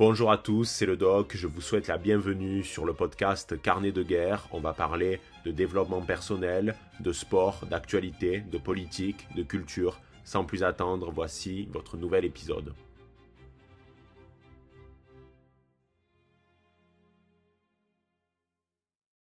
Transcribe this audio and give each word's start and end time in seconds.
Bonjour 0.00 0.32
à 0.32 0.38
tous, 0.38 0.64
c'est 0.64 0.86
le 0.86 0.96
doc, 0.96 1.36
je 1.36 1.46
vous 1.46 1.60
souhaite 1.60 1.86
la 1.86 1.98
bienvenue 1.98 2.64
sur 2.64 2.86
le 2.86 2.94
podcast 2.94 3.60
Carnet 3.60 3.92
de 3.92 4.02
guerre. 4.02 4.48
On 4.50 4.58
va 4.58 4.72
parler 4.72 5.20
de 5.44 5.50
développement 5.50 6.00
personnel, 6.00 6.74
de 7.00 7.12
sport, 7.12 7.66
d'actualité, 7.70 8.40
de 8.50 8.56
politique, 8.56 9.28
de 9.36 9.42
culture. 9.42 10.00
Sans 10.24 10.46
plus 10.46 10.62
attendre, 10.62 11.12
voici 11.14 11.68
votre 11.70 11.98
nouvel 11.98 12.24
épisode. 12.24 12.72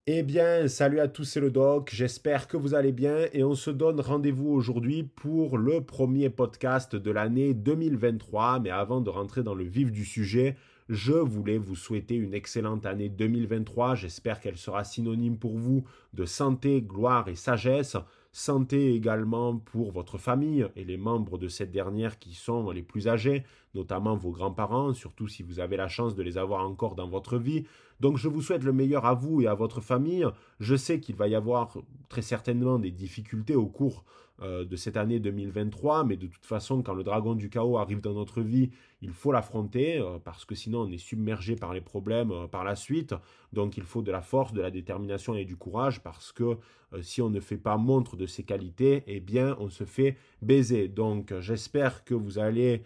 Eh 0.07 0.21
bien, 0.21 0.67
salut 0.67 0.99
à 0.99 1.07
tous, 1.07 1.23
c'est 1.23 1.39
le 1.39 1.49
doc, 1.49 1.89
j'espère 1.91 2.47
que 2.47 2.57
vous 2.57 2.75
allez 2.75 2.91
bien 2.91 3.25
et 3.33 3.43
on 3.43 3.55
se 3.55 3.71
donne 3.71 3.99
rendez-vous 3.99 4.51
aujourd'hui 4.51 5.01
pour 5.01 5.57
le 5.57 5.83
premier 5.83 6.29
podcast 6.29 6.95
de 6.95 7.09
l'année 7.09 7.55
2023. 7.55 8.59
Mais 8.59 8.69
avant 8.69 9.01
de 9.01 9.09
rentrer 9.09 9.41
dans 9.41 9.55
le 9.55 9.63
vif 9.63 9.91
du 9.91 10.05
sujet, 10.05 10.57
je 10.89 11.13
voulais 11.13 11.57
vous 11.57 11.75
souhaiter 11.75 12.13
une 12.13 12.35
excellente 12.35 12.85
année 12.85 13.09
2023. 13.09 13.95
J'espère 13.95 14.41
qu'elle 14.41 14.57
sera 14.57 14.83
synonyme 14.83 15.39
pour 15.39 15.57
vous 15.57 15.85
de 16.13 16.25
santé, 16.25 16.83
gloire 16.83 17.27
et 17.27 17.35
sagesse. 17.35 17.97
Santé 18.31 18.93
également 18.93 19.57
pour 19.57 19.91
votre 19.91 20.19
famille 20.19 20.67
et 20.75 20.83
les 20.83 20.97
membres 20.97 21.39
de 21.39 21.47
cette 21.47 21.71
dernière 21.71 22.19
qui 22.19 22.35
sont 22.35 22.69
les 22.69 22.83
plus 22.83 23.07
âgés, 23.07 23.43
notamment 23.73 24.15
vos 24.15 24.31
grands-parents, 24.31 24.93
surtout 24.93 25.27
si 25.27 25.41
vous 25.41 25.59
avez 25.59 25.77
la 25.77 25.87
chance 25.87 26.13
de 26.13 26.21
les 26.21 26.37
avoir 26.37 26.63
encore 26.63 26.93
dans 26.93 27.09
votre 27.09 27.39
vie. 27.39 27.65
Donc 27.99 28.17
je 28.17 28.27
vous 28.27 28.41
souhaite 28.41 28.63
le 28.63 28.73
meilleur 28.73 29.05
à 29.05 29.13
vous 29.13 29.41
et 29.41 29.47
à 29.47 29.53
votre 29.53 29.81
famille. 29.81 30.25
Je 30.59 30.75
sais 30.75 30.99
qu'il 30.99 31.15
va 31.15 31.27
y 31.27 31.35
avoir 31.35 31.77
très 32.09 32.21
certainement 32.21 32.79
des 32.79 32.91
difficultés 32.91 33.55
au 33.55 33.67
cours 33.67 34.03
euh, 34.41 34.65
de 34.65 34.75
cette 34.75 34.97
année 34.97 35.21
2023, 35.21 36.03
mais 36.03 36.17
de 36.17 36.27
toute 36.27 36.45
façon, 36.45 36.83
quand 36.83 36.93
le 36.93 37.03
dragon 37.03 37.35
du 37.35 37.49
chaos 37.49 37.77
arrive 37.77 38.01
dans 38.01 38.13
notre 38.13 38.41
vie, 38.41 38.69
il 39.01 39.11
faut 39.11 39.31
l'affronter, 39.31 39.97
euh, 39.97 40.19
parce 40.21 40.43
que 40.43 40.55
sinon 40.55 40.81
on 40.81 40.91
est 40.91 40.97
submergé 40.97 41.55
par 41.55 41.73
les 41.73 41.79
problèmes 41.79 42.31
euh, 42.31 42.47
par 42.47 42.65
la 42.65 42.75
suite. 42.75 43.15
Donc 43.53 43.77
il 43.77 43.83
faut 43.83 44.01
de 44.01 44.11
la 44.11 44.21
force, 44.21 44.51
de 44.51 44.61
la 44.61 44.71
détermination 44.71 45.35
et 45.35 45.45
du 45.45 45.55
courage, 45.55 46.03
parce 46.03 46.33
que 46.33 46.57
si 47.01 47.21
on 47.21 47.29
ne 47.29 47.39
fait 47.39 47.57
pas 47.57 47.77
montre 47.77 48.17
de 48.17 48.25
ses 48.25 48.43
qualités, 48.43 49.03
eh 49.07 49.21
bien 49.21 49.55
on 49.59 49.69
se 49.69 49.85
fait 49.85 50.17
baiser. 50.41 50.89
Donc 50.89 51.33
j'espère 51.39 52.03
que 52.03 52.13
vous 52.13 52.37
allez 52.37 52.83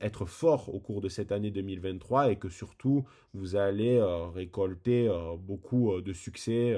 être 0.00 0.26
fort 0.26 0.74
au 0.74 0.78
cours 0.78 1.00
de 1.00 1.08
cette 1.08 1.32
année 1.32 1.50
2023 1.50 2.30
et 2.30 2.36
que 2.36 2.48
surtout 2.48 3.04
vous 3.32 3.56
allez 3.56 4.00
récolter 4.34 5.10
beaucoup 5.38 6.00
de 6.00 6.12
succès 6.12 6.76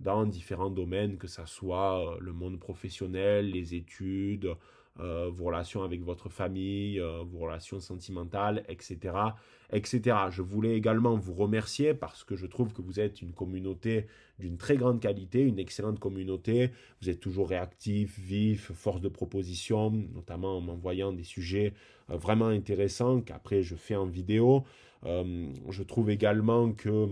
dans 0.00 0.26
différents 0.26 0.70
domaines, 0.70 1.16
que 1.16 1.28
ce 1.28 1.44
soit 1.46 2.14
euh, 2.14 2.16
le 2.20 2.32
monde 2.32 2.58
professionnel, 2.58 3.50
les 3.50 3.74
études, 3.74 4.54
euh, 5.00 5.28
vos 5.32 5.46
relations 5.46 5.82
avec 5.82 6.02
votre 6.02 6.28
famille, 6.28 7.00
euh, 7.00 7.22
vos 7.24 7.40
relations 7.40 7.80
sentimentales, 7.80 8.64
etc., 8.68 9.16
etc. 9.72 10.16
Je 10.30 10.42
voulais 10.42 10.76
également 10.76 11.16
vous 11.16 11.34
remercier 11.34 11.94
parce 11.94 12.22
que 12.22 12.36
je 12.36 12.46
trouve 12.46 12.72
que 12.72 12.82
vous 12.82 13.00
êtes 13.00 13.20
une 13.20 13.32
communauté 13.32 14.06
d'une 14.38 14.56
très 14.56 14.76
grande 14.76 15.00
qualité, 15.00 15.40
une 15.40 15.58
excellente 15.58 15.98
communauté. 15.98 16.70
Vous 17.00 17.10
êtes 17.10 17.20
toujours 17.20 17.48
réactif, 17.48 18.18
vif, 18.20 18.70
force 18.72 19.00
de 19.00 19.08
proposition, 19.08 19.90
notamment 19.90 20.58
en 20.58 20.60
m'envoyant 20.60 21.12
des 21.12 21.24
sujets 21.24 21.72
vraiment 22.08 22.48
intéressants 22.48 23.20
qu'après 23.20 23.62
je 23.62 23.74
fais 23.74 23.96
en 23.96 24.06
vidéo. 24.06 24.64
je 25.04 25.82
trouve 25.82 26.10
également 26.10 26.72
que 26.72 27.08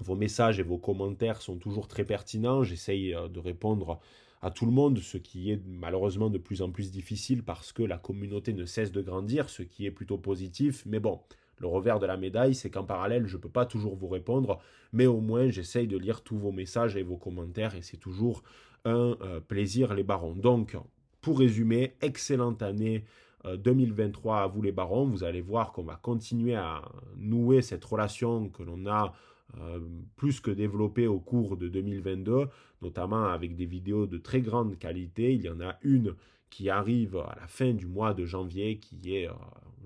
vos 0.00 0.16
messages 0.16 0.58
et 0.58 0.62
vos 0.62 0.78
commentaires 0.78 1.42
sont 1.42 1.56
toujours 1.56 1.88
très 1.88 2.04
pertinents. 2.04 2.62
J'essaye 2.62 3.14
euh, 3.14 3.28
de 3.28 3.38
répondre 3.38 4.00
à 4.42 4.50
tout 4.50 4.64
le 4.64 4.72
monde, 4.72 4.98
ce 4.98 5.18
qui 5.18 5.50
est 5.50 5.60
malheureusement 5.66 6.30
de 6.30 6.38
plus 6.38 6.62
en 6.62 6.70
plus 6.70 6.90
difficile 6.90 7.42
parce 7.42 7.72
que 7.72 7.82
la 7.82 7.98
communauté 7.98 8.54
ne 8.54 8.64
cesse 8.64 8.90
de 8.90 9.02
grandir, 9.02 9.50
ce 9.50 9.62
qui 9.62 9.84
est 9.84 9.90
plutôt 9.90 10.16
positif. 10.16 10.82
Mais 10.86 10.98
bon, 10.98 11.20
le 11.58 11.66
revers 11.66 11.98
de 11.98 12.06
la 12.06 12.16
médaille, 12.16 12.54
c'est 12.54 12.70
qu'en 12.70 12.84
parallèle, 12.84 13.26
je 13.26 13.36
ne 13.36 13.42
peux 13.42 13.50
pas 13.50 13.66
toujours 13.66 13.94
vous 13.94 14.08
répondre, 14.08 14.58
mais 14.92 15.06
au 15.06 15.20
moins 15.20 15.50
j'essaye 15.50 15.86
de 15.86 15.98
lire 15.98 16.22
tous 16.22 16.38
vos 16.38 16.52
messages 16.52 16.96
et 16.96 17.02
vos 17.02 17.18
commentaires 17.18 17.74
et 17.74 17.82
c'est 17.82 17.98
toujours 17.98 18.42
un 18.86 19.16
euh, 19.20 19.40
plaisir 19.40 19.92
les 19.92 20.04
barons. 20.04 20.34
Donc, 20.34 20.76
pour 21.20 21.38
résumer, 21.38 21.96
excellente 22.00 22.62
année 22.62 23.04
2023 23.44 24.36
euh, 24.36 24.44
à 24.44 24.46
vous 24.46 24.62
les 24.62 24.72
barons. 24.72 25.04
Vous 25.04 25.24
allez 25.24 25.40
voir 25.40 25.72
qu'on 25.72 25.82
va 25.82 25.96
continuer 25.96 26.54
à 26.54 26.82
nouer 27.16 27.62
cette 27.62 27.84
relation 27.84 28.48
que 28.48 28.62
l'on 28.62 28.86
a 28.86 29.12
euh, 29.58 29.80
plus 30.16 30.40
que 30.40 30.50
développé 30.50 31.06
au 31.06 31.18
cours 31.18 31.56
de 31.56 31.68
2022, 31.68 32.48
notamment 32.82 33.26
avec 33.26 33.56
des 33.56 33.66
vidéos 33.66 34.06
de 34.06 34.18
très 34.18 34.40
grande 34.40 34.78
qualité. 34.78 35.34
Il 35.34 35.42
y 35.42 35.48
en 35.48 35.60
a 35.60 35.76
une 35.82 36.14
qui 36.50 36.68
arrive 36.70 37.16
à 37.16 37.36
la 37.40 37.46
fin 37.46 37.72
du 37.72 37.86
mois 37.86 38.14
de 38.14 38.24
janvier 38.24 38.78
qui 38.78 39.16
est 39.16 39.28
euh, 39.28 39.32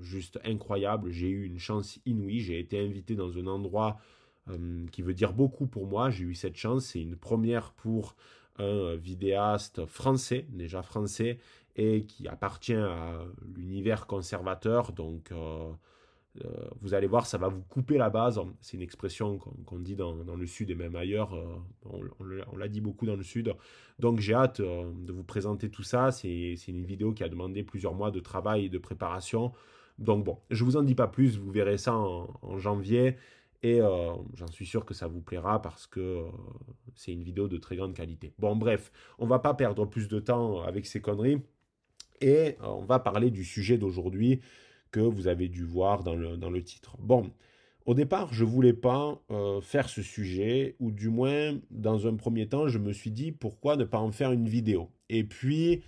juste 0.00 0.38
incroyable. 0.44 1.10
J'ai 1.10 1.28
eu 1.28 1.44
une 1.46 1.58
chance 1.58 1.98
inouïe. 2.04 2.40
J'ai 2.40 2.58
été 2.58 2.78
invité 2.78 3.14
dans 3.14 3.38
un 3.38 3.46
endroit 3.46 3.98
euh, 4.50 4.86
qui 4.92 5.02
veut 5.02 5.14
dire 5.14 5.32
beaucoup 5.32 5.66
pour 5.66 5.86
moi. 5.86 6.10
J'ai 6.10 6.24
eu 6.24 6.34
cette 6.34 6.56
chance. 6.56 6.86
C'est 6.86 7.00
une 7.00 7.16
première 7.16 7.72
pour 7.72 8.16
un 8.58 8.94
vidéaste 8.94 9.84
français, 9.86 10.46
déjà 10.50 10.82
français, 10.82 11.38
et 11.74 12.04
qui 12.04 12.28
appartient 12.28 12.74
à 12.74 13.18
l'univers 13.56 14.06
conservateur. 14.06 14.92
Donc, 14.92 15.32
euh, 16.44 16.68
vous 16.80 16.94
allez 16.94 17.06
voir, 17.06 17.26
ça 17.26 17.38
va 17.38 17.48
vous 17.48 17.62
couper 17.62 17.96
la 17.96 18.10
base. 18.10 18.40
C'est 18.60 18.76
une 18.76 18.82
expression 18.82 19.38
qu'on 19.38 19.78
dit 19.78 19.94
dans, 19.94 20.14
le 20.14 20.46
sud 20.46 20.70
et 20.70 20.74
même 20.74 20.96
ailleurs. 20.96 21.34
Euh, 21.34 21.44
on, 22.50 22.56
l'a 22.56 22.68
dit 22.68 22.80
beaucoup 22.80 23.06
dans 23.06 23.16
le 23.16 23.22
sud. 23.22 23.54
Donc 23.98 24.20
j'ai 24.20 24.34
hâte 24.34 24.60
euh, 24.60 24.90
de 25.06 25.12
vous 25.12 25.22
présenter 25.22 25.70
tout 25.70 25.84
ça. 25.84 26.10
C'est 26.10 26.56
une 26.68 26.84
vidéo 26.84 27.12
qui 27.12 27.22
a 27.22 27.28
demandé 27.28 27.62
plusieurs 27.62 27.94
mois 27.94 28.10
de 28.10 28.20
travail 28.20 28.66
et 28.66 28.68
de 28.68 28.78
préparation. 28.78 29.52
Donc 29.98 30.24
bon, 30.24 30.38
je 30.50 30.64
vous 30.64 30.76
en 30.76 30.82
dis 30.82 30.96
pas 30.96 31.06
plus. 31.06 31.38
Vous 31.38 31.52
verrez 31.52 31.78
ça 31.78 31.94
en, 31.94 32.58
janvier. 32.58 33.16
Et 33.62 33.78
j'en 33.78 34.46
suis 34.50 34.66
sûr 34.66 34.84
que 34.84 34.92
ça 34.92 35.06
vous 35.06 35.22
plaira 35.22 35.62
parce 35.62 35.86
que 35.86 36.26
c'est 36.96 37.12
une 37.12 37.22
vidéo 37.22 37.48
de 37.48 37.56
très 37.56 37.76
grande 37.76 37.94
qualité. 37.94 38.34
Bon, 38.38 38.56
bref, 38.56 38.92
on 39.18 39.26
va 39.26 39.38
pas 39.38 39.54
perdre 39.54 39.86
plus 39.86 40.06
de 40.06 40.20
temps 40.20 40.60
avec 40.60 40.84
ces 40.84 41.00
conneries. 41.00 41.40
Et 42.20 42.56
on 42.60 42.84
va 42.84 42.98
parler 42.98 43.30
du 43.30 43.42
sujet 43.42 43.78
d'aujourd'hui 43.78 44.42
que 44.94 45.00
vous 45.00 45.26
avez 45.26 45.48
dû 45.48 45.64
voir 45.64 46.04
dans 46.04 46.14
le, 46.14 46.62
titre. 46.62 46.96
Bon, 47.00 47.32
au 47.84 47.94
départ, 47.94 48.32
je 48.32 48.44
voulais 48.44 48.72
pas 48.72 49.20
euh, 49.32 49.60
faire 49.60 49.88
ce 49.88 50.02
sujet, 50.02 50.76
ou 50.78 50.92
du 50.92 51.08
moins, 51.08 51.58
dans 51.72 52.06
un 52.06 52.14
premier 52.14 52.46
temps, 52.46 52.68
je 52.68 52.78
me 52.78 52.92
suis 52.92 53.10
dit 53.10 53.32
pourquoi 53.32 53.74
ne 53.74 53.82
pas 53.82 53.98
en 53.98 54.12
faire 54.12 54.30
une 54.30 54.48
vidéo? 54.48 54.90
Et 55.08 55.24
puis, 55.24 55.82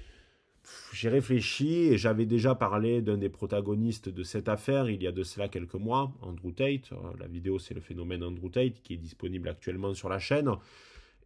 j'ai 0.93 1.09
réfléchi 1.09 1.85
et 1.85 1.99
j'avais 1.99 2.27
déjà 2.27 2.57
parlé 2.57 3.01
d'un 3.01 3.17
des 3.17 3.29
protagonistes 3.29 4.09
de 4.09 4.25
cette 4.25 4.49
affaire 4.49 4.91
il 4.91 5.01
y 5.01 5.07
a 5.07 5.13
de 5.13 5.23
cela 5.23 5.47
quelques 5.47 5.75
mois, 5.75 6.13
Andrew 6.21 6.51
Tate. 6.51 6.91
Euh, 6.91 6.97
la 7.21 7.29
vidéo, 7.29 7.61
c'est 7.61 7.75
le 7.75 7.81
phénomène 7.81 8.25
Andrew 8.25 8.51
Tate 8.51 8.83
qui 8.83 8.95
est 8.95 8.99
disponible 8.99 9.49
actuellement 9.49 9.95
sur 9.95 10.09
la 10.09 10.19
chaîne. 10.19 10.51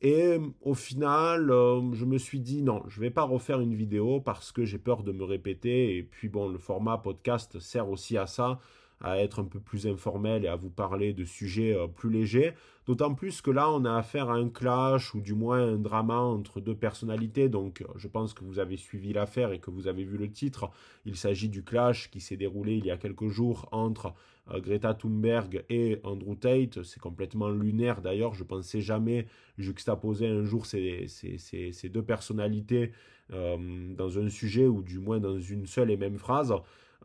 Et 0.03 0.38
au 0.62 0.75
final, 0.75 1.50
euh, 1.50 1.93
je 1.93 2.06
me 2.06 2.16
suis 2.16 2.41
dit 2.41 2.62
non, 2.62 2.83
je 2.88 3.00
ne 3.00 3.05
vais 3.05 3.11
pas 3.11 3.22
refaire 3.22 3.61
une 3.61 3.75
vidéo 3.75 4.21
parce 4.21 4.50
que 4.50 4.65
j'ai 4.65 4.78
peur 4.78 5.03
de 5.03 5.12
me 5.12 5.25
répéter. 5.25 5.97
Et 5.97 6.03
puis 6.03 6.28
bon, 6.28 6.49
le 6.49 6.59
format 6.59 6.99
podcast 6.99 7.59
sert 7.61 7.88
aussi 7.91 8.16
à 8.16 8.27
ça 8.27 8.59
à 9.00 9.19
être 9.19 9.41
un 9.41 9.44
peu 9.44 9.61
plus 9.61 9.87
informel 9.87 10.44
et 10.44 10.49
à 10.49 10.56
vous 10.56 10.71
parler 10.71 11.12
de 11.12 11.25
sujets 11.25 11.75
euh, 11.75 11.87
plus 11.87 12.11
légers. 12.11 12.53
D'autant 12.87 13.15
plus 13.15 13.41
que 13.41 13.50
là, 13.50 13.71
on 13.71 13.84
a 13.84 13.94
affaire 13.94 14.31
à 14.31 14.34
un 14.34 14.49
clash 14.49 15.15
ou 15.15 15.21
du 15.21 15.34
moins 15.34 15.75
un 15.75 15.77
drama 15.77 16.19
entre 16.19 16.61
deux 16.61 16.75
personnalités. 16.75 17.49
Donc, 17.49 17.84
je 17.97 18.09
pense 18.09 18.34
que 18.34 18.43
vous 18.43 18.59
avez 18.59 18.77
suivi 18.77 19.12
l'affaire 19.12 19.53
et 19.53 19.61
que 19.61 19.71
vous 19.71 19.87
avez 19.87 20.03
vu 20.03 20.16
le 20.16 20.31
titre. 20.31 20.71
Il 21.05 21.16
s'agit 21.16 21.49
du 21.49 21.62
clash 21.62 22.11
qui 22.11 22.21
s'est 22.21 22.37
déroulé 22.37 22.77
il 22.77 22.87
y 22.87 22.91
a 22.91 22.97
quelques 22.97 23.28
jours 23.28 23.69
entre 23.71 24.15
euh, 24.50 24.61
Greta 24.61 24.94
Thunberg 24.94 25.65
et 25.69 26.00
Andrew 26.05 26.34
Tate. 26.34 26.82
C'est 26.82 27.00
complètement 27.00 27.49
lunaire 27.49 28.00
d'ailleurs. 28.00 28.34
Je 28.34 28.44
pensais 28.44 28.81
jamais 28.81 29.27
juxtaposer 29.59 30.27
un 30.27 30.43
jour 30.43 30.67
ces, 30.67 31.06
ces, 31.06 31.88
deux 31.88 32.03
personnalités 32.03 32.93
euh, 33.32 33.94
dans 33.94 34.19
un 34.19 34.28
sujet 34.28 34.67
ou 34.67 34.82
du 34.82 34.99
moins 34.99 35.21
dans 35.21 35.38
une 35.38 35.67
seule 35.67 35.91
et 35.91 35.97
même 35.97 36.19
phrase. 36.19 36.53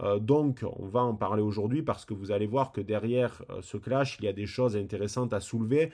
Euh, 0.01 0.19
donc, 0.19 0.63
on 0.77 0.87
va 0.87 1.01
en 1.01 1.15
parler 1.15 1.41
aujourd'hui 1.41 1.81
parce 1.81 2.05
que 2.05 2.13
vous 2.13 2.31
allez 2.31 2.47
voir 2.47 2.71
que 2.71 2.81
derrière 2.81 3.43
euh, 3.49 3.61
ce 3.61 3.77
clash, 3.77 4.17
il 4.19 4.25
y 4.25 4.27
a 4.27 4.33
des 4.33 4.45
choses 4.45 4.75
intéressantes 4.75 5.33
à 5.33 5.39
soulever. 5.39 5.91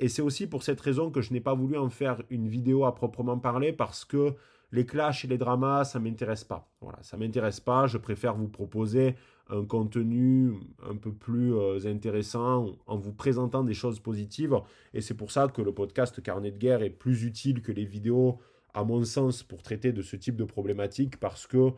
Et 0.00 0.08
c'est 0.08 0.22
aussi 0.22 0.46
pour 0.46 0.62
cette 0.62 0.80
raison 0.80 1.10
que 1.10 1.20
je 1.20 1.32
n'ai 1.32 1.40
pas 1.40 1.54
voulu 1.54 1.78
en 1.78 1.88
faire 1.88 2.22
une 2.30 2.48
vidéo 2.48 2.84
à 2.84 2.94
proprement 2.94 3.38
parler 3.38 3.72
parce 3.72 4.04
que 4.04 4.34
les 4.72 4.86
clashs 4.86 5.24
et 5.24 5.28
les 5.28 5.38
dramas, 5.38 5.84
ça 5.84 6.00
m'intéresse 6.00 6.42
pas. 6.42 6.68
Voilà, 6.80 6.98
ça 7.02 7.16
m'intéresse 7.16 7.60
pas. 7.60 7.86
Je 7.86 7.96
préfère 7.96 8.34
vous 8.34 8.48
proposer 8.48 9.14
un 9.48 9.64
contenu 9.64 10.54
un 10.82 10.96
peu 10.96 11.12
plus 11.12 11.54
euh, 11.54 11.78
intéressant 11.86 12.72
en 12.86 12.96
vous 12.96 13.12
présentant 13.12 13.62
des 13.62 13.74
choses 13.74 14.00
positives. 14.00 14.56
Et 14.92 15.00
c'est 15.00 15.14
pour 15.14 15.30
ça 15.30 15.48
que 15.48 15.62
le 15.62 15.72
podcast 15.72 16.20
Carnet 16.22 16.50
de 16.50 16.58
guerre 16.58 16.82
est 16.82 16.90
plus 16.90 17.24
utile 17.24 17.62
que 17.62 17.70
les 17.70 17.84
vidéos, 17.84 18.40
à 18.72 18.82
mon 18.82 19.04
sens, 19.04 19.44
pour 19.44 19.62
traiter 19.62 19.92
de 19.92 20.02
ce 20.02 20.16
type 20.16 20.36
de 20.36 20.44
problématique 20.44 21.20
parce 21.20 21.46
que 21.46 21.70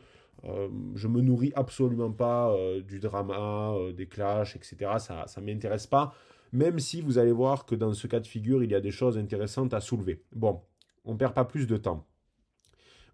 euh, 0.44 0.68
je 0.94 1.08
me 1.08 1.20
nourris 1.20 1.52
absolument 1.56 2.12
pas 2.12 2.52
euh, 2.52 2.80
du 2.82 3.00
drama, 3.00 3.72
euh, 3.74 3.92
des 3.92 4.06
clashs, 4.06 4.56
etc. 4.56 4.76
Ça 4.98 5.26
ne 5.38 5.46
m'intéresse 5.46 5.86
pas, 5.86 6.14
même 6.52 6.78
si 6.78 7.00
vous 7.00 7.18
allez 7.18 7.32
voir 7.32 7.66
que 7.66 7.74
dans 7.74 7.92
ce 7.92 8.06
cas 8.06 8.20
de 8.20 8.26
figure, 8.26 8.62
il 8.62 8.70
y 8.70 8.74
a 8.74 8.80
des 8.80 8.90
choses 8.90 9.18
intéressantes 9.18 9.74
à 9.74 9.80
soulever. 9.80 10.22
Bon, 10.32 10.62
on 11.04 11.14
ne 11.14 11.18
perd 11.18 11.34
pas 11.34 11.44
plus 11.44 11.66
de 11.66 11.76
temps. 11.76 12.06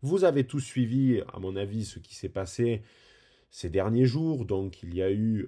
Vous 0.02 0.24
avez 0.24 0.46
tous 0.46 0.60
suivi, 0.60 1.22
à 1.32 1.38
mon 1.38 1.56
avis, 1.56 1.84
ce 1.84 2.00
qui 2.00 2.14
s'est 2.14 2.28
passé 2.28 2.82
ces 3.50 3.70
derniers 3.70 4.06
jours. 4.06 4.44
Donc, 4.44 4.82
il 4.82 4.94
y 4.94 5.02
a 5.02 5.10
eu 5.12 5.46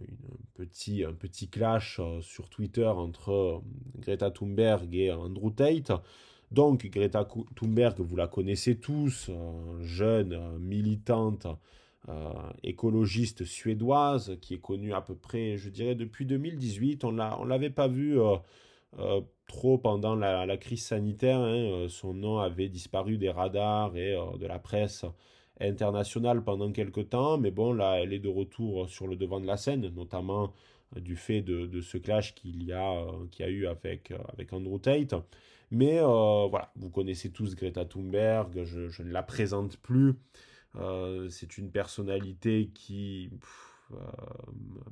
une 0.00 0.38
petit, 0.54 1.02
un 1.02 1.12
petit 1.12 1.48
clash 1.48 2.00
sur 2.20 2.48
Twitter 2.48 2.86
entre 2.86 3.62
Greta 3.98 4.30
Thunberg 4.30 4.94
et 4.94 5.10
Andrew 5.10 5.50
Tate. 5.50 5.90
Donc 6.50 6.86
Greta 6.86 7.28
Thunberg, 7.56 8.00
vous 8.00 8.16
la 8.16 8.28
connaissez 8.28 8.78
tous, 8.78 9.30
jeune 9.80 10.58
militante 10.58 11.46
écologiste 12.62 13.44
suédoise 13.44 14.38
qui 14.40 14.54
est 14.54 14.60
connue 14.60 14.94
à 14.94 15.00
peu 15.00 15.16
près, 15.16 15.56
je 15.56 15.68
dirais, 15.68 15.96
depuis 15.96 16.24
2018. 16.24 17.04
On 17.04 17.12
ne 17.12 17.48
l'avait 17.48 17.70
pas 17.70 17.88
vue 17.88 18.16
trop 19.48 19.78
pendant 19.78 20.14
la, 20.14 20.56
crise 20.56 20.84
sanitaire. 20.84 21.40
Hein. 21.40 21.86
son 21.88 22.14
nom 22.14 22.38
avait 22.38 22.68
disparu 22.68 23.18
des 23.18 23.30
radars 23.30 23.96
et 23.96 24.16
de 24.38 24.46
la 24.46 24.60
presse 24.60 25.04
internationale 25.60 26.42
pendant 26.44 26.70
quelques 26.72 27.10
temps, 27.10 27.38
mais 27.38 27.50
bon, 27.50 27.72
là, 27.72 28.00
elle 28.00 28.12
est 28.12 28.18
de 28.18 28.28
retour 28.28 28.88
sur 28.88 29.06
le 29.06 29.16
devant 29.16 29.40
de 29.40 29.46
la 29.46 29.56
scène, 29.56 29.88
notamment 29.94 30.52
euh, 30.96 31.00
du 31.00 31.16
fait 31.16 31.42
de, 31.42 31.80
ce 31.80 31.98
clash 31.98 32.34
qu'il 32.34 32.62
y 32.64 32.72
a, 32.72 32.92
euh, 32.92 33.48
eu 33.48 33.66
euh, 33.66 33.72
avec 33.72 34.52
Andrew 34.52 34.78
Tate. 34.78 35.14
Mais 35.70 35.98
voilà, 36.00 36.70
vous 36.76 36.90
connaissez 36.90 37.30
tous 37.30 37.54
Greta 37.56 37.84
Thunberg, 37.84 38.64
je, 38.64 39.02
ne 39.02 39.10
la 39.10 39.22
présente 39.22 39.76
plus. 39.78 40.14
c'est 41.28 41.58
une 41.58 41.70
personnalité 41.70 42.70
qui 42.72 43.30
ne 43.90 43.96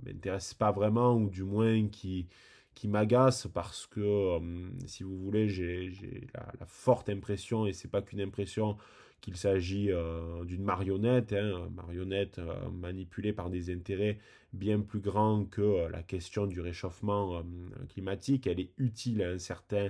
m'intéresse 0.04 0.54
pas 0.54 0.72
vraiment, 0.72 1.14
ou 1.14 1.30
du 1.30 1.44
moins 1.44 1.86
qui, 1.88 2.26
qui 2.74 2.88
m'agace 2.88 3.46
parce 3.46 3.86
que, 3.86 4.38
si 4.86 5.04
vous 5.04 5.16
voulez, 5.16 5.48
j'ai 5.48 5.92
la, 6.34 6.52
la, 6.58 6.66
forte 6.66 7.08
impression, 7.08 7.66
et 7.66 7.72
c'est 7.72 7.90
pas 7.90 8.02
qu'une 8.02 8.20
impression, 8.20 8.76
qu'il 9.24 9.38
s'agit 9.38 9.90
euh, 9.90 10.44
d'une 10.44 10.62
marionnette, 10.62 11.32
hein, 11.32 11.70
marionnette 11.74 12.38
euh, 12.38 12.68
manipulée 12.70 13.32
par 13.32 13.48
des 13.48 13.72
intérêts 13.72 14.18
bien 14.52 14.80
plus 14.80 15.00
grands 15.00 15.46
que 15.46 15.62
euh, 15.62 15.88
la 15.88 16.02
question 16.02 16.46
du 16.46 16.60
réchauffement 16.60 17.42
climatique. 17.88 18.46
Elle 18.46 18.60
est 18.60 18.72
utile 18.76 19.22
à 19.22 19.30
un 19.30 19.38
certain 19.38 19.88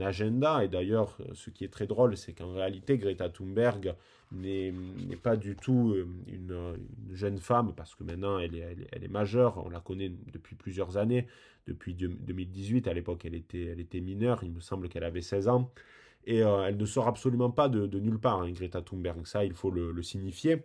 agenda. 0.00 0.64
Et 0.64 0.68
d'ailleurs, 0.68 1.18
ce 1.34 1.50
qui 1.50 1.64
est 1.64 1.72
très 1.72 1.86
drôle, 1.86 2.16
c'est 2.16 2.32
qu'en 2.32 2.52
réalité, 2.52 2.98
Greta 2.98 3.28
Thunberg 3.28 3.94
n'est 4.32 4.72
pas 5.22 5.36
du 5.36 5.56
tout 5.56 5.94
une, 6.26 6.76
jeune 7.12 7.38
femme, 7.38 7.74
parce 7.74 7.94
que 7.94 8.04
maintenant 8.04 8.38
elle 8.38 8.54
est, 8.54 8.76
elle 8.92 9.04
est, 9.04 9.08
majeure, 9.08 9.62
on 9.64 9.70
la 9.70 9.80
connaît 9.80 10.12
depuis 10.32 10.54
plusieurs 10.54 10.98
années, 10.98 11.26
depuis 11.66 11.94
2018, 11.94 12.88
à 12.88 12.92
l'époque 12.92 13.24
elle 13.24 13.34
était, 13.34 13.66
elle 13.66 13.80
était 13.80 14.00
mineure, 14.00 14.40
il 14.42 14.50
me 14.50 14.60
semble 14.60 14.88
qu'elle 14.88 15.04
avait 15.04 15.22
16 15.22 15.48
ans. 15.48 15.72
Et 16.24 16.42
euh, 16.42 16.66
elle 16.66 16.76
ne 16.76 16.84
sort 16.84 17.08
absolument 17.08 17.50
pas 17.50 17.70
de, 17.70 17.86
nulle 17.98 18.18
part, 18.18 18.42
hein, 18.42 18.50
Greta 18.50 18.82
Thunberg. 18.82 19.26
Ça, 19.26 19.46
il 19.46 19.54
faut 19.54 19.70
le, 19.70 20.02
signifier. 20.02 20.62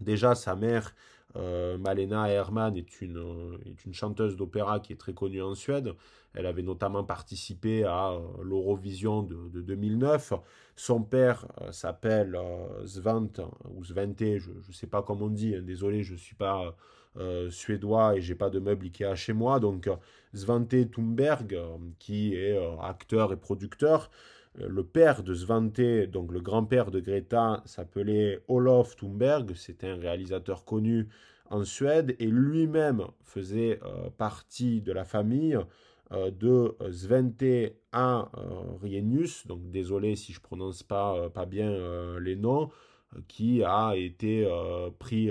Déjà, 0.00 0.34
sa 0.34 0.54
mère, 0.54 0.94
euh, 1.36 1.78
Malena 1.78 2.28
Herman, 2.28 2.76
est 2.76 3.00
une, 3.00 3.58
est 3.66 3.84
une 3.84 3.94
chanteuse 3.94 4.36
d'opéra 4.36 4.80
qui 4.80 4.92
est 4.92 4.96
très 4.96 5.14
connue 5.14 5.42
en 5.42 5.54
Suède. 5.54 5.94
Elle 6.34 6.46
avait 6.46 6.62
notamment 6.62 7.04
participé 7.04 7.84
à 7.84 8.12
euh, 8.12 8.20
l'Eurovision 8.42 9.22
de, 9.22 9.60
2009. 9.60 10.34
Son 10.76 11.02
père 11.02 11.46
s'appelle 11.70 12.38
Svante, 12.86 13.40
ou 13.70 13.84
Svante, 13.84 14.18
je 14.18 14.50
ne 14.50 14.72
sais 14.72 14.86
pas 14.86 15.02
comment 15.02 15.26
on 15.26 15.30
dit, 15.30 15.54
hein. 15.54 15.62
désolé, 15.62 16.02
je 16.02 16.12
ne 16.12 16.18
suis 16.18 16.36
pas 16.36 16.74
suédois 17.50 18.16
et 18.16 18.22
j'ai 18.22 18.34
pas 18.34 18.48
de 18.48 18.58
meubles 18.58 18.86
Ikea 18.86 19.14
chez 19.14 19.34
moi. 19.34 19.60
Donc 19.60 19.90
Svante 20.32 20.90
Thunberg, 20.90 21.58
qui 21.98 22.34
est 22.34 22.58
acteur 22.80 23.34
et 23.34 23.36
producteur, 23.36 24.10
euh, 24.10 24.41
le 24.56 24.84
père 24.84 25.22
de 25.22 25.34
Svante, 25.34 25.80
donc 26.10 26.32
le 26.32 26.40
grand-père 26.40 26.90
de 26.90 27.00
Greta, 27.00 27.62
s'appelait 27.64 28.40
Olof 28.48 28.96
Thunberg, 28.96 29.54
c'était 29.54 29.88
un 29.88 29.96
réalisateur 29.96 30.64
connu 30.64 31.08
en 31.50 31.64
Suède, 31.64 32.16
et 32.18 32.26
lui-même 32.26 33.06
faisait 33.22 33.80
euh, 33.82 34.10
partie 34.10 34.80
de 34.80 34.92
la 34.92 35.04
famille 35.04 35.58
euh, 36.12 36.30
de 36.30 36.76
Svante 36.90 37.42
Arrhenius, 37.92 39.46
donc 39.46 39.70
désolé 39.70 40.16
si 40.16 40.32
je 40.32 40.40
prononce 40.40 40.82
pas, 40.82 41.30
pas 41.30 41.46
bien 41.46 42.18
les 42.20 42.36
noms, 42.36 42.70
qui 43.28 43.62
a 43.62 43.94
été 43.94 44.48
prix 44.98 45.30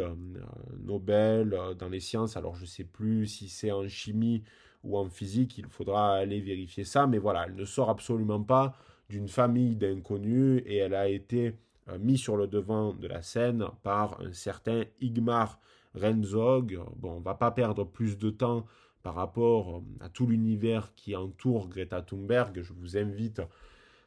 Nobel 0.84 1.58
dans 1.80 1.90
les 1.90 2.00
sciences, 2.00 2.38
alors 2.38 2.56
je 2.56 2.62
ne 2.62 2.68
sais 2.68 2.84
plus 2.84 3.26
si 3.26 3.50
c'est 3.50 3.72
en 3.72 3.88
chimie 3.88 4.44
ou 4.84 4.98
en 4.98 5.10
physique, 5.10 5.58
il 5.58 5.66
faudra 5.68 6.14
aller 6.14 6.40
vérifier 6.42 6.84
ça, 6.84 7.08
mais 7.08 7.18
voilà, 7.18 7.46
elle 7.48 7.56
ne 7.56 7.66
sort 7.66 7.90
absolument 7.90 8.42
pas 8.42 8.76
d'une 9.12 9.28
famille 9.28 9.76
d'inconnus 9.76 10.64
et 10.66 10.78
elle 10.78 10.96
a 10.96 11.10
été 11.10 11.54
euh, 11.90 12.00
mise 12.00 12.22
sur 12.22 12.38
le 12.38 12.48
devant 12.48 12.94
de 12.94 13.08
la 13.08 13.22
scène 13.22 13.66
par 13.84 14.22
un 14.22 14.32
certain 14.32 14.84
Igmar 15.02 15.60
Renzog. 15.94 16.80
Bon, 16.96 17.18
on 17.18 17.20
va 17.20 17.36
pas 17.36 17.52
perdre 17.52 17.84
plus 17.84 18.18
de 18.18 18.30
temps 18.30 18.66
par 19.04 19.16
rapport 19.16 19.78
euh, 19.78 19.82
à 20.00 20.08
tout 20.08 20.28
l'univers 20.28 20.96
qui 20.96 21.16
entoure 21.16 21.68
Greta 21.68 22.02
Thunberg. 22.02 22.62
Je 22.62 22.72
vous 22.72 22.98
invite 22.98 23.42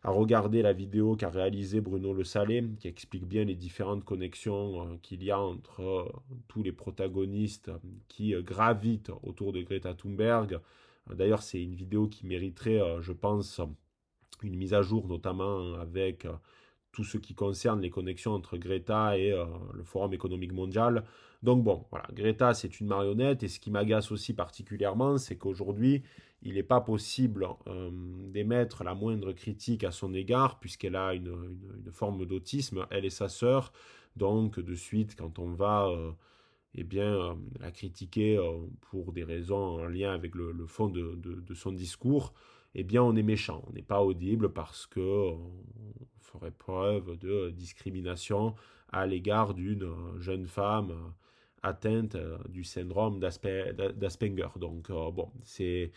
à 0.03 0.11
regarder 0.11 0.63
la 0.63 0.73
vidéo 0.73 1.17
qu'a 1.17 1.29
réalisée 1.29 1.83
Bruno 1.83 2.15
Le 2.15 2.25
Salé, 2.25 2.65
qui 2.79 2.89
explique 2.89 3.27
bien 3.27 3.45
les 3.45 3.55
différentes 3.55 4.05
connexions 4.05 4.87
euh, 4.87 4.97
qu'il 5.03 5.23
y 5.23 5.31
a 5.31 5.39
entre 5.39 6.11
tous 6.49 6.63
les 6.63 6.73
protagonistes 6.73 7.71
qui 8.09 8.35
gravitent 8.43 9.13
autour 9.23 9.53
de 9.53 9.61
Greta 9.61 9.93
Thunberg. 9.93 10.61
D'ailleurs, 11.15 11.43
c'est 11.43 11.63
une 11.63 11.75
vidéo 11.75 12.09
qui 12.09 12.27
mériterait, 12.27 12.81
je 13.03 13.13
pense, 13.13 13.61
une 14.43 14.57
mise 14.57 14.75
à 14.75 14.83
jour 14.83 15.07
notamment 15.07 15.75
avec 15.75 16.25
euh, 16.25 16.33
tout 16.93 17.05
ce 17.05 17.19
qui 17.19 17.35
concerne 17.35 17.81
les 17.81 17.91
connexions 17.91 18.33
entre 18.33 18.57
Greta 18.57 19.19
et 19.19 19.33
euh, 19.33 19.45
le 19.73 19.83
Forum 19.83 20.13
économique 20.13 20.53
mondial. 20.53 21.05
Donc 21.43 21.63
bon, 21.63 21.85
voilà, 21.91 22.07
Greta 22.13 22.55
c'est 22.55 22.81
une 22.81 22.87
marionnette 22.87 23.43
et 23.43 23.49
ce 23.49 23.61
qui 23.61 23.71
m'agace 23.71 24.11
aussi 24.13 24.33
particulièrement, 24.33 25.19
c'est 25.19 25.37
qu'aujourd'hui, 25.37 26.03
il 26.43 26.55
n'est 26.55 26.63
pas 26.63 26.81
possible 26.81 27.47
euh, 27.67 27.91
d'émettre 28.33 28.85
la 28.85 28.95
moindre 28.95 29.33
critique 29.33 29.85
à 29.85 29.91
son 29.91 30.15
égard 30.15 30.59
puisqu'elle 30.59 30.97
a 30.97 31.15
une, 31.15 31.57
forme 31.93 32.27
d'autisme, 32.27 32.87
elle 32.91 33.05
et 33.05 33.11
sa 33.11 33.29
sœur. 33.29 33.73
Donc 34.17 34.61
de 34.61 34.75
suite, 34.75 35.17
quand 35.17 35.39
on 35.39 35.53
va 35.53 35.91
eh 36.77 36.85
bien, 36.85 37.37
la 37.59 37.73
critiquer 37.73 38.39
pour 38.83 39.13
des 39.13 39.25
raisons 39.25 39.81
en 39.81 39.87
lien 39.87 40.13
avec 40.13 40.37
le, 40.37 40.67
fond 40.69 40.89
de, 40.89 41.17
de 41.17 41.55
son 41.55 41.73
discours, 41.73 42.33
eh 42.75 42.85
bien 42.85 43.03
on 43.03 43.15
est 43.17 43.23
méchant, 43.23 43.63
on 43.69 43.73
n'est 43.73 43.83
pas 43.83 44.03
audible 44.03 44.53
parce 44.53 44.87
que 44.87 45.01
on 45.01 45.51
ferait 46.21 46.51
preuve 46.51 47.17
de 47.19 47.51
discrimination 47.51 48.55
à 48.91 49.07
l'égard 49.07 49.55
d'une 49.55 49.89
jeune 50.21 50.47
femme 50.47 50.93
atteinte 51.63 52.17
du 52.49 52.63
syndrome 52.63 53.19
d'Asperger. 53.19 54.49
Donc 54.57 54.91
euh, 54.91 55.11
bon, 55.11 55.31
c'est 55.43 55.91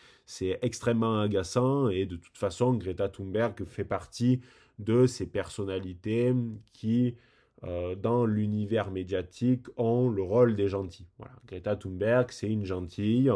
extrêmement 0.62 1.20
agaçant 1.20 1.90
et 1.90 2.06
de 2.06 2.16
toute 2.16 2.36
façon 2.36 2.74
Greta 2.74 3.08
Thunberg 3.08 3.64
fait 3.66 3.84
partie 3.84 4.40
de 4.78 5.06
ces 5.06 5.26
personnalités 5.26 6.34
qui 6.72 7.16
euh, 7.64 7.96
dans 7.96 8.24
l'univers 8.24 8.90
médiatique 8.90 9.66
ont 9.76 10.08
le 10.08 10.22
rôle 10.22 10.56
des 10.56 10.68
gentils. 10.68 11.08
Voilà, 11.18 11.34
Greta 11.46 11.76
Thunberg, 11.76 12.30
c'est 12.30 12.48
une 12.48 12.64
gentille. 12.64 13.30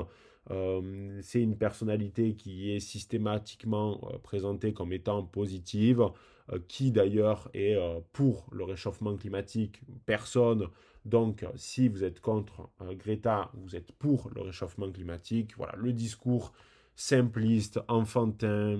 Euh, 0.50 1.20
c'est 1.22 1.40
une 1.40 1.56
personnalité 1.56 2.34
qui 2.34 2.72
est 2.72 2.80
systématiquement 2.80 4.00
euh, 4.10 4.18
présentée 4.18 4.72
comme 4.72 4.92
étant 4.92 5.22
positive, 5.22 6.02
euh, 6.50 6.58
qui 6.66 6.90
d'ailleurs 6.90 7.48
est 7.54 7.76
pour 8.12 8.46
le 8.52 8.64
réchauffement 8.64 9.16
climatique. 9.16 9.80
Personne. 10.06 10.68
Donc, 11.04 11.44
si 11.56 11.88
vous 11.88 12.04
êtes 12.04 12.20
contre 12.20 12.70
Greta, 12.80 13.50
vous 13.54 13.74
êtes 13.74 13.92
pour 13.92 14.30
le 14.34 14.42
réchauffement 14.42 14.90
climatique. 14.90 15.56
Voilà, 15.56 15.74
le 15.76 15.92
discours 15.92 16.52
simpliste, 16.94 17.80
enfantin, 17.88 18.78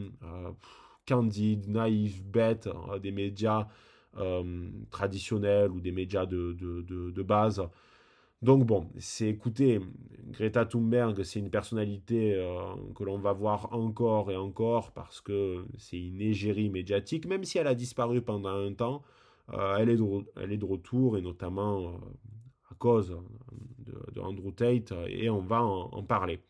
candide, 1.07 1.69
naïf, 1.69 2.23
bête 2.23 2.69
des 3.03 3.11
médias 3.11 3.67
traditionnels 4.91 5.73
ou 5.73 5.81
des 5.81 5.91
médias 5.91 6.27
de, 6.27 6.53
de 6.53 7.23
base 7.23 7.69
donc 8.43 8.67
bon, 8.67 8.89
c'est 8.99 9.29
écoutez, 9.29 9.81
Greta 10.33 10.65
Thunberg, 10.65 11.23
c'est 11.23 11.39
une 11.39 11.51
personnalité 11.51 12.35
euh, 12.35 12.75
que 12.97 13.05
l'on 13.05 13.19
va 13.19 13.33
voir 13.33 13.73
encore 13.73 14.33
et 14.33 14.37
encore 14.37 14.91
parce 14.93 15.21
que 15.21 15.65
c'est 15.79 15.99
une 15.99 16.21
égérie 16.21 16.69
médiatique, 16.69 17.27
même 17.27 17.45
si 17.45 17.59
elle 17.59 17.69
a 17.69 17.75
disparu 17.75 18.21
pendant 18.21 18.51
un 18.51 18.73
temps, 18.73 19.03
euh, 19.53 19.77
elle, 19.77 19.91
est 19.91 19.97
de, 19.97 20.65
retour 20.65 21.17
et 21.17 21.21
notamment 21.21 21.89
euh, 21.89 21.91
à 22.71 22.75
cause 22.75 23.17
de, 23.79 24.21
Andrew 24.21 24.51
Tate 24.51 24.93
et 25.07 25.31
on 25.31 25.41
va 25.41 25.63
en, 25.63 26.03
parler. 26.03 26.41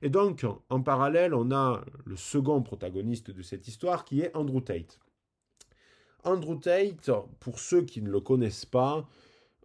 Et 0.00 0.08
donc, 0.08 0.46
en 0.70 0.82
parallèle, 0.82 1.34
on 1.34 1.50
a 1.50 1.84
le 2.04 2.16
second 2.16 2.62
protagoniste 2.62 3.30
de 3.30 3.42
cette 3.42 3.68
histoire 3.68 4.04
qui 4.04 4.20
est 4.20 4.34
Andrew 4.36 4.60
Tate. 4.60 4.98
Andrew 6.24 6.58
Tate, 6.58 7.10
pour 7.40 7.58
ceux 7.58 7.82
qui 7.82 8.00
ne 8.00 8.10
le 8.10 8.20
connaissent 8.20 8.66
pas, 8.66 9.06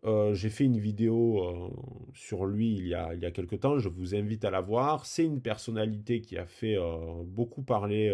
euh, 0.06 0.34
j'ai 0.34 0.50
fait 0.50 0.64
une 0.64 0.80
vidéo 0.80 1.44
euh, 1.44 1.70
sur 2.14 2.46
lui 2.46 2.76
il 2.76 2.88
y, 2.88 2.94
a, 2.94 3.08
a 3.08 3.32
quelque 3.32 3.56
temps, 3.56 3.80
je 3.80 3.90
vous 3.90 4.16
invite 4.16 4.46
à 4.46 4.52
la 4.52 4.62
voir. 4.62 5.06
C'est 5.06 5.26
une 5.26 5.42
personnalité 5.42 6.22
qui 6.22 6.38
a 6.38 6.46
fait 6.46 6.78
euh, 6.78 7.24
beaucoup 7.26 7.64
parler, 7.64 8.14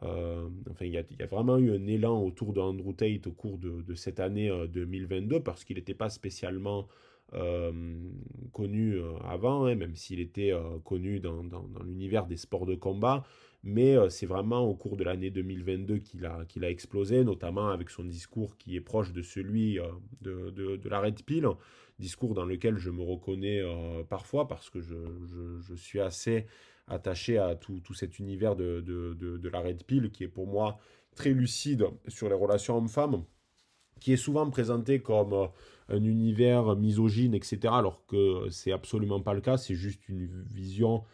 enfin 0.00 0.84
il 0.84 0.92
y, 0.92 0.98
a, 0.98 1.02
il 1.10 1.16
y, 1.18 1.22
a, 1.22 1.26
vraiment 1.26 1.58
eu 1.58 1.72
un 1.72 1.86
élan 1.86 2.22
autour 2.22 2.52
de 2.52 2.60
Andrew 2.60 2.92
Tate 2.92 3.26
au 3.26 3.32
cours 3.32 3.58
de, 3.58 3.82
de 3.82 3.94
cette 3.94 4.20
année 4.20 4.50
2022 4.68 5.40
parce 5.40 5.64
qu'il 5.64 5.76
n'était 5.76 5.94
pas 5.94 6.08
spécialement 6.08 6.88
connu 8.52 8.98
avant, 9.24 9.66
hein, 9.66 9.74
même 9.74 9.94
s'il 9.94 10.20
était 10.20 10.52
connu 10.84 11.20
dans, 11.20 11.42
l'univers 11.84 12.26
des 12.26 12.36
sports 12.36 12.66
de 12.66 12.74
combat. 12.74 13.24
Mais 13.64 13.96
c'est 14.08 14.26
vraiment 14.26 14.60
au 14.60 14.74
cours 14.74 14.96
de 14.96 15.04
l'année 15.04 15.30
2022 15.30 15.98
qu'il 15.98 16.24
a, 16.24 16.44
qu'il 16.46 16.64
a 16.64 16.70
explosé, 16.70 17.24
notamment 17.24 17.68
avec 17.68 17.90
son 17.90 18.04
discours 18.04 18.56
qui 18.56 18.76
est 18.76 18.80
proche 18.80 19.12
de 19.12 19.20
celui 19.20 19.78
de, 20.22 20.50
de, 20.50 20.88
la 20.88 21.00
Red 21.00 21.22
Pill, 21.24 21.46
discours 21.98 22.34
dans 22.34 22.44
lequel 22.44 22.78
je 22.78 22.90
me 22.90 23.02
reconnais 23.02 23.62
parfois 24.08 24.46
parce 24.48 24.70
que 24.70 24.80
je, 24.80 24.94
je, 25.60 25.74
suis 25.74 26.00
assez 26.00 26.46
attaché 26.86 27.38
à 27.38 27.54
tout, 27.54 27.80
tout 27.80 27.94
cet 27.94 28.18
univers 28.18 28.56
de, 28.56 28.80
de, 28.80 29.48
la 29.48 29.60
Red 29.60 29.84
Pill 29.84 30.10
qui 30.10 30.24
est 30.24 30.28
pour 30.28 30.46
moi 30.46 30.78
très 31.14 31.30
lucide 31.30 31.86
sur 32.06 32.28
les 32.28 32.34
relations 32.34 32.78
hommes-femmes, 32.78 33.24
qui 34.00 34.12
est 34.12 34.16
souvent 34.16 34.48
présenté 34.50 35.00
comme 35.00 35.32
euh, 35.32 35.46
un 35.88 36.04
univers 36.04 36.76
misogyne, 36.76 37.34
etc., 37.34 37.58
alors 37.72 38.04
que 38.06 38.48
c'est 38.50 38.72
absolument 38.72 39.20
pas 39.20 39.34
le 39.34 39.40
cas, 39.40 39.56
c'est 39.56 39.74
juste 39.74 40.08
une 40.08 40.28
vision 40.52 41.04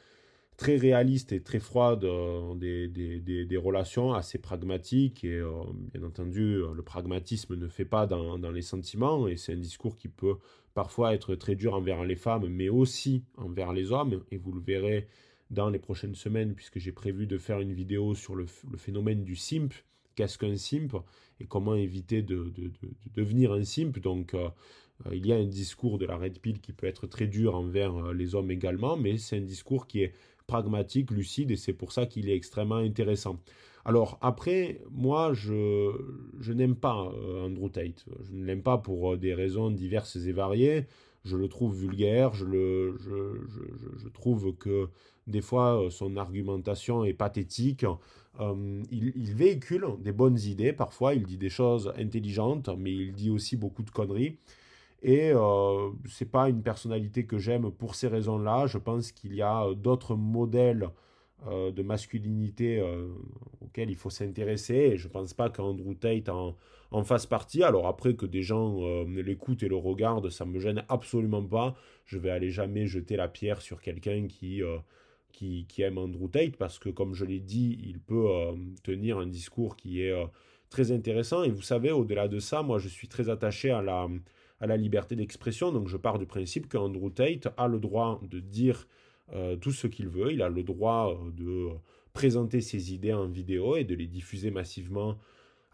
très 0.57 0.77
réaliste 0.77 1.33
et 1.33 1.43
très 1.43 1.59
froide 1.59 2.05
euh, 2.05 2.55
des, 2.55 3.57
relations, 3.57 4.15
assez 4.15 4.39
pragmatique, 4.39 5.25
et 5.25 5.39
euh, 5.39 5.51
bien 5.93 6.03
entendu, 6.05 6.59
le 6.75 6.83
pragmatisme 6.83 7.57
ne 7.57 7.69
fait 7.69 7.85
pas 7.85 8.07
dans, 8.07 8.39
dans 8.39 8.51
les 8.51 8.63
sentiments, 8.63 9.27
et 9.27 9.37
c'est 9.37 9.53
un 9.53 9.59
discours 9.59 9.97
qui 9.97 10.09
peut 10.09 10.37
parfois 10.75 11.15
être 11.15 11.35
très 11.35 11.55
dur 11.55 11.75
envers 11.75 12.05
les 12.05 12.17
femmes, 12.17 12.47
mais 12.49 12.69
aussi 12.69 13.25
envers 13.37 13.73
les 13.73 13.93
hommes, 13.93 14.23
et 14.31 14.37
vous 14.37 14.53
le 14.53 14.61
verrez 14.61 15.09
dans 15.51 15.71
les 15.71 15.79
prochaines 15.79 16.15
semaines, 16.15 16.55
puisque 16.55 16.79
j'ai 16.79 16.93
prévu 16.93 17.27
de 17.27 17.39
faire 17.39 17.61
une 17.61 17.73
vidéo 17.73 18.15
sur 18.15 18.35
le, 18.35 18.47
le 18.71 18.77
phénomène 18.77 19.25
du 19.25 19.37
simp, 19.37 19.73
qu'est-ce 20.15 20.39
qu'un 20.39 20.57
simp 20.57 20.97
et 21.41 21.47
comment 21.47 21.75
éviter 21.75 22.23
de, 22.23 22.53
devenir 23.15 23.53
un 23.53 23.65
simp. 23.65 23.99
Donc, 23.99 24.35
euh, 24.35 24.49
euh, 25.07 25.15
il 25.15 25.27
y 25.27 25.33
a 25.33 25.37
un 25.37 25.45
discours 25.45 25.99
de 25.99 26.07
la 26.07 26.17
Red 26.17 26.39
Pill 26.39 26.61
qui 26.61 26.73
peut 26.73 26.87
être 26.87 27.07
très 27.07 27.27
dur 27.27 27.55
envers 27.55 27.97
euh, 27.97 28.13
les 28.13 28.35
hommes 28.35 28.51
également, 28.51 28.97
mais 28.97 29.19
c'est 29.19 29.37
un 29.37 29.43
discours 29.43 29.87
qui 29.87 30.03
est 30.03 30.13
pragmatique, 30.47 31.11
lucide, 31.11 31.51
et 31.51 31.57
c'est 31.57 31.73
pour 31.73 31.93
ça 31.93 32.07
qu'il 32.07 32.29
est 32.29 32.37
extrêmement 32.37 32.77
intéressant. 32.77 33.41
Alors 33.87 34.19
après, 34.23 34.81
moi, 34.91 35.33
je, 35.35 35.91
je 36.41 36.53
n'aime 36.53 36.75
pas 36.77 36.95
Andrew 37.43 37.69
Tate. 37.69 38.05
Je 38.23 38.33
ne 38.33 38.45
l'aime 38.45 38.63
pas 38.63 38.79
pour 38.79 39.17
des 39.19 39.35
raisons 39.35 39.71
diverses 39.71 40.17
et 40.17 40.33
variées. 40.33 40.87
Je 41.25 41.37
le 41.37 41.49
trouve 41.49 41.79
vulgaire, 41.79 42.33
je, 42.35 42.45
le, 42.47 42.97
je, 42.99 43.99
je 43.99 44.09
trouve 44.09 44.55
que 44.57 44.89
des 45.27 45.41
fois 45.41 45.87
son 45.91 46.17
argumentation 46.17 47.05
est 47.05 47.15
pathétique. 47.15 47.85
Euh, 48.41 48.83
il, 48.91 49.35
véhicule 49.35 49.87
des 50.01 50.13
bonnes 50.13 50.39
idées, 50.39 50.73
parfois 50.73 51.15
il 51.15 51.25
dit 51.25 51.37
des 51.37 51.51
choses 51.51 51.93
intelligentes, 51.97 52.69
mais 52.77 52.93
il 52.93 53.13
dit 53.13 53.31
aussi 53.31 53.57
beaucoup 53.57 53.83
de 53.83 53.91
conneries. 53.91 54.39
Et 55.05 55.33
euh, 55.33 55.91
c'est 56.09 56.31
pas 56.31 56.49
une 56.49 56.63
personnalité 56.63 57.27
que 57.27 57.37
j'aime 57.39 57.71
pour 57.71 57.95
ces 57.95 58.09
raisons-là. 58.09 58.67
Je 58.67 58.79
pense 58.79 59.13
qu'il 59.13 59.35
y 59.35 59.43
a 59.43 59.67
d'autres 59.75 60.17
modèles 60.17 60.89
euh, 61.47 61.71
de 61.71 61.83
masculinité 61.83 62.81
euh, 62.81 63.09
auxquels 63.61 63.91
il 63.91 63.97
faut 63.97 64.09
s'intéresser. 64.09 64.75
Et 64.75 64.97
je 64.97 65.07
pense 65.09 65.35
pas 65.35 65.51
qu'Andrew 65.51 65.95
Tate 65.95 66.31
en, 66.31 66.57
en, 66.91 67.05
fasse 67.05 67.27
partie. 67.27 67.63
Alors 67.63 67.87
après 67.87 68.15
que 68.15 68.25
des 68.25 68.41
gens 68.41 69.05
l'écoutent 69.05 69.63
et 69.63 69.69
le 69.69 69.77
regardent, 69.77 70.31
ça 70.31 70.47
me 70.47 70.59
gêne 70.59 70.83
absolument 70.89 71.45
pas. 71.45 71.77
Je 72.07 72.17
vais 72.17 72.31
aller 72.31 72.51
jamais 72.51 72.87
jeter 72.87 73.17
la 73.17 73.29
pierre 73.29 73.61
sur 73.61 73.83
quelqu'un 73.83 74.27
qui 74.27 74.63
qui, 75.35 75.83
aime 75.83 75.99
Andrew 75.99 76.29
Tate 76.29 76.57
parce 76.57 76.79
que, 76.79 76.89
comme 76.89 77.15
je 77.15 77.25
l'ai 77.25 77.41
dit, 77.41 77.79
il 77.85 78.01
peut 78.01 78.31
euh, 78.31 78.53
tenir 78.83 79.19
un 79.19 79.27
discours 79.27 79.77
qui 79.77 80.03
est 80.03 80.13
euh, 80.13 80.27
très 80.71 80.93
intéressant. 80.93 81.43
Et 81.43 81.51
vous 81.51 81.63
savez, 81.63 81.91
au-delà 81.91 82.29
de 82.29 82.39
ça, 82.39 82.63
moi, 82.63 82.79
je 82.79 82.89
suis 82.89 83.09
très 83.09 83.29
attaché 83.29 83.71
à 83.71 83.83
la, 83.83 84.09
à 84.61 84.67
la 84.67 84.77
liberté 84.77 85.17
d'expression. 85.17 85.73
Donc, 85.73 85.89
je 85.89 85.97
pars 85.97 86.19
du 86.19 86.27
principe 86.27 86.69
qu'Andrew 86.69 87.11
Tate 87.11 87.49
a 87.57 87.69
le 87.69 87.81
droit 87.81 88.21
de 88.23 88.41
dire 88.41 88.87
euh, 89.33 89.57
tout 89.57 89.73
ce 89.73 89.87
qu'il 89.87 90.09
veut. 90.09 90.33
Il 90.33 90.43
a 90.43 90.49
le 90.49 90.63
droit 90.63 91.21
de 91.37 91.69
présenter 92.13 92.61
ses 92.61 92.95
idées 92.95 93.13
en 93.13 93.27
vidéo 93.27 93.77
et 93.77 93.85
de 93.85 93.95
les 93.95 94.07
diffuser 94.07 94.51
massivement 94.51 95.17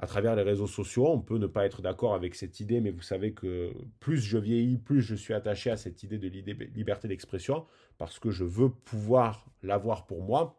à 0.01 0.07
travers 0.07 0.35
les 0.35 0.43
réseaux 0.43 0.67
sociaux. 0.67 1.07
On 1.09 1.21
peut 1.21 1.37
ne 1.37 1.47
pas 1.47 1.67
être 1.67 1.83
d'accord 1.83 2.15
avec 2.15 2.35
cette 2.35 2.59
idée, 2.59 2.81
mais 2.81 2.91
vous 2.91 3.03
savez 3.03 3.33
que 3.33 3.73
plus 4.01 4.19
je 4.19 4.39
vieillis, 4.39 4.79
plus 4.79 5.03
je 5.03 5.15
suis 5.15 5.35
attaché 5.35 5.71
à 5.71 5.77
cette 5.77 6.03
idée 6.03 6.19
de 6.19 6.29
liberté 6.75 7.07
d'expression, 7.07 7.67
parce 7.99 8.19
que 8.19 8.31
je 8.31 8.45
veux 8.45 8.71
pouvoir 8.71 9.47
l'avoir 9.63 10.07
pour 10.07 10.23
moi. 10.23 10.59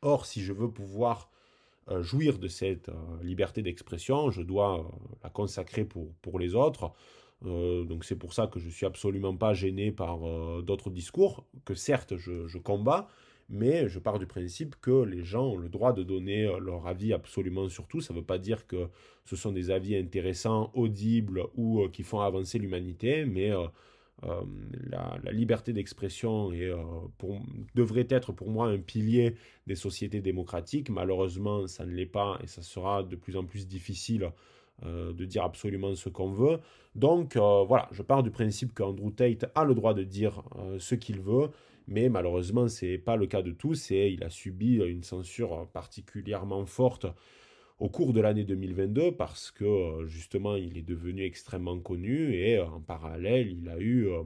Or, 0.00 0.24
si 0.24 0.42
je 0.42 0.52
veux 0.52 0.70
pouvoir 0.70 1.30
euh, 1.90 2.02
jouir 2.02 2.38
de 2.38 2.48
cette 2.48 2.88
euh, 2.88 2.94
liberté 3.22 3.60
d'expression, 3.60 4.30
je 4.30 4.40
dois 4.40 4.80
euh, 4.80 4.82
la 5.22 5.28
consacrer 5.28 5.84
pour, 5.84 6.14
pour 6.22 6.38
les 6.38 6.54
autres. 6.54 6.92
donc 7.42 8.06
c'est 8.06 8.16
pour 8.16 8.32
ça 8.32 8.46
que 8.46 8.58
je 8.58 8.70
suis 8.70 8.86
absolument 8.86 9.36
pas 9.36 9.52
gêné 9.52 9.92
par 9.92 10.20
d'autres 10.62 10.88
discours, 10.88 11.44
que 11.66 11.74
certes 11.74 12.16
je, 12.16 12.46
je 12.46 12.58
combats, 12.58 13.06
mais 13.48 13.88
je 13.88 13.98
pars 13.98 14.18
du 14.18 14.26
principe 14.26 14.76
que 14.80 15.02
les 15.04 15.22
gens 15.22 15.48
ont 15.48 15.56
le 15.56 15.68
droit 15.68 15.92
de 15.92 16.02
donner 16.02 16.46
euh, 16.46 16.58
leur 16.58 16.86
avis 16.86 17.12
absolument 17.12 17.68
sur 17.68 17.86
tout. 17.86 18.00
Ça 18.00 18.14
ne 18.14 18.18
veut 18.18 18.24
pas 18.24 18.38
dire 18.38 18.66
que 18.66 18.88
ce 19.24 19.36
sont 19.36 19.52
des 19.52 19.70
avis 19.70 19.96
intéressants, 19.96 20.70
audibles 20.74 21.44
ou 21.54 21.82
euh, 21.82 21.88
qui 21.88 22.02
font 22.02 22.20
avancer 22.20 22.58
l'humanité, 22.58 23.24
mais 23.24 23.50
euh, 23.52 23.66
la, 24.22 25.32
liberté 25.32 25.72
d'expression 25.72 26.50
devrait 27.74 28.06
être 28.08 28.32
pour 28.32 28.48
moi 28.48 28.68
un 28.68 28.78
pilier 28.78 29.34
des 29.66 29.74
sociétés 29.74 30.20
démocratiques. 30.20 30.88
Malheureusement, 30.88 31.66
ça 31.66 31.84
ne 31.84 31.92
l'est 31.92 32.06
pas 32.06 32.38
et 32.42 32.46
ça 32.46 32.62
sera 32.62 33.02
de 33.02 33.16
plus 33.16 33.36
en 33.36 33.44
plus 33.44 33.66
difficile 33.66 34.30
de 34.82 35.24
dire 35.24 35.44
absolument 35.44 35.94
ce 35.94 36.08
qu'on 36.08 36.30
veut. 36.30 36.58
Donc 36.94 37.36
voilà, 37.36 37.88
je 37.92 38.02
pars 38.02 38.22
du 38.22 38.30
principe 38.30 38.72
qu'Andrew 38.72 39.10
Tate 39.10 39.44
a 39.54 39.64
le 39.64 39.74
droit 39.74 39.92
de 39.94 40.04
dire 40.04 40.42
ce 40.78 40.94
qu'il 40.94 41.20
veut 41.20 41.50
mais 41.86 42.08
malheureusement, 42.08 42.68
ce 42.68 42.86
n'est 42.86 42.98
pas 42.98 43.16
le 43.16 43.26
cas 43.26 43.42
de 43.42 43.52
tous 43.52 43.90
et 43.90 44.08
il 44.08 44.24
a 44.24 44.30
subi 44.30 44.76
une 44.76 45.02
censure 45.02 45.68
particulièrement 45.72 46.66
forte 46.66 47.06
au 47.78 47.88
cours 47.88 48.12
de 48.12 48.20
l'année 48.20 48.44
2022 48.44 49.12
parce 49.12 49.50
que 49.50 50.04
justement 50.06 50.56
il 50.56 50.78
est 50.78 50.82
devenu 50.82 51.24
extrêmement 51.24 51.78
connu 51.80 52.34
et 52.34 52.60
en 52.60 52.80
parallèle 52.80 53.50
il 53.50 53.68
a 53.68 53.78
eu 53.78 54.08
euh, 54.08 54.22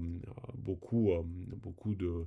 beaucoup, 0.55 1.13
euh, 1.13 1.23
beaucoup 1.25 1.95
de, 1.95 2.27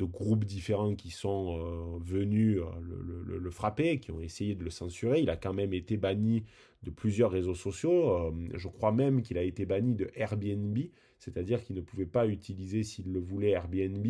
groupes 0.00 0.46
différents 0.46 0.94
qui 0.94 1.10
sont 1.10 1.58
euh, 1.58 1.98
venus 2.02 2.60
le, 2.80 3.50
frapper, 3.50 3.98
qui 3.98 4.12
ont 4.12 4.20
essayé 4.20 4.54
de 4.54 4.64
le 4.64 4.70
censurer. 4.70 5.20
Il 5.20 5.28
a 5.28 5.36
quand 5.36 5.52
même 5.52 5.74
été 5.74 5.98
banni 5.98 6.44
de 6.82 6.90
plusieurs 6.90 7.30
réseaux 7.30 7.54
sociaux. 7.54 8.32
je 8.54 8.68
crois 8.68 8.92
même 8.92 9.20
qu'il 9.20 9.36
a 9.36 9.42
été 9.42 9.66
banni 9.66 9.94
de 9.94 10.10
Airbnb, 10.14 10.78
c'est-à-dire 11.18 11.62
qu'il 11.62 11.76
ne 11.76 11.82
pouvait 11.82 12.06
pas 12.06 12.26
utiliser 12.26 12.82
s'il 12.82 13.12
le 13.12 13.20
voulait 13.20 13.50
Airbnb. 13.50 14.06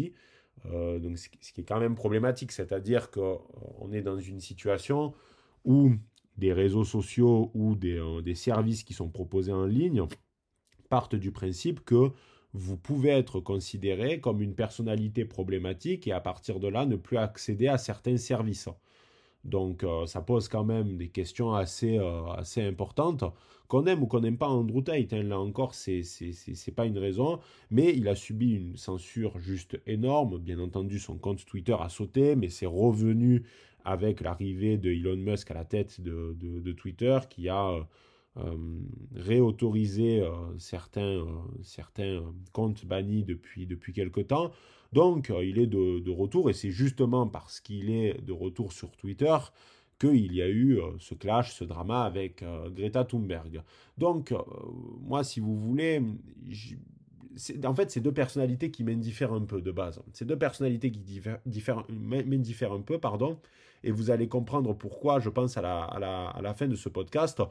Euh, 0.66 0.98
donc, 0.98 1.18
ce 1.18 1.28
qui 1.28 1.60
est 1.60 1.64
quand 1.64 1.80
même 1.80 1.94
problématique, 1.94 2.52
c'est-à-dire 2.52 3.10
qu'on 3.10 3.40
euh, 3.82 3.92
est 3.92 4.02
dans 4.02 4.18
une 4.18 4.40
situation 4.40 5.14
où 5.64 5.92
des 6.36 6.52
réseaux 6.52 6.84
sociaux 6.84 7.50
ou 7.54 7.76
euh, 7.84 8.22
des, 8.22 8.34
services 8.34 8.82
qui 8.84 8.94
sont 8.94 9.08
proposés 9.08 9.52
en 9.52 9.66
ligne 9.66 10.04
partent 10.88 11.14
du 11.14 11.32
principe 11.32 11.84
que 11.84 12.10
vous 12.52 12.76
pouvez 12.76 13.10
être 13.10 13.40
considéré 13.40 14.20
comme 14.20 14.42
une 14.42 14.54
personnalité 14.54 15.24
problématique 15.24 16.08
et 16.08 16.12
à 16.12 16.20
partir 16.20 16.58
de 16.58 16.68
là 16.68 16.84
ne 16.86 16.96
plus 16.96 17.16
accéder 17.16 17.68
à 17.68 17.78
certains 17.78 18.16
services. 18.16 18.68
Donc 19.44 19.84
euh, 19.84 20.06
ça 20.06 20.20
pose 20.20 20.48
quand 20.48 20.64
même 20.64 20.96
des 20.96 21.08
questions 21.08 21.54
assez, 21.54 21.98
euh, 21.98 22.26
assez 22.32 22.62
importantes. 22.62 23.24
Qu'on 23.68 23.86
aime 23.86 24.02
ou 24.02 24.06
qu'on 24.06 24.20
n'aime 24.20 24.36
pas 24.36 24.48
Andrew 24.48 24.82
Tate, 24.82 25.12
hein, 25.12 25.22
là 25.22 25.38
encore, 25.38 25.74
c'est 25.74 26.02
pas 26.74 26.86
une 26.86 26.98
raison. 26.98 27.38
Mais 27.70 27.94
il 27.96 28.08
a 28.08 28.16
subi 28.16 28.54
une 28.54 28.76
censure 28.76 29.38
juste 29.38 29.80
énorme. 29.86 30.38
Bien 30.38 30.58
entendu, 30.58 30.98
son 30.98 31.16
compte 31.16 31.44
Twitter 31.44 31.76
a 31.78 31.88
sauté, 31.88 32.34
mais 32.34 32.48
c'est 32.48 32.66
revenu 32.66 33.44
avec 33.84 34.20
l'arrivée 34.22 34.76
de 34.76 34.90
Elon 34.90 35.16
Musk 35.16 35.52
à 35.52 35.54
la 35.54 35.64
tête 35.64 36.00
de, 36.00 36.36
de, 36.40 36.72
Twitter, 36.72 37.16
qui 37.30 37.48
a 37.48 37.86
euh, 38.36 38.56
réautorisé 39.14 40.22
certains, 40.58 41.24
certains 41.62 42.22
comptes 42.52 42.86
bannis 42.86 43.24
depuis, 43.24 43.66
depuis 43.66 43.92
quelque 43.92 44.20
temps. 44.20 44.52
Donc, 44.92 45.30
euh, 45.30 45.44
il 45.44 45.58
est 45.58 45.66
de, 45.66 46.10
retour 46.10 46.50
et 46.50 46.52
c'est 46.52 46.70
justement 46.70 47.26
parce 47.26 47.60
qu'il 47.60 47.90
est 47.90 48.20
de 48.20 48.32
retour 48.32 48.72
sur 48.72 48.90
Twitter 48.96 49.36
qu'il 49.98 50.32
y 50.32 50.42
a 50.42 50.48
eu 50.48 50.80
euh, 50.80 50.92
ce 50.98 51.14
clash, 51.14 51.54
ce 51.54 51.64
drama 51.64 52.02
avec 52.02 52.42
euh, 52.42 52.70
Greta 52.70 53.04
Thunberg. 53.04 53.62
Donc, 53.98 54.34
moi, 55.02 55.22
si 55.24 55.40
vous 55.40 55.56
voulez, 55.56 56.02
en 57.64 57.74
fait, 57.74 57.90
c'est 57.90 58.00
deux 58.00 58.12
personnalités 58.12 58.70
qui 58.70 58.82
m'indiffèrent 58.82 59.34
un 59.34 59.44
peu 59.44 59.60
de 59.60 59.70
base. 59.70 60.02
C'est 60.12 60.24
deux 60.24 60.38
personnalités 60.38 60.90
qui 60.90 61.20
m'indiffèrent 62.24 62.72
un 62.72 62.80
peu, 62.80 62.98
pardon, 62.98 63.38
et 63.84 63.90
vous 63.90 64.10
allez 64.10 64.26
comprendre 64.26 64.72
pourquoi, 64.74 65.20
je 65.20 65.28
pense, 65.28 65.56
à 65.58 65.62
la, 65.62 65.84
à 65.84 66.40
la 66.40 66.54
fin 66.54 66.66
de 66.66 66.76
ce 66.76 66.88
podcast. 66.88 67.42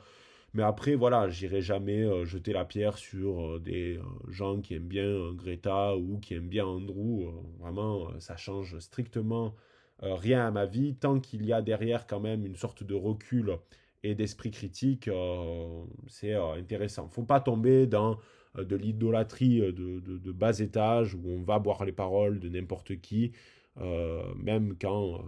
Mais 0.53 0.63
après, 0.63 0.95
voilà, 0.95 1.29
j'irai 1.29 1.61
jamais 1.61 2.01
euh, 2.03 2.25
jeter 2.25 2.53
la 2.53 2.65
pierre 2.65 2.97
sur 2.97 3.55
euh, 3.55 3.59
des 3.59 3.97
euh, 3.97 4.03
gens 4.29 4.61
qui 4.61 4.73
aiment 4.73 4.87
bien 4.87 5.31
Greta 5.33 5.95
ou 5.95 6.17
qui 6.19 6.33
aiment 6.33 6.49
bien 6.49 6.65
Andrew. 6.65 7.27
vraiment, 7.59 8.07
ça 8.19 8.35
change 8.35 8.79
strictement 8.79 9.55
rien 10.01 10.47
à 10.47 10.51
ma 10.51 10.65
vie. 10.65 10.95
Tant 10.95 11.19
qu'il 11.19 11.45
y 11.45 11.53
a 11.53 11.61
derrière 11.61 12.07
quand 12.07 12.19
même 12.19 12.45
une 12.45 12.55
sorte 12.55 12.83
de 12.83 12.95
recul 12.95 13.57
et 14.03 14.15
d'esprit 14.15 14.49
critique, 14.51 15.09
c'est 16.07 16.33
intéressant. 16.33 17.09
Faut 17.09 17.23
pas 17.23 17.41
tomber 17.41 17.85
dans 17.85 18.17
de 18.57 18.75
l'idolâtrie 18.77 19.59
de, 19.59 20.31
bas 20.31 20.57
étage 20.59 21.15
où 21.15 21.21
on 21.27 21.41
va 21.41 21.59
boire 21.59 21.83
les 21.83 21.91
paroles 21.91 22.39
de 22.39 22.47
n'importe 22.47 23.01
qui, 23.01 23.33
même 24.35 24.75
quand 24.79 25.23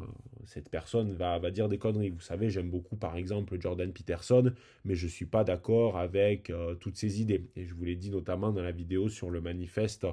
cette 0.46 0.70
personne 0.70 1.13
va, 1.13 1.39
dire 1.51 1.70
des 1.70 1.77
conneries. 1.77 2.10
Vous 2.10 2.20
savez, 2.20 2.50
j'aime 2.50 2.70
beaucoup 2.70 2.96
par 2.96 3.15
exemple 3.15 3.60
Jordan 3.60 3.91
Peterson, 3.93 4.51
mais 4.86 4.96
je 4.96 5.05
ne 5.05 5.12
suis 5.12 5.25
pas 5.25 5.43
d'accord 5.43 5.98
avec 5.98 6.51
toutes 6.79 6.98
ses 6.98 7.22
idées. 7.22 7.50
Et 7.55 7.65
je 7.65 7.74
vous 7.74 7.86
l'ai 7.86 7.96
dit 7.96 8.10
notamment 8.10 8.51
dans 8.51 8.62
la 8.62 8.72
vidéo 8.72 9.10
sur 9.10 9.29
le 9.29 9.41
manifeste 9.41 10.05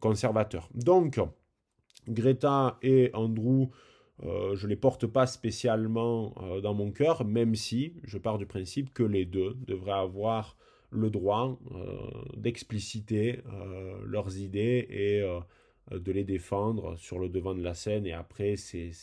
conservateur. 0.00 0.68
Donc, 0.74 1.20
Greta 2.08 2.78
et 2.82 3.10
Andrew, 3.14 3.70
euh, 4.24 4.54
je 4.56 4.66
ne 4.66 4.70
les 4.70 4.76
porte 4.76 5.06
pas 5.06 5.26
spécialement 5.26 6.34
euh, 6.42 6.60
dans 6.60 6.74
mon 6.74 6.90
cœur, 6.90 7.24
même 7.24 7.54
si 7.54 7.94
je 8.04 8.18
pars 8.18 8.38
du 8.38 8.46
principe 8.46 8.92
que 8.92 9.02
les 9.02 9.24
deux 9.24 9.56
devraient 9.66 9.92
avoir 9.92 10.56
le 10.90 11.08
droit 11.08 11.58
euh, 11.72 11.96
d'expliciter 12.36 13.40
leurs 14.04 14.38
idées 14.38 14.86
et 14.90 15.22
de 15.90 16.12
les 16.12 16.24
défendre 16.24 16.96
sur 16.96 17.18
le 17.18 17.28
devant 17.28 17.54
de 17.54 17.62
la 17.62 17.74
scène. 17.74 18.06
Et 18.06 18.12
après, 18.12 18.56
c'est 18.56 18.98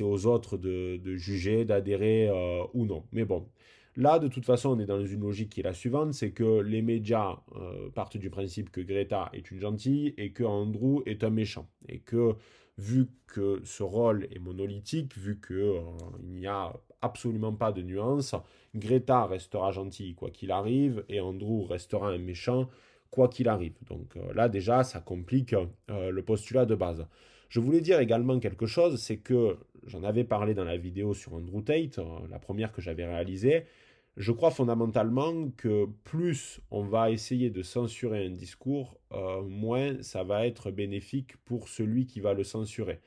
aux 0.00 0.26
autres 0.26 0.56
de, 0.56 0.96
de 1.02 1.16
juger, 1.16 1.64
d'adhérer 1.64 2.30
ou 2.74 2.86
non. 2.86 3.04
Mais 3.12 3.24
bon, 3.24 3.48
Là, 3.96 4.18
de 4.18 4.26
toute 4.28 4.46
façon, 4.46 4.70
on 4.70 4.80
est 4.80 4.86
dans 4.86 5.04
une 5.04 5.20
logique 5.20 5.50
qui 5.50 5.60
est 5.60 5.64
la 5.64 5.74
suivante, 5.74 6.14
c'est 6.14 6.30
que 6.30 6.60
les 6.60 6.80
médias 6.80 7.36
euh, 7.56 7.90
partent 7.90 8.16
du 8.16 8.30
principe 8.30 8.70
que 8.70 8.80
Greta 8.80 9.28
est 9.34 9.50
une 9.50 9.60
gentille 9.60 10.14
et 10.16 10.32
que 10.32 10.44
Andrew 10.44 11.02
est 11.04 11.24
un 11.24 11.30
méchant. 11.30 11.68
Et 11.90 11.98
que, 11.98 12.34
vu 12.78 13.08
que 13.26 13.60
ce 13.64 13.82
rôle 13.82 14.28
est 14.30 14.38
monolithique, 14.38 15.14
vu 15.18 15.38
qu'il 15.46 15.56
euh, 15.56 15.80
n'y 16.22 16.46
a 16.46 16.72
absolument 17.02 17.52
pas 17.52 17.70
de 17.70 17.82
nuance, 17.82 18.34
Greta 18.74 19.26
restera 19.26 19.72
gentille 19.72 20.14
quoi 20.14 20.30
qu'il 20.30 20.52
arrive 20.52 21.04
et 21.10 21.20
Andrew 21.20 21.66
restera 21.66 22.08
un 22.08 22.18
méchant 22.18 22.70
quoi 23.12 23.28
qu'il 23.28 23.48
arrive. 23.48 23.74
Donc 23.88 24.16
euh, 24.16 24.34
là, 24.34 24.48
déjà, 24.48 24.82
ça 24.82 24.98
complique 24.98 25.54
le 25.88 26.20
postulat 26.22 26.66
de 26.66 26.74
base. 26.74 27.06
Je 27.48 27.60
voulais 27.60 27.80
dire 27.80 28.00
également 28.00 28.40
quelque 28.40 28.66
chose, 28.66 29.00
c'est 29.00 29.18
que 29.18 29.58
j'en 29.86 30.02
avais 30.02 30.24
parlé 30.24 30.54
dans 30.54 30.64
la 30.64 30.76
vidéo 30.76 31.14
sur 31.14 31.34
Andrew 31.34 31.62
Tate, 31.62 32.00
la 32.30 32.40
première 32.40 32.72
que 32.72 32.82
j'avais 32.82 33.04
réalisée, 33.04 33.66
je 34.16 34.32
crois 34.32 34.50
fondamentalement 34.50 35.50
que 35.56 35.86
plus 36.04 36.60
on 36.70 36.82
va 36.82 37.10
essayer 37.10 37.50
de 37.50 37.62
censurer 37.62 38.26
un 38.26 38.30
discours, 38.30 38.98
euh, 39.12 39.42
moins 39.42 40.02
ça 40.02 40.22
va 40.22 40.46
être 40.46 40.70
bénéfique 40.70 41.36
pour 41.44 41.68
celui 41.68 42.06
qui 42.06 42.20
va 42.20 42.34
le 42.34 42.44
censurer. 42.44 43.00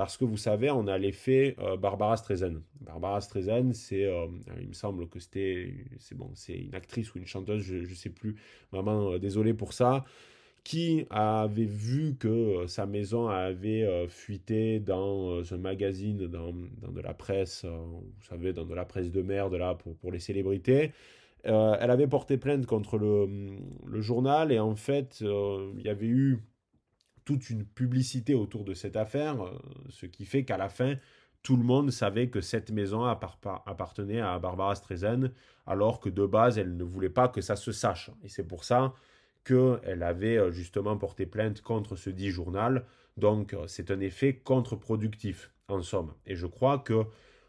Parce 0.00 0.16
que 0.16 0.24
vous 0.24 0.38
savez, 0.38 0.70
on 0.70 0.86
a 0.86 0.96
l'effet 0.96 1.56
euh, 1.58 1.76
Barbara 1.76 2.16
Streisand. 2.16 2.62
Barbara 2.80 3.20
Streisand, 3.20 3.74
c'est, 3.74 4.06
euh, 4.06 4.28
il 4.58 4.68
me 4.68 4.72
semble 4.72 5.06
que 5.10 5.20
c'était, 5.20 5.74
c'est 5.98 6.16
bon, 6.16 6.30
c'est 6.32 6.56
une 6.56 6.74
actrice 6.74 7.14
ou 7.14 7.18
une 7.18 7.26
chanteuse, 7.26 7.60
je 7.60 7.74
ne 7.74 7.94
sais 7.94 8.08
plus. 8.08 8.36
Vraiment, 8.72 9.18
désolé 9.18 9.52
pour 9.52 9.74
ça 9.74 10.06
qui 10.64 11.06
avait 11.10 11.66
vu 11.66 12.16
que 12.18 12.28
euh, 12.28 12.66
sa 12.66 12.86
maison 12.86 13.28
avait 13.28 13.82
euh, 13.82 14.08
fuité 14.08 14.80
dans 14.80 15.32
euh, 15.32 15.42
un 15.50 15.58
magazine, 15.58 16.26
dans, 16.28 16.52
de 16.52 17.00
la 17.02 17.12
presse, 17.12 17.66
vous 17.66 18.24
savez, 18.26 18.54
dans 18.54 18.64
de 18.64 18.74
la 18.74 18.86
presse 18.86 19.10
de 19.10 19.20
merde 19.20 19.54
là 19.54 19.74
pour, 19.74 19.94
pour 19.96 20.12
les 20.12 20.18
célébrités. 20.18 20.92
elle 21.44 21.90
avait 21.90 22.06
porté 22.06 22.38
plainte 22.38 22.64
contre 22.64 22.96
le 22.98 24.00
journal 24.00 24.50
et 24.50 24.58
en 24.58 24.76
fait, 24.76 25.20
il 25.20 25.82
y 25.82 25.88
avait 25.88 26.06
eu 26.06 26.38
toute 27.30 27.48
une 27.48 27.64
publicité 27.64 28.34
autour 28.34 28.64
de 28.64 28.74
cette 28.74 28.96
affaire, 28.96 29.36
ce 29.88 30.04
qui 30.04 30.24
fait 30.24 30.44
qu'à 30.44 30.56
la 30.56 30.68
fin, 30.68 30.96
tout 31.44 31.56
le 31.56 31.62
monde 31.62 31.92
savait 31.92 32.28
que 32.28 32.40
cette 32.40 32.72
maison 32.72 33.04
appartenait 33.04 34.20
à 34.20 34.36
Barbara 34.40 34.74
Streisand, 34.74 35.30
alors 35.64 36.00
que 36.00 36.08
de 36.08 36.26
base, 36.26 36.58
elle 36.58 36.76
ne 36.76 36.82
voulait 36.82 37.08
pas 37.08 37.28
que 37.28 37.40
ça 37.40 37.54
se 37.54 37.70
sache. 37.70 38.10
Et 38.24 38.28
c'est 38.28 38.46
pour 38.46 38.64
ça 38.64 38.94
qu'elle 39.44 40.02
avait 40.02 40.38
euh, 40.38 40.50
justement 40.50 40.96
porté 40.96 41.26
plainte 41.26 41.62
contre 41.62 41.94
ce 41.94 42.10
dit 42.10 42.30
journal. 42.30 42.84
Donc 43.16 43.54
euh, 43.54 43.68
c'est 43.68 43.92
un 43.92 44.00
effet 44.00 44.34
contre-productif 44.34 45.52
en 45.68 45.82
somme. 45.82 46.12
Et 46.26 46.34
je 46.34 46.46
crois 46.46 46.78
que 46.78 47.04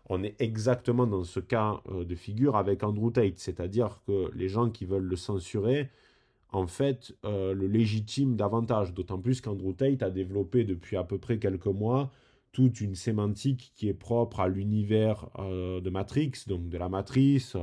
on 0.10 0.24
est 0.24 0.40
exactement 0.40 1.08
dans 1.08 1.24
ce 1.24 1.40
cas 1.40 1.82
euh, 1.90 2.06
de 2.06 2.16
figure 2.16 2.56
avec 2.56 2.84
Andrew 2.84 3.12
Tate, 3.12 3.40
c'est-à-dire 3.40 4.02
que 4.06 4.30
les 4.36 4.48
gens 4.48 4.70
qui 4.70 4.86
veulent 4.86 5.02
le 5.04 5.16
censurer, 5.16 5.90
en 6.52 6.68
fait, 6.68 7.14
le 7.24 7.68
légitiment 7.68 8.36
davantage. 8.36 8.94
D'autant 8.94 9.20
plus 9.20 9.42
qu'Andrew 9.42 9.74
Tate 9.74 10.04
a 10.04 10.10
développé 10.10 10.64
depuis 10.64 10.98
à 10.98 11.04
peu 11.04 11.18
près 11.18 11.40
quelques 11.40 11.68
mois 11.68 12.12
toute 12.52 12.82
une 12.82 12.96
sémantique 12.96 13.72
qui 13.76 13.88
est 13.88 13.94
propre 13.94 14.42
à 14.42 14.50
l'univers 14.50 15.30
de 15.40 15.90
Matrix, 15.90 16.34
donc 16.48 16.68
de 16.68 16.78
la 16.78 16.90
matrice, 16.90 17.56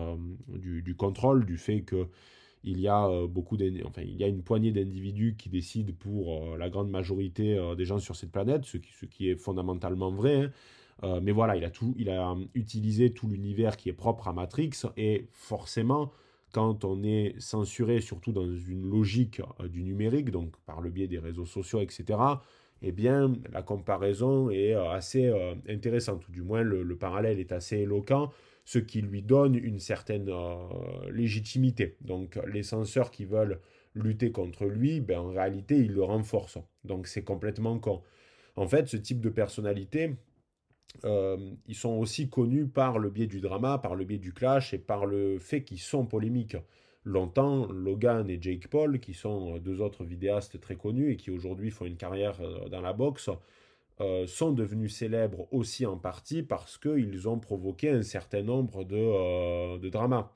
du, 0.48 0.83
du, 0.83 0.94
contrôle, 0.94 1.44
du 1.44 1.59
fait 1.59 1.83
que 1.83 2.09
il 2.64 2.81
y 2.81 2.88
a 2.88 3.07
euh, 3.07 3.27
beaucoup 3.27 3.57
enfin, 3.87 4.03
il 4.03 4.16
y 4.16 4.24
a 4.24 4.29
une 4.29 4.42
poignée 4.42 4.72
d'individus 4.72 5.37
qui 5.38 5.48
décident 5.48 5.92
pour 5.98 6.53
euh, 6.53 6.57
la 6.57 6.68
grande 6.68 6.90
majorité 6.90 7.57
euh, 7.57 7.74
des 7.74 7.85
gens 7.85 7.98
sur 7.98 8.16
cette 8.16 8.33
planète, 8.33 8.64
ce 8.64 8.79
qui, 8.79 8.92
ce 8.92 9.07
qui 9.07 9.29
est 9.29 9.37
fondamentalement 9.37 10.11
vrai. 10.11 10.51
Hein. 11.03 11.20
mais 11.22 11.33
voilà, 11.33 11.57
il 11.57 11.64
a, 11.64 11.70
tout, 11.70 11.94
il 11.96 12.11
a 12.11 12.37
utilisé 12.55 13.11
tout 13.12 13.29
l'univers 13.29 13.77
qui 13.77 13.88
est 13.88 13.92
propre 13.94 14.29
à 14.29 14.33
Matrix 14.33 14.70
et 14.96 15.29
forcément, 15.33 16.11
quand 16.52 16.84
on 16.84 17.02
est 17.02 17.34
censuré, 17.38 18.00
surtout 18.00 18.32
dans 18.32 18.46
une 18.46 18.88
logique 18.88 19.40
du 19.68 19.82
numérique, 19.82 20.30
donc 20.30 20.56
par 20.66 20.80
le 20.80 20.90
biais 20.90 21.08
des 21.08 21.18
réseaux 21.18 21.46
sociaux, 21.46 21.80
etc., 21.80 22.18
eh 22.80 22.92
bien, 22.92 23.32
la 23.52 23.62
comparaison 23.62 24.50
est 24.50 24.72
assez 24.72 25.32
intéressante, 25.68 26.28
ou 26.28 26.32
du 26.32 26.42
moins 26.42 26.62
le 26.62 26.96
parallèle 26.96 27.40
est 27.40 27.50
assez 27.50 27.78
éloquent 27.78 28.30
ce 28.68 28.78
qui 28.78 29.00
lui 29.00 29.22
donne 29.22 29.54
une 29.54 29.78
certaine 29.78 30.28
euh, 30.28 31.11
légitimité. 31.11 31.96
Donc 32.02 32.38
les 32.52 32.62
censeurs 32.62 33.11
qui 33.11 33.24
veulent 33.24 33.61
lutter 33.94 34.30
contre 34.30 34.66
lui, 34.66 35.00
ben, 35.00 35.20
en 35.20 35.30
réalité, 35.30 35.78
ils 35.78 35.92
le 35.92 36.04
renforcent. 36.04 36.58
Donc 36.84 37.06
c'est 37.06 37.24
complètement 37.24 37.78
con. 37.78 38.02
En 38.56 38.68
fait, 38.68 38.87
ce 38.87 38.98
type 38.98 39.22
de 39.22 39.30
personnalité, 39.30 40.16
euh, 41.05 41.37
ils 41.66 41.74
sont 41.74 41.94
aussi 41.94 42.29
connus 42.29 42.66
par 42.66 42.98
le 42.98 43.11
biais 43.11 43.27
du 43.27 43.40
drama, 43.40 43.79
par 43.79 43.94
le 43.94 44.05
biais 44.05 44.18
du 44.18 44.33
clash 44.33 44.74
et 44.74 44.79
par 44.79 45.07
le 45.07 45.38
fait 45.38 45.62
qu'ils 45.62 45.81
sont 45.81 46.07
polémiques. 46.07 46.57
Longtemps, 47.05 47.66
Logan 47.70 48.29
et 48.29 48.38
Jake 48.40 48.68
Paul, 48.68 49.01
qui 49.01 49.14
sont 49.14 49.59
deux 49.59 49.81
autres 49.81 50.05
vidéastes 50.05 50.61
très 50.61 50.77
connus 50.77 51.12
et 51.12 51.16
qui 51.16 51.31
aujourd'hui 51.31 51.70
font 51.70 51.87
une 51.87 51.96
carrière 51.96 52.40
euh, 52.40 52.68
dans 52.68 52.81
la 52.81 52.92
boxe, 52.92 53.31
euh, 54.01 54.29
sont 54.29 54.53
devenus 54.53 54.94
célèbres 54.94 55.48
aussi 55.53 55.85
en 55.85 55.96
partie 55.96 56.44
parce 56.44 56.79
qu'ils 56.79 57.29
ont 57.29 57.40
provoqué 57.40 57.90
un 57.90 58.03
certain 58.03 58.42
nombre 58.42 58.85
de, 58.85 58.96
euh, 58.96 59.77
de, 59.79 59.88
dramas, 59.88 60.31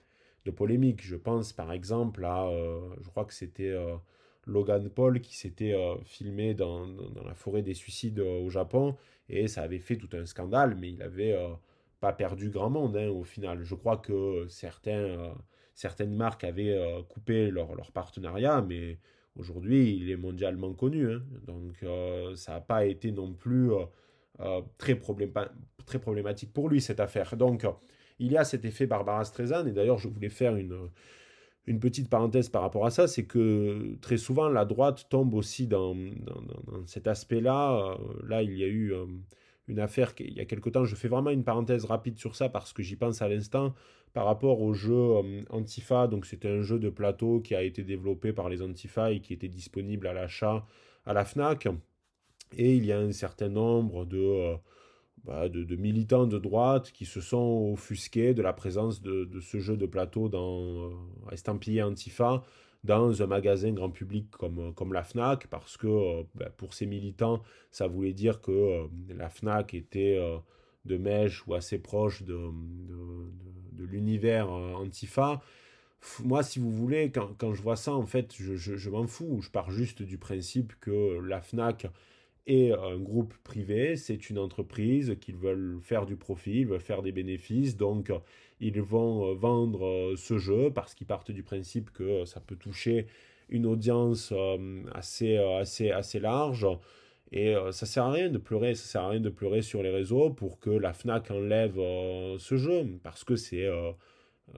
de 0.45 0.51
polémiques. 0.51 1.01
Je 1.03 1.15
pense 1.15 1.53
par 1.53 1.71
exemple 1.73 2.25
à, 2.25 2.49
euh, 2.49 2.81
je 3.03 3.09
crois 3.09 3.25
que 3.25 3.33
c'était 3.33 3.73
Logan 4.47 4.89
Paul 4.91 5.21
qui 5.21 5.37
s'était 5.37 5.75
filmé 6.05 6.55
dans, 6.55 6.87
dans, 6.87 7.25
la 7.25 7.35
forêt 7.35 7.63
des 7.63 7.75
suicides 7.75 8.21
au 8.21 8.51
Japon 8.51 8.97
et 9.29 9.49
ça 9.49 9.63
avait 9.63 9.79
fait 9.79 9.97
tout 9.97 10.09
un 10.15 10.27
scandale, 10.27 10.77
mais 10.79 10.91
il 10.91 11.03
avait 11.03 11.37
pas 12.01 12.13
perdu 12.13 12.51
grand 12.51 12.71
monde 12.71 12.97
hein, 12.97 13.09
au 13.09 13.23
final. 13.23 13.63
Je 13.63 13.75
crois 13.75 13.99
que 13.99 14.47
certaines 14.49 16.15
marques 16.15 16.45
avaient 16.45 16.77
coupé 17.09 17.51
leur, 17.51 17.75
leur 17.77 17.93
partenariat, 17.93 18.63
mais 18.63 18.99
Aujourd'hui, 19.39 19.97
il 19.97 20.11
est 20.11 20.17
mondialement 20.17 20.75
connu. 20.75 21.11
Hein. 21.11 21.23
donc, 21.47 21.83
euh, 21.83 22.35
ça 22.37 22.53
n'a 22.53 22.61
pas 22.61 22.85
été 22.85 23.13
non 23.13 23.33
plus 23.33 23.73
euh, 23.73 23.85
euh, 24.41 24.61
très, 24.77 24.99
très, 25.87 25.99
problématique 25.99 26.53
pour 26.53 26.69
lui, 26.69 26.81
cette 26.81 27.01
affaire. 27.01 27.37
Donc, 27.37 27.67
il 28.19 28.31
y 28.31 28.37
a 28.37 28.45
cet 28.45 28.65
effet 28.65 28.87
Barbara 28.87 29.25
Streisand. 29.25 29.67
Et 29.67 29.73
d'ailleurs, 29.73 29.99
je 29.99 30.09
voulais 30.09 30.29
faire 30.29 30.57
une, 30.57 30.91
une 31.67 31.81
petite 31.81 32.09
parenthèse 32.09 32.49
par 32.49 32.63
rapport 32.63 32.87
à 32.87 32.91
ça. 32.91 33.07
C'est 33.07 33.25
que 33.25 33.97
très 34.01 34.17
souvent, 34.17 34.49
la 34.49 34.65
droite 34.65 35.07
tombe 35.09 35.35
aussi 35.35 35.67
dans, 35.67 35.97
cet 36.87 37.07
aspect-là. 37.07 37.97
là, 38.27 38.43
il 38.43 38.57
y 38.57 38.65
a 38.65 38.69
eu 38.69 38.93
une 39.69 39.81
affaire 39.81 40.13
il 40.19 40.35
y 40.35 40.41
a 40.41 40.45
quelque 40.45 40.71
temps. 40.71 40.85
Je 40.85 40.95
fais 40.95 41.09
vraiment 41.09 41.31
une 41.31 41.45
parenthèse 41.45 41.85
rapide 41.85 42.19
sur 42.19 42.37
ça 42.37 42.49
parce 42.49 42.73
que 42.73 42.83
j'y 42.83 42.97
pense 42.97 43.23
à 43.23 43.29
l'instant 43.29 43.75
par 44.13 44.27
rapport 44.27 44.61
au 44.61 44.75
jeu 44.75 44.95
euh, 44.95 45.43
Antifa. 45.51 46.07
Donc 46.07 46.27
c'était 46.27 46.49
un 46.49 46.63
jeu 46.63 46.79
de 46.79 46.91
plateau 46.91 47.41
qui 47.41 47.55
a 47.55 47.63
été 47.63 47.83
développé 47.83 48.33
par 48.33 48.49
les 48.49 48.63
Antifa 48.63 49.13
et 49.13 49.21
qui 49.21 49.33
était 49.33 49.49
disponible 49.49 50.07
à 50.07 50.13
l'achat 50.13 50.67
à 51.07 51.13
la 51.13 51.25
FNAC. 51.25 51.69
Et 52.57 52.77
il 52.77 52.85
y 52.85 52.93
a 52.93 52.99
un 52.99 53.13
certain 53.13 53.49
nombre 53.49 54.05
de, 54.05 54.19
euh, 54.19 54.57
bah, 55.25 55.49
de, 55.49 55.77
militants 55.77 56.27
de 56.27 56.39
droite 56.39 56.93
qui 56.93 57.07
se 57.07 57.21
sont 57.21 57.71
offusqués 57.73 58.35
de 58.35 58.43
la 58.43 58.53
présence 58.53 59.01
de, 59.01 59.29
ce 59.41 59.61
jeu 59.61 59.77
de 59.77 59.87
plateau 59.87 60.29
dans 60.29 60.63
euh, 60.63 60.91
estampillé 61.31 61.83
Antifa 61.83 62.43
dans 62.85 63.23
un 63.23 63.27
magasin 63.27 63.73
grand 63.73 63.91
public 63.91 64.29
comme, 64.31 64.93
la 64.93 65.05
FNAC, 65.05 65.47
parce 65.47 65.77
que 65.77 66.23
bah, 66.35 66.51
pour 66.57 66.75
ces 66.75 66.87
militants, 66.87 67.43
ça 67.71 67.87
voulait 67.87 68.13
dire 68.13 68.41
que 68.41 68.89
la 69.09 69.29
FNAC 69.29 69.75
était 69.75 70.19
de 70.85 70.97
mèche 70.97 71.47
ou 71.47 71.55
assez 71.55 71.79
proche 71.79 72.23
de, 72.23 72.39
l'univers 73.79 74.53
euh, 74.53 74.75
Antifa. 74.75 75.43
Moi, 76.25 76.43
si 76.43 76.59
vous 76.59 76.71
voulez, 76.71 77.11
quand, 77.11 77.35
quand 77.39 77.53
je 77.55 77.63
vois 77.63 77.77
ça, 77.77 77.93
en 77.93 78.07
fait, 78.07 78.35
je, 78.37 78.57
je, 78.57 78.91
m'en 78.91 79.07
fous. 79.07 79.41
Je 79.43 79.51
pars 79.51 79.71
juste 79.71 80.03
du 80.03 80.19
principe 80.19 80.73
que 80.81 81.21
la 81.21 81.41
FNAC 81.41 81.87
Et 82.47 82.73
un 82.73 82.99
groupe 82.99 83.35
privé, 83.45 83.97
c'est 83.97 84.29
une 84.29 84.39
entreprise 84.39 85.17
qui 85.21 85.33
veulent 85.33 85.79
faire 85.81 86.07
du 86.07 86.17
profit, 86.17 86.61
ils 86.61 86.67
veulent 86.67 86.81
faire 86.81 87.03
des 87.03 87.13
bénéfices, 87.13 87.77
donc 87.77 88.13
ils 88.61 88.83
vont 88.83 89.33
vendre 89.35 90.15
ce 90.17 90.39
jeu 90.39 90.71
parce 90.75 90.95
qu'ils 90.95 91.07
partent 91.07 91.31
du 91.31 91.45
principe 91.45 91.91
que 91.93 92.25
ça 92.25 92.41
peut 92.41 92.57
toucher 92.57 93.07
une 93.49 93.67
audience 93.67 94.33
assez, 94.93 95.37
assez, 95.37 95.91
assez 95.93 96.19
large. 96.19 96.67
Et 97.33 97.57
euh, 97.57 97.73
ça 97.73 97.87
sert 97.87 98.05
à 98.05 98.13
rien 98.13 98.29
de 98.29 98.39
pleurer, 98.39 98.75
ça 98.75 98.85
sert 98.85 99.03
à 99.03 99.09
rien 99.09 99.21
de 99.21 99.31
pleurer 99.31 99.63
sur 99.63 99.83
les 99.83 99.91
réseaux 99.91 100.31
pour 100.31 100.61
que 100.61 100.71
la 100.71 100.93
Fnac 100.93 101.31
enlève 101.31 101.79
euh, 101.79 102.37
ce 102.39 102.57
jeu, 102.59 102.87
parce 103.03 103.25
que 103.25 103.37
c'est 103.37 103.65
euh, 103.65 103.91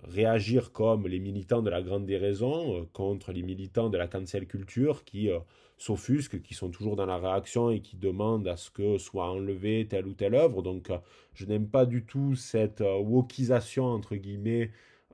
réagir 0.02 0.72
comme 0.72 1.06
les 1.06 1.20
militants 1.20 1.62
de 1.62 1.70
la 1.70 1.82
grande 1.82 2.04
déraison 2.04 2.84
contre 2.92 3.32
les 3.32 3.42
militants 3.42 3.90
de 3.90 3.96
la 3.96 4.08
cancel 4.08 4.46
culture 4.48 5.04
qui 5.04 5.30
s'offusquent, 5.76 6.40
qui 6.42 6.54
sont 6.54 6.70
toujours 6.70 6.96
dans 6.96 7.06
la 7.06 7.18
réaction 7.18 7.70
et 7.70 7.80
qui 7.80 7.96
demandent 7.96 8.48
à 8.48 8.56
ce 8.56 8.70
que 8.70 8.98
soit 8.98 9.30
enlevé 9.30 9.86
telle 9.88 10.06
ou 10.06 10.14
telle 10.14 10.34
œuvre. 10.34 10.62
Donc 10.62 10.90
je 11.34 11.46
n'aime 11.46 11.68
pas 11.68 11.86
du 11.86 12.04
tout 12.04 12.34
cette 12.34 12.80
wokisation 12.80 13.86
entre 13.86 14.16
guillemets 14.16 14.70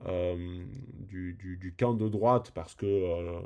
euh, 0.07 0.65
du, 1.09 1.35
du, 1.35 1.75
camp 1.79 1.93
de 1.93 2.09
droite 2.09 2.53
parce 2.55 2.75
que 2.75 2.87
euh, 2.87 3.39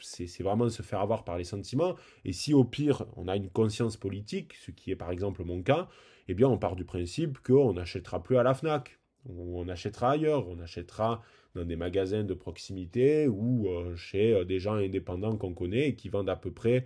c'est 0.00 0.42
vraiment 0.42 0.70
se 0.70 0.80
faire 0.80 1.00
avoir 1.00 1.22
par 1.22 1.36
les 1.36 1.44
sentiments. 1.44 1.96
Et 2.24 2.32
si 2.32 2.54
au 2.54 2.64
pire, 2.64 3.04
on 3.16 3.28
a 3.28 3.36
une 3.36 3.50
conscience 3.50 3.98
politique, 3.98 4.54
ce 4.54 4.70
qui 4.70 4.90
est 4.90 4.96
par 4.96 5.10
exemple 5.10 5.44
mon 5.44 5.62
cas, 5.62 5.86
eh 6.28 6.32
bien 6.32 6.48
on 6.48 6.56
part 6.56 6.76
du 6.76 6.84
principe 6.86 7.38
qu'on 7.40 7.74
n'achètera 7.74 8.22
plus 8.22 8.38
à 8.38 8.42
la 8.42 8.54
FNAC. 8.54 8.98
On 9.28 9.68
achètera 9.68 10.12
ailleurs, 10.12 10.48
on 10.48 10.58
achètera 10.60 11.20
dans 11.54 11.64
des 11.64 11.76
magasins 11.76 12.24
de 12.24 12.34
proximité 12.34 13.28
ou 13.28 13.68
euh, 13.68 13.96
chez 13.96 14.44
des 14.44 14.58
gens 14.58 14.74
indépendants 14.74 15.36
qu'on 15.36 15.54
connaît 15.54 15.88
et 15.88 15.94
qui 15.94 16.08
vendent 16.08 16.30
à 16.30 16.36
peu 16.36 16.50
près 16.50 16.84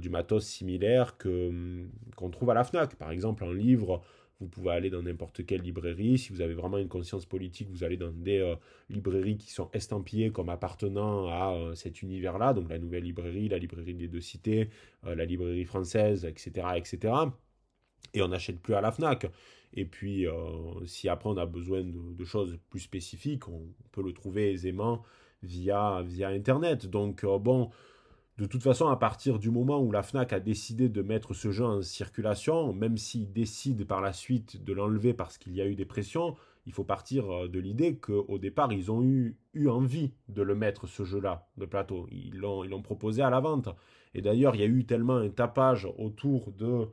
du 0.00 0.10
matos 0.10 0.44
similaire 0.44 1.16
que 1.16 1.50
qu'on 2.14 2.28
trouve 2.28 2.50
à 2.50 2.54
la 2.54 2.62
FNAC. 2.62 2.96
Par 2.96 3.10
exemple, 3.10 3.42
un 3.42 3.54
livre 3.54 4.02
vous 4.42 4.48
pouvez 4.48 4.70
aller 4.72 4.90
dans 4.90 5.02
n'importe 5.02 5.46
quelle 5.46 5.62
librairie. 5.62 6.18
Si 6.18 6.32
vous 6.32 6.40
avez 6.40 6.54
vraiment 6.54 6.78
une 6.78 6.88
conscience 6.88 7.26
politique, 7.26 7.68
vous 7.70 7.84
allez 7.84 7.96
dans 7.96 8.10
des 8.10 8.40
euh, 8.40 8.56
librairies 8.90 9.36
qui 9.36 9.52
sont 9.52 9.70
estampillées 9.72 10.32
comme 10.32 10.48
appartenant 10.48 11.28
à 11.28 11.54
euh, 11.54 11.74
cet 11.74 12.02
univers-là. 12.02 12.52
Donc 12.52 12.68
la 12.68 12.78
nouvelle 12.78 13.04
librairie, 13.04 13.48
la 13.48 13.58
librairie 13.58 13.94
des 13.94 14.08
deux 14.08 14.20
cités, 14.20 14.68
euh, 15.06 15.14
la 15.14 15.24
librairie 15.24 15.64
française, 15.64 16.24
etc., 16.24 16.66
etc. 16.74 17.14
Et 18.14 18.22
on 18.22 18.28
n'achète 18.28 18.60
plus 18.60 18.74
à 18.74 18.80
la 18.80 18.92
FNAC. 18.92 19.26
Et 19.74 19.86
puis, 19.86 20.26
si 20.84 21.08
après 21.08 21.30
on 21.30 21.36
a 21.38 21.46
besoin 21.46 21.82
de, 21.82 22.24
choses 22.24 22.58
plus 22.68 22.80
spécifiques, 22.80 23.48
on 23.48 23.62
peut 23.90 24.02
le 24.02 24.12
trouver 24.12 24.52
aisément 24.52 25.02
via, 25.42 26.02
via 26.02 26.28
Internet. 26.28 26.86
Donc, 26.86 27.24
bon, 27.24 27.70
de 28.38 28.46
toute 28.46 28.62
façon, 28.62 28.88
à 28.88 28.96
partir 28.96 29.38
du 29.38 29.50
moment 29.50 29.80
où 29.80 29.92
la 29.92 30.02
FNAC 30.02 30.32
a 30.32 30.40
décidé 30.40 30.88
de 30.88 31.02
mettre 31.02 31.32
ce 31.32 31.50
jeu 31.50 31.64
en 31.64 31.82
circulation, 31.82 32.72
même 32.72 32.96
s'ils 32.96 33.32
décident 33.32 33.84
par 33.84 34.00
la 34.00 34.12
suite 34.12 34.64
de 34.64 34.72
l'enlever 34.72 35.14
parce 35.14 35.38
qu'il 35.38 35.54
y 35.54 35.60
a 35.60 35.66
eu 35.66 35.74
des 35.74 35.84
pressions, 35.84 36.34
il 36.66 36.72
faut 36.72 36.84
partir 36.84 37.30
euh, 37.30 37.48
de 37.48 37.58
l'idée 37.58 37.96
qu'au 37.96 38.38
départ, 38.38 38.72
ils 38.72 38.90
ont 38.90 39.02
eu, 39.02 39.36
eu 39.52 39.68
envie 39.68 40.12
de 40.28 40.42
le 40.42 40.54
mettre, 40.54 40.86
ce 40.86 41.04
jeu-là, 41.04 41.46
de 41.56 41.66
plateau. 41.66 42.06
Ils 42.10 42.36
l'ont 42.36 42.82
proposé 42.82 43.22
à 43.22 43.30
la 43.30 43.40
vente. 43.40 43.68
Et 44.14 44.22
d'ailleurs, 44.22 44.54
il 44.54 44.60
y 44.60 44.64
a 44.64 44.68
eu 44.68 44.86
tellement 44.86 45.16
un 45.16 45.28
tapage 45.28 45.88
autour 45.98 46.52
de 46.52 46.88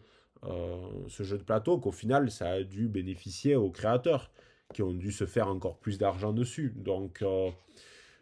euh, 0.45 0.77
ce 1.07 1.23
jeu 1.23 1.37
de 1.37 1.43
plateau 1.43 1.77
qu'au 1.77 1.91
final, 1.91 2.31
ça 2.31 2.49
a 2.49 2.63
dû 2.63 2.87
bénéficier 2.87 3.55
aux 3.55 3.69
créateurs 3.69 4.31
qui 4.73 4.83
ont 4.83 4.93
dû 4.93 5.11
se 5.11 5.25
faire 5.25 5.47
encore 5.47 5.77
plus 5.77 5.97
d'argent 5.97 6.33
dessus. 6.33 6.73
Donc... 6.75 7.21
Euh, 7.21 7.49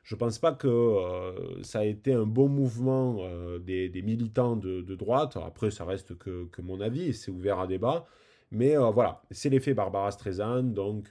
je 0.04 0.16
ne 0.16 0.20
pense 0.20 0.40
pas 0.40 0.54
que 0.54 0.70
euh, 0.70 1.62
ça 1.64 1.80
a 1.80 1.84
été 1.84 2.14
un 2.14 2.26
bon 2.26 2.48
mouvement 2.48 3.28
des, 3.60 3.92
militants 4.06 4.56
de, 4.56 4.96
droite. 4.96 5.36
Après, 5.36 5.70
ça 5.70 5.84
reste 5.84 6.18
que, 6.18 6.46
que 6.46 6.62
mon 6.62 6.80
avis, 6.80 7.14
c'est 7.14 7.30
ouvert 7.30 7.60
à 7.60 7.68
débat. 7.68 8.06
Mais 8.50 8.78
voilà, 8.78 9.22
c'est 9.32 9.50
l'effet 9.50 9.74
Barbara 9.74 10.10
Streisand, 10.12 10.64
donc 10.64 11.10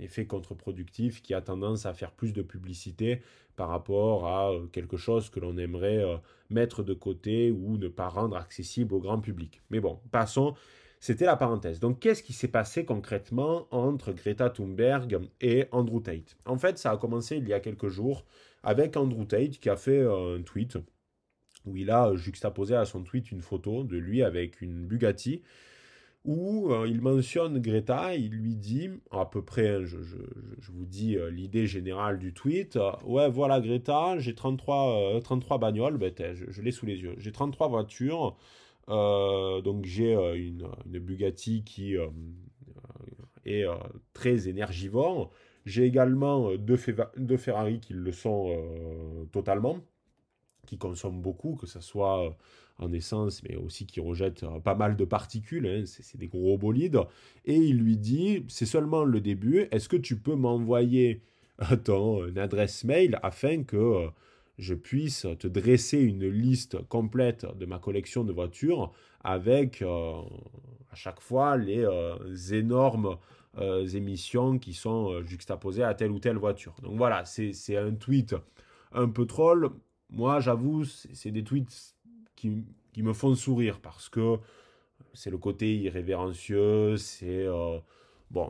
effet 0.00 0.26
contre-productif 0.26 1.22
qui 1.22 1.34
a 1.34 1.40
tendance 1.40 1.86
à 1.86 1.94
faire 1.94 2.12
plus 2.12 2.32
de 2.32 2.42
publicité 2.42 3.22
par 3.56 3.68
rapport 3.68 4.26
à 4.26 4.52
quelque 4.72 4.96
chose 4.96 5.28
que 5.28 5.40
l'on 5.40 5.56
aimerait 5.58 6.04
mettre 6.48 6.82
de 6.82 6.94
côté 6.94 7.50
ou 7.50 7.76
ne 7.76 7.88
pas 7.88 8.08
rendre 8.08 8.36
accessible 8.36 8.94
au 8.94 9.00
grand 9.00 9.20
public. 9.20 9.60
Mais 9.70 9.80
bon, 9.80 10.00
passons. 10.10 10.54
C'était 11.02 11.24
la 11.24 11.36
parenthèse. 11.36 11.80
Donc, 11.80 11.98
qu'est-ce 11.98 12.22
qui 12.22 12.34
s'est 12.34 12.48
passé 12.48 12.84
concrètement 12.84 13.66
entre 13.70 14.12
Greta 14.12 14.50
Thunberg 14.50 15.18
et 15.40 15.64
Andrew 15.72 16.00
Tate? 16.00 16.36
En 16.44 16.58
fait, 16.58 16.76
ça 16.76 16.90
a 16.90 16.98
commencé 16.98 17.38
il 17.38 17.48
y 17.48 17.54
a 17.54 17.60
quelques 17.60 17.88
jours 17.88 18.26
avec 18.62 18.98
Andrew 18.98 19.24
Tate 19.24 19.52
qui 19.52 19.70
a 19.70 19.76
fait 19.76 19.98
euh, 19.98 20.36
un 20.36 20.42
tweet 20.42 20.76
où 21.64 21.76
il 21.78 21.90
a 21.90 22.14
juxtaposé 22.16 22.74
à 22.74 22.84
son 22.84 23.02
tweet 23.02 23.32
une 23.32 23.40
photo 23.40 23.82
de 23.82 23.96
lui 23.96 24.22
avec 24.22 24.60
une 24.60 24.86
Bugatti 24.86 25.42
où 26.24 26.70
euh, 26.70 26.86
il 26.86 27.00
mentionne 27.00 27.60
Greta, 27.60 28.14
il 28.14 28.32
lui 28.32 28.54
dit, 28.54 28.90
à 29.10 29.24
peu 29.24 29.42
près, 29.42 29.68
hein, 29.68 29.84
je, 29.84 29.96
vous 30.70 30.84
dis 30.84 31.16
euh, 31.16 31.30
l'idée 31.30 31.66
générale 31.66 32.18
du 32.18 32.34
tweet, 32.34 32.78
ouais 33.04 33.30
voilà 33.30 33.60
Greta, 33.60 34.18
j'ai 34.18 34.34
33, 34.34 35.20
33 35.22 35.58
bagnoles, 35.58 35.96
ben, 35.96 36.12
je, 36.34 36.62
l'ai 36.62 36.72
sous 36.72 36.86
les 36.86 37.00
yeux, 37.00 37.14
j'ai 37.18 37.32
33 37.32 37.68
voitures, 37.68 38.36
euh, 38.90 39.60
donc 39.60 39.84
j'ai 39.84 40.14
euh, 40.14 40.34
une, 40.34 40.68
Bugatti 40.86 41.62
qui 41.64 41.96
euh, 41.96 42.08
est 43.44 43.64
très 44.12 44.48
énergivore. 44.48 45.30
J'ai 45.66 45.84
également 45.84 46.54
deux, 46.56 46.76
Ferrari 46.76 47.80
qui 47.80 47.92
le 47.92 48.12
sont 48.12 48.56
totalement, 49.30 49.78
qui 50.70 50.78
consomment 50.78 51.20
beaucoup, 51.20 51.56
que 51.56 51.66
ce 51.66 51.80
soit 51.80 52.36
en 52.78 52.92
essence, 52.92 53.42
mais 53.42 53.56
aussi 53.56 53.86
qui 53.86 53.98
rejettent 53.98 54.46
pas 54.62 54.76
mal 54.76 54.96
de 54.96 55.04
particules. 55.04 55.66
Hein, 55.66 55.82
c'est 55.84 56.16
des 56.16 56.28
gros 56.28 56.56
bolides. 56.56 57.00
Et 57.44 57.56
il 57.56 57.78
lui 57.78 57.96
dit, 57.96 58.44
c'est 58.46 58.66
seulement 58.66 59.02
le 59.02 59.20
début, 59.20 59.66
est-ce 59.72 59.88
que 59.88 59.96
tu 59.96 60.16
peux 60.16 60.36
m'envoyer 60.36 61.22
ton 61.84 62.36
adresse 62.36 62.84
mail 62.84 63.18
afin 63.22 63.64
que 63.64 64.06
je 64.58 64.74
puisse 64.74 65.26
te 65.38 65.48
dresser 65.48 65.98
une 65.98 66.28
liste 66.28 66.78
complète 66.88 67.46
de 67.58 67.66
ma 67.66 67.78
collection 67.78 68.24
de 68.24 68.32
voitures 68.32 68.92
avec 69.24 69.82
euh, 69.82 70.20
à 70.92 70.94
chaque 70.94 71.20
fois 71.20 71.56
les 71.56 71.84
euh, 71.84 72.16
énormes 72.52 73.16
euh, 73.58 73.86
émissions 73.88 74.58
qui 74.58 74.74
sont 74.74 75.22
juxtaposées 75.24 75.82
à 75.82 75.94
telle 75.94 76.12
ou 76.12 76.20
telle 76.20 76.36
voiture. 76.36 76.74
Donc 76.82 76.96
voilà, 76.96 77.24
c'est 77.24 77.76
un 77.76 77.94
tweet 77.94 78.36
un 78.92 79.08
peu 79.08 79.26
troll. 79.26 79.70
Moi, 80.10 80.40
j'avoue, 80.40 80.84
c'est 80.84 81.30
des 81.30 81.44
tweets 81.44 81.94
qui, 82.36 82.64
qui, 82.92 83.02
me 83.02 83.12
font 83.12 83.34
sourire 83.34 83.80
parce 83.80 84.08
que 84.08 84.38
c'est 85.12 85.30
le 85.30 85.38
côté 85.38 85.76
irrévérencieux, 85.76 86.96
c'est 86.96 87.46
Bon, 88.30 88.48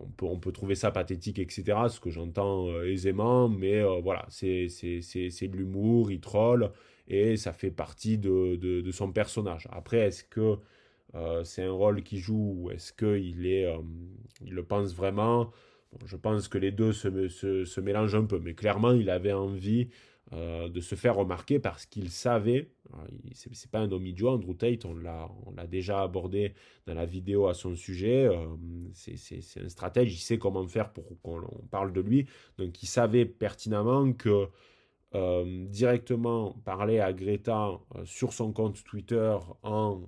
on 0.00 0.06
peut, 0.06 0.26
on 0.26 0.38
peut 0.38 0.52
trouver 0.52 0.74
ça 0.74 0.90
pathétique, 0.90 1.38
etc., 1.38 1.64
ce 1.90 2.00
que 2.00 2.08
j'entends 2.08 2.68
euh, 2.68 2.86
aisément, 2.90 3.48
mais 3.48 3.74
euh, 3.74 4.00
voilà, 4.00 4.24
c'est 4.30 4.68
de 4.68 5.56
l'humour, 5.56 6.10
il 6.10 6.20
troll, 6.20 6.70
et 7.08 7.36
ça 7.36 7.52
fait 7.52 7.70
partie 7.70 8.16
de, 8.16 8.56
de, 8.56 8.90
son 8.90 9.12
personnage. 9.12 9.68
Après, 9.70 9.98
est-ce 9.98 10.24
que 10.24 10.56
euh, 11.14 11.44
c'est 11.44 11.62
un 11.62 11.72
rôle 11.72 12.02
qu'il 12.02 12.20
joue, 12.20 12.54
ou 12.56 12.70
est-ce 12.70 12.92
qu'il 12.94 13.46
est, 13.46 13.70
il 14.40 14.54
le 14.54 14.62
pense 14.62 14.94
vraiment? 14.94 15.50
Je 16.06 16.16
pense 16.16 16.48
que 16.48 16.56
les 16.56 16.72
deux 16.72 16.92
se, 16.92 17.28
se, 17.28 17.64
se, 17.66 17.80
mélangent 17.82 18.14
un 18.14 18.24
peu, 18.24 18.38
mais 18.38 18.54
clairement, 18.54 18.92
il 18.92 19.10
avait 19.10 19.32
envie 19.34 19.88
euh, 20.34 20.68
de 20.68 20.80
se 20.82 20.94
faire 20.94 21.16
remarquer 21.16 21.58
parce 21.58 21.86
qu'il 21.86 22.10
savait, 22.10 22.70
c'est 23.32 23.70
pas 23.70 23.78
un 23.78 23.90
homme 23.90 24.06
Andrew 24.24 24.52
Tate, 24.52 24.84
on 24.84 24.94
l'a 24.94 25.66
déjà 25.66 26.02
abordé 26.02 26.52
dans 26.86 26.92
la 26.92 27.06
vidéo 27.06 27.46
à 27.46 27.54
son 27.54 27.74
sujet, 27.74 28.26
euh, 28.26 28.46
c'est 28.92 29.40
un 29.58 29.68
stratège, 29.70 30.12
il 30.12 30.18
sait 30.18 30.36
comment 30.36 30.66
faire 30.66 30.92
pour 30.92 31.06
qu'on 31.22 31.40
parle 31.70 31.94
de 31.94 32.02
lui, 32.02 32.26
donc 32.58 32.82
il 32.82 32.86
savait 32.86 33.24
pertinemment 33.24 34.12
que 34.12 34.48
euh, 35.14 35.64
directement 35.66 36.52
parler 36.62 37.00
à 37.00 37.14
Greta 37.14 37.80
sur 38.04 38.34
son 38.34 38.52
compte 38.52 38.84
Twitter 38.84 39.34
en 39.62 40.02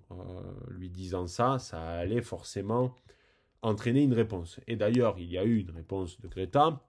lui 0.68 0.90
disant 0.90 1.28
ça, 1.28 1.58
ça 1.58 1.80
allait 1.80 2.20
forcément 2.20 2.94
entraîner 3.62 4.02
une 4.02 4.12
réponse. 4.12 4.60
Et 4.66 4.76
d'ailleurs, 4.76 5.18
il 5.18 5.30
y 5.30 5.38
a 5.38 5.44
eu 5.44 5.60
une 5.60 5.70
réponse 5.70 6.20
de 6.20 6.28
Greta 6.28 6.82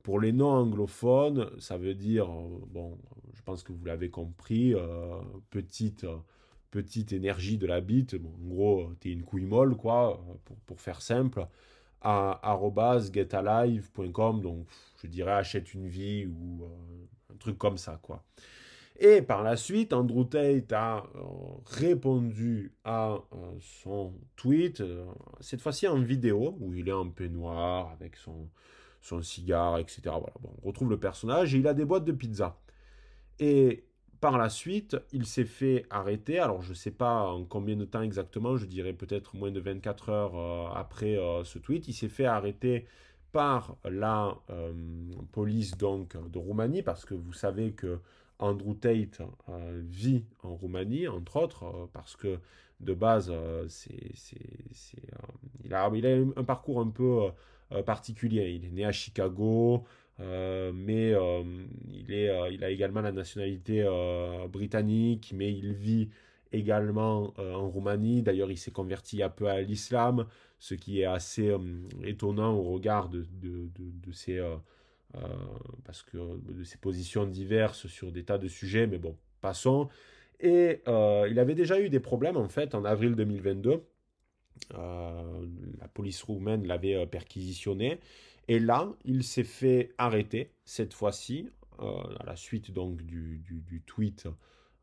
pour 0.03 0.19
les 0.21 0.33
non-anglophones, 0.33 1.51
ça 1.59 1.77
veut 1.77 1.95
dire, 1.95 2.31
bon, 2.69 2.97
je 3.35 3.43
pense 3.43 3.63
que 3.63 3.73
vous 3.73 3.85
l'avez 3.85 4.09
compris, 4.11 4.75
euh, 4.75 5.21
petite, 5.51 6.07
petite 6.71 7.13
énergie 7.13 7.59
de 7.59 7.67
la 7.67 7.81
bite. 7.81 8.15
en 8.15 8.49
gros, 8.49 8.91
t'es 9.01 9.11
une 9.11 9.25
couille 9.25 9.47
molle, 9.47 9.77
quoi, 9.77 10.25
pour, 10.45 10.57
pour 10.61 10.81
faire 10.81 11.03
simple 11.03 11.47
à 12.03 12.59
getalive.com 13.13 14.41
donc 14.41 14.67
je 15.03 15.07
dirais 15.07 15.33
achète 15.33 15.75
une 15.75 15.87
vie 15.87 16.27
ou 16.27 16.65
euh, 16.65 17.07
truc 17.39 17.59
comme 17.59 17.79
ça, 17.79 17.99
quoi. 18.03 18.25
Et 18.99 19.23
par 19.23 19.43
la 19.43 19.57
suite, 19.57 19.95
Andrew 19.95 20.25
Tate 20.25 20.73
a 20.73 21.05
répondu 21.65 22.75
à 22.85 23.17
son 23.61 24.13
tweet, 24.37 24.83
cette 25.41 25.63
fois-ci 25.63 25.89
en 25.89 26.01
vidéo, 26.01 26.59
où 26.61 26.75
il 26.75 26.89
est 26.89 26.93
en 26.93 27.09
peignoir 27.09 27.91
avec 27.93 28.17
son, 28.17 28.51
son 29.01 29.23
cigare, 29.23 29.79
etc. 29.79 30.03
Voilà, 30.05 30.35
bon, 30.41 30.51
on 30.63 30.67
retrouve 30.67 30.91
le 30.91 31.01
personnage 31.01 31.55
et 31.55 31.59
il 31.59 31.67
a 31.67 31.75
des 31.75 31.85
boîtes 31.85 32.05
de 32.05 32.13
pizza. 32.13 32.59
Et 33.39 33.85
par 34.21 34.37
la 34.37 34.51
suite, 34.51 34.97
il 35.13 35.27
s'est 35.27 35.45
fait 35.45 35.87
arrêter. 35.89 36.39
Alors, 36.39 36.63
je 36.63 36.71
ne 36.71 36.75
sais 36.75 36.91
pas 36.91 37.23
en 37.23 37.45
combien 37.45 37.77
de 37.77 37.87
temps 37.87 38.03
exactement, 38.03 38.57
je 38.57 38.67
dirais 38.67 38.93
peut-être 38.93 39.35
moins 39.35 39.51
de 39.51 39.61
24 39.61 40.09
heures 40.11 40.37
euh, 40.37 40.69
après 40.75 41.17
euh, 41.17 41.43
ce 41.45 41.59
tweet. 41.59 41.89
Il 41.89 41.95
s'est 41.95 42.09
fait 42.09 42.27
arrêter 42.27 42.87
par 43.33 43.77
la 43.85 44.37
euh, 44.51 44.73
police 45.33 45.77
donc 45.77 46.17
de 46.31 46.39
Roumanie 46.39 46.83
parce 46.83 47.05
que 47.05 47.15
vous 47.15 47.33
savez 47.33 47.73
que 47.73 47.99
Andrew 48.39 48.75
Tate 48.75 49.21
vit 49.83 50.25
en 50.43 50.55
Roumanie, 50.55 51.07
entre 51.09 51.37
autres, 51.37 51.91
parce 51.93 52.17
que 52.17 52.39
de 52.81 52.95
base, 52.95 53.31
c'est, 53.69 53.91
il, 55.63 55.75
a, 55.75 55.85
un 55.85 56.45
parcours 56.45 56.81
un 56.81 56.89
peu 56.89 57.29
particulier. 57.85 58.53
Il 58.53 58.65
est 58.65 58.71
né 58.71 58.87
à 58.87 58.93
Chicago, 58.93 59.85
euh, 60.21 60.73
mais 60.75 61.13
euh, 61.13 61.43
euh, 62.11 62.49
il 62.53 62.65
a 62.65 62.71
également 62.71 63.01
la 63.01 63.13
nationalité 63.13 63.87
britannique, 64.49 65.33
mais 65.35 65.53
il 65.53 65.73
vit 65.73 66.11
également 66.53 67.33
en 67.39 67.69
Roumanie. 67.69 68.23
D'ailleurs, 68.23 68.51
il 68.51 68.59
s'est 68.59 68.71
converti 68.71 69.23
un 69.23 69.29
peu 69.29 69.47
à 69.47 69.61
l'islam, 69.61 70.27
ce 70.59 70.75
qui 70.75 71.01
est 71.01 71.05
assez 71.05 71.55
étonnant 72.05 72.55
au 72.55 72.63
regard 72.65 73.09
de, 73.09 73.27
de, 73.41 73.69
de, 73.77 74.13
ses, 74.13 74.43
parce 75.85 76.03
que, 76.03 76.19
de 76.53 76.65
ses 76.65 76.79
positions 76.79 77.25
diverses 77.25 77.87
sur 77.87 78.13
des 78.13 78.25
tas 78.25 78.39
de 78.39 78.49
sujets, 78.49 78.87
mais 78.87 78.99
bon, 78.99 79.17
passons. 79.41 79.89
Et 80.41 80.83
il 80.87 81.39
avait 81.39 81.55
déjà 81.55 81.81
eu 81.81 81.89
des 81.89 82.01
problèmes, 82.01 82.37
en 82.37 82.49
fait, 82.49 82.75
en 82.75 82.85
avril 82.85 83.15
2022. 83.15 83.83
la 84.73 85.89
police 85.95 86.23
roumaine 86.23 86.67
l'avait 86.67 87.07
perquisitionné 87.07 88.01
et 88.51 88.59
là, 88.59 88.93
il 89.05 89.23
s'est 89.23 89.45
fait 89.45 89.95
arrêter, 89.97 90.51
cette 90.65 90.93
fois-ci, 90.93 91.49
euh, 91.79 92.03
à 92.19 92.27
la 92.27 92.35
suite 92.35 92.73
donc 92.73 93.01
du, 93.01 93.83
tweet 93.87 94.27
euh, 94.27 94.31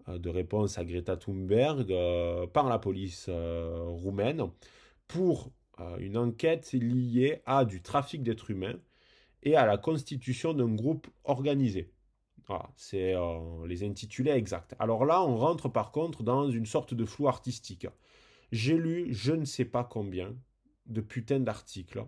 de 0.08 0.30
réponse 0.30 0.78
à 0.78 0.86
Greta 0.86 1.18
Thunberg 1.18 1.92
euh, 1.92 2.48
par 2.48 2.70
la 2.70 2.80
police 2.80 3.30
roumaine 3.30 4.50
pour 5.08 5.52
une 6.00 6.18
enquête 6.18 6.72
liée 6.74 7.42
à 7.46 7.64
du 7.64 7.84
trafic 7.84 8.24
d'êtres 8.24 8.50
humains 8.50 8.80
et 9.44 9.56
à 9.56 9.66
la 9.68 9.78
constitution 9.78 10.54
d'un 10.54 10.74
groupe 10.74 11.08
organisé. 11.24 11.92
Voilà, 12.48 12.68
c'est 12.76 13.14
les 13.68 13.84
intitulés 13.84 14.32
exacts. 14.32 14.76
Alors 14.80 15.06
là, 15.06 15.22
on 15.24 15.38
rentre 15.38 15.70
par 15.70 15.92
contre 15.92 16.24
dans 16.24 16.50
une 16.50 16.66
sorte 16.66 16.96
de 16.96 17.06
flou 17.06 17.28
artistique. 17.28 17.86
J'ai 18.52 18.76
lu 18.76 19.14
je 19.14 19.34
ne 19.34 19.46
sais 19.46 19.66
pas 19.66 19.84
combien 19.84 20.36
de 20.88 21.02
putains 21.02 21.40
d'articles 21.40 22.04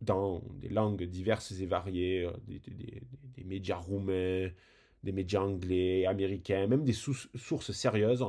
dans 0.00 0.42
des 0.54 0.68
langues 0.68 1.04
diverses 1.04 1.52
et 1.52 1.66
variées, 1.66 2.24
euh, 2.24 2.32
des, 2.46 3.44
médias 3.44 3.76
roumains, 3.76 4.50
des 5.06 5.12
médias 5.12 5.40
anglais, 5.40 6.04
américains, 6.04 6.66
même 6.66 6.84
des 6.84 6.92
sources 6.92 7.72
sérieuses, 7.72 8.26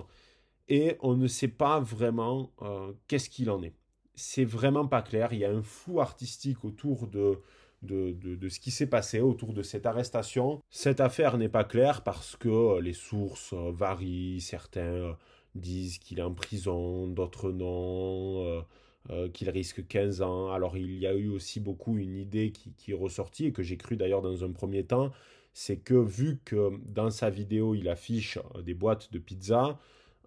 et 0.69 0.97
on 1.01 1.15
ne 1.15 1.27
sait 1.27 1.49
pas 1.49 1.79
vraiment 1.79 2.51
euh, 2.61 2.93
qu'est-ce 3.07 3.29
qu'il 3.29 3.49
en 3.49 3.61
est. 3.63 3.73
C'est 4.15 4.45
vraiment 4.45 4.87
pas 4.87 5.01
clair, 5.01 5.33
il 5.33 5.39
y 5.39 5.45
a 5.45 5.51
un 5.51 5.61
flou 5.61 5.99
artistique 5.99 6.63
autour 6.63 7.07
de, 7.07 7.41
de, 7.81 8.11
de, 8.11 8.49
ce 8.49 8.59
qui 8.59 8.71
s'est 8.71 8.87
passé 8.87 9.19
autour 9.19 9.53
de 9.53 9.63
cette 9.63 9.85
arrestation. 9.85 10.61
Cette 10.69 10.99
affaire 10.99 11.37
n'est 11.37 11.49
pas 11.49 11.63
claire 11.63 12.03
parce 12.03 12.35
que 12.35 12.49
euh, 12.49 12.81
les 12.81 12.93
sources 12.93 13.53
varient, 13.53 14.41
certains 14.41 15.17
disent 15.55 15.97
qu'il 15.97 16.19
est 16.19 16.23
en 16.23 16.33
prison, 16.33 17.07
d'autres 17.07 17.51
non. 17.51 18.63
Euh, 19.09 19.29
qu'il 19.29 19.49
risque 19.49 19.87
15 19.87 20.21
ans. 20.21 20.51
Alors 20.51 20.75
il 20.77 20.97
y 20.99 21.07
a 21.07 21.13
eu 21.13 21.29
aussi 21.29 21.61
beaucoup 21.61 21.97
une 21.97 22.17
idée 22.17 22.51
qui, 22.51 22.91
est 22.91 22.93
ressortie 22.93 23.45
et 23.45 23.51
que 23.53 23.63
j'ai 23.63 23.77
cru 23.77 23.95
d'ailleurs 23.95 24.21
dans 24.21 24.43
un 24.43 24.51
premier 24.51 24.83
temps, 24.83 25.13
c'est 25.59 25.77
que 25.77 25.95
vu 25.95 26.39
que 26.45 26.69
dans 26.85 27.09
sa 27.09 27.31
vidéo 27.31 27.73
il 27.73 27.89
affiche 27.89 28.37
euh, 28.55 28.61
des 28.61 28.75
boîtes 28.75 29.11
de 29.11 29.17
pizza, 29.17 29.79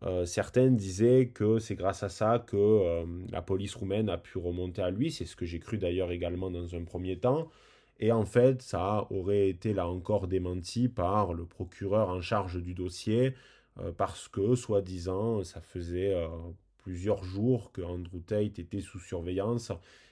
euh, 0.03 0.25
certaines 0.27 0.75
disaient 0.75 1.29
que 1.29 1.61
c'est 1.61 1.77
grâce 1.77 2.03
à 2.03 2.09
ça 2.09 2.41
que 2.45 3.05
la 3.31 3.41
police 3.41 3.77
roumaine 3.77 4.09
a 4.09 4.19
pu 4.19 4.39
remonter 4.39 4.83
à 4.83 4.91
lui. 4.91 5.13
C'est 5.13 5.27
ce 5.27 5.37
que 5.37 5.47
j'ai 5.47 5.61
cru 5.61 5.79
d'ailleurs 5.79 6.11
également 6.11 6.51
dans 6.51 6.75
un 6.75 6.83
premier 6.83 7.17
temps. 7.17 7.49
Et 8.01 8.11
en 8.11 8.25
fait, 8.25 8.61
ça 8.63 9.07
aurait 9.11 9.49
été 9.49 9.73
là 9.73 9.87
encore 9.89 10.27
démenti 10.27 10.89
par 10.89 11.33
le 11.33 11.45
procureur 11.45 12.09
en 12.09 12.21
charge 12.21 12.61
du 12.61 12.75
dossier, 12.75 13.35
parce 13.99 14.27
que, 14.29 14.55
soi-disant, 14.55 15.45
ça 15.45 15.61
faisait 15.61 16.17
plusieurs 16.79 17.23
jours 17.25 17.71
que 17.73 17.83
Andrew 17.83 18.21
Tate 18.27 18.59
était 18.59 18.81
sous 18.81 18.99
surveillance 18.99 19.71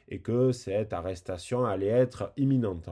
et 0.09 0.21
que 0.21 0.53
cette 0.53 0.93
arrestation 0.93 1.65
allait 1.65 1.87
être 1.87 2.33
imminente. 2.37 2.91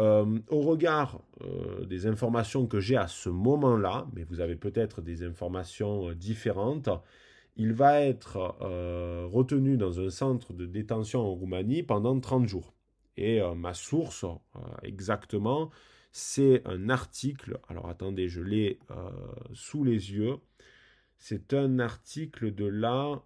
Euh, 0.00 0.38
au 0.48 0.60
regard 0.60 1.20
euh, 1.42 1.84
des 1.84 2.06
informations 2.06 2.66
que 2.66 2.78
j'ai 2.78 2.96
à 2.96 3.08
ce 3.08 3.28
moment-là, 3.28 4.06
mais 4.14 4.22
vous 4.22 4.40
avez 4.40 4.54
peut-être 4.54 5.02
des 5.02 5.24
informations 5.24 6.10
euh, 6.10 6.14
différentes, 6.14 6.88
il 7.56 7.72
va 7.72 8.02
être 8.02 8.36
retenu 9.32 9.76
dans 9.76 9.98
un 9.98 10.10
centre 10.10 10.52
de 10.52 10.64
détention 10.64 11.22
en 11.22 11.34
Roumanie 11.34 11.82
pendant 11.82 12.20
30 12.20 12.46
jours. 12.46 12.72
Et 13.16 13.40
ma 13.56 13.74
source, 13.74 14.24
exactement, 14.84 15.68
c'est 16.12 16.62
un 16.66 16.88
article, 16.88 17.58
alors 17.66 17.88
attendez, 17.88 18.28
je 18.28 18.42
l'ai 18.42 18.78
sous 19.54 19.82
les 19.82 20.12
yeux, 20.12 20.36
c'est 21.16 21.52
un 21.52 21.80
article 21.80 22.54
de 22.54 22.66
la 22.66 23.24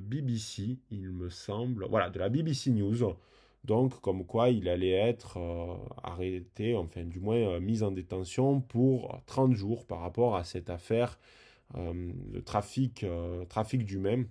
BBC, 0.00 0.80
il 0.90 1.10
me 1.10 1.28
semble. 1.28 1.86
Voilà, 1.88 2.10
de 2.10 2.18
la 2.18 2.30
BBC 2.30 2.72
News. 2.72 3.14
Donc, 3.64 4.00
comme 4.00 4.26
quoi 4.26 4.50
il 4.50 4.68
allait 4.68 4.90
être 4.90 5.38
euh, 5.38 5.76
arrêté, 6.02 6.74
enfin, 6.74 7.04
du 7.04 7.20
moins 7.20 7.36
euh, 7.36 7.60
mis 7.60 7.82
en 7.82 7.92
détention 7.92 8.60
pour 8.60 9.20
30 9.26 9.54
jours 9.54 9.86
par 9.86 10.00
rapport 10.00 10.36
à 10.36 10.44
cette 10.44 10.70
affaire 10.70 11.18
de 11.74 12.38
trafic, 12.40 13.06
trafic 13.48 13.86
d'humains. 13.86 14.24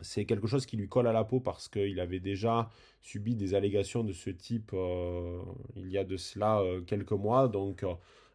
C'est 0.00 0.24
quelque 0.24 0.48
chose 0.48 0.66
qui 0.66 0.76
lui 0.76 0.88
colle 0.88 1.06
à 1.06 1.12
la 1.12 1.22
peau 1.22 1.38
parce 1.38 1.68
qu'il 1.68 2.00
avait 2.00 2.18
déjà 2.18 2.68
subi 3.00 3.36
des 3.36 3.54
allégations 3.54 4.02
de 4.02 4.12
ce 4.12 4.30
type 4.30 4.74
il 5.76 5.88
y 5.88 5.98
a 5.98 6.02
de 6.02 6.16
cela 6.16 6.60
quelques 6.84 7.12
mois. 7.12 7.46
Donc, 7.46 7.84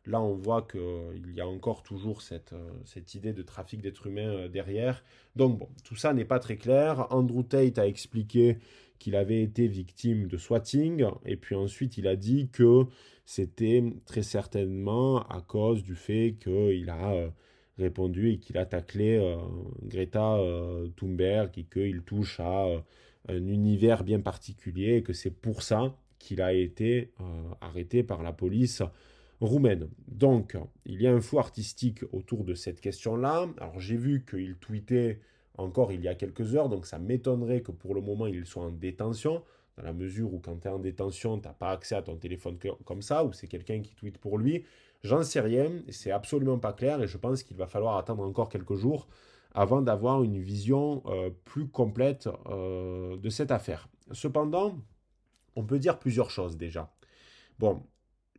Là, 0.09 0.21
on 0.21 0.33
voit 0.33 0.63
qu'il 0.63 1.33
y 1.35 1.41
a 1.41 1.47
encore 1.47 1.83
toujours 1.83 2.21
cette, 2.21 2.53
euh, 2.53 2.71
cette 2.85 3.13
idée 3.15 3.33
de 3.33 3.43
trafic 3.43 3.81
d'êtres 3.81 4.07
humains 4.07 4.29
euh, 4.29 4.47
derrière. 4.47 5.03
Donc, 5.35 5.59
bon, 5.59 5.69
tout 5.83 5.95
ça 5.95 6.13
n'est 6.13 6.25
pas 6.25 6.39
très 6.39 6.57
clair. 6.57 7.05
Andrew 7.11 7.43
Tate 7.43 7.77
a 7.77 7.85
expliqué 7.85 8.57
qu'il 8.99 9.15
avait 9.15 9.41
été 9.41 9.67
victime 9.67 10.27
de 10.27 10.37
swatting, 10.37 11.05
et 11.25 11.37
puis 11.37 11.55
ensuite 11.55 11.97
il 11.97 12.07
a 12.07 12.15
dit 12.15 12.49
que 12.49 12.85
c'était 13.25 13.83
très 14.05 14.23
certainement 14.23 15.23
à 15.27 15.41
cause 15.41 15.83
du 15.83 15.95
fait 15.95 16.35
qu'il 16.39 16.89
a 16.89 17.13
euh, 17.13 17.29
répondu 17.77 18.31
et 18.31 18.39
qu'il 18.39 18.57
a 18.57 18.65
taclé 18.65 19.19
Greta 19.83 20.37
Thunberg 20.97 21.57
et 21.57 21.63
qu'il 21.63 22.01
touche 22.01 22.41
à 22.41 22.67
un 23.29 23.47
univers 23.47 24.03
bien 24.03 24.19
particulier 24.19 24.97
et 24.97 25.03
que 25.03 25.13
c'est 25.13 25.31
pour 25.31 25.63
ça 25.63 25.95
qu'il 26.17 26.41
a 26.41 26.51
été 26.51 27.13
arrêté 27.61 28.03
par 28.03 28.21
la 28.21 28.33
police 28.33 28.83
roumaine. 29.41 29.87
Donc, 30.07 30.57
il 30.85 31.01
y 31.01 31.07
a 31.07 31.13
un 31.13 31.21
fou 31.21 31.39
artistique 31.39 32.03
autour 32.11 32.43
de 32.43 32.53
cette 32.53 32.81
question-là. 32.81 33.47
Alors, 33.59 33.79
j'ai 33.79 33.97
vu 33.97 34.25
qu'il 34.29 34.55
tweetait 34.55 35.19
encore 35.59 35.91
il 35.91 36.01
y 36.01 36.07
a 36.07 36.15
quelques 36.15 36.55
heures, 36.55 36.69
donc 36.69 36.85
ça 36.85 36.99
m'étonnerait 36.99 37.61
que 37.61 37.71
pour 37.71 37.93
le 37.93 38.01
moment 38.01 38.25
il 38.27 38.45
soit 38.45 38.63
en 38.63 38.71
détention, 38.71 39.43
dans 39.77 39.83
la 39.83 39.93
mesure 39.93 40.33
où 40.33 40.39
quand 40.39 40.57
tu 40.57 40.67
es 40.67 40.71
en 40.71 40.79
détention, 40.79 41.39
tu 41.39 41.47
n'as 41.47 41.53
pas 41.53 41.71
accès 41.71 41.95
à 41.95 42.01
ton 42.01 42.15
téléphone 42.17 42.57
comme 42.85 43.01
ça, 43.01 43.23
ou 43.23 43.31
c'est 43.33 43.47
quelqu'un 43.47 43.81
qui 43.81 43.95
tweete 43.95 44.17
pour 44.17 44.37
lui. 44.37 44.65
J'en 45.03 45.23
sais 45.23 45.39
rien, 45.39 45.71
c'est 45.89 46.11
absolument 46.11 46.59
pas 46.59 46.73
clair, 46.73 47.01
et 47.01 47.07
je 47.07 47.17
pense 47.17 47.43
qu'il 47.43 47.55
va 47.55 47.67
falloir 47.67 47.97
attendre 47.97 48.23
encore 48.23 48.49
quelques 48.49 48.75
jours 48.75 49.07
avant 49.53 49.81
d'avoir 49.81 50.23
une 50.23 50.37
vision 50.37 51.01
euh, 51.07 51.29
plus 51.45 51.67
complète 51.67 52.29
euh, 52.47 53.17
de 53.17 53.29
cette 53.29 53.51
affaire. 53.51 53.87
Cependant, 54.11 54.77
on 55.55 55.63
peut 55.63 55.79
dire 55.79 55.97
plusieurs 55.99 56.29
choses 56.29 56.57
déjà. 56.57 56.93
Bon, 57.57 57.83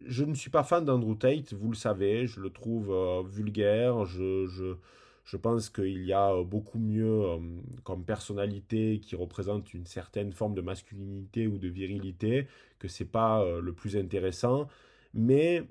je 0.04 0.24
ne 0.24 0.34
suis 0.34 0.50
pas 0.50 0.62
fan 0.62 0.84
d'Andrew 0.84 1.16
Tate, 1.16 1.52
vous 1.52 1.70
le 1.70 1.76
savez, 1.76 2.26
je 2.26 2.40
le 2.40 2.50
trouve 2.50 2.90
euh, 2.90 3.22
vulgaire, 3.26 4.04
je, 4.04 4.46
je, 4.46 4.76
je 5.24 5.36
pense 5.36 5.70
qu'il 5.70 6.04
y 6.04 6.12
a 6.12 6.32
euh, 6.32 6.44
beaucoup 6.44 6.78
mieux 6.78 7.24
euh, 7.24 7.38
comme 7.84 8.04
personnalité 8.04 9.00
qui 9.00 9.16
représente 9.16 9.74
une 9.74 9.86
certaine 9.86 10.32
forme 10.32 10.54
de 10.54 10.60
masculinité 10.60 11.46
ou 11.46 11.58
de 11.58 11.68
virilité, 11.68 12.46
que 12.78 12.88
c'est 12.88 13.04
pas 13.10 13.44
le 13.60 13.72
plus 13.74 13.96
intéressant, 13.96 14.66
mais 15.12 15.62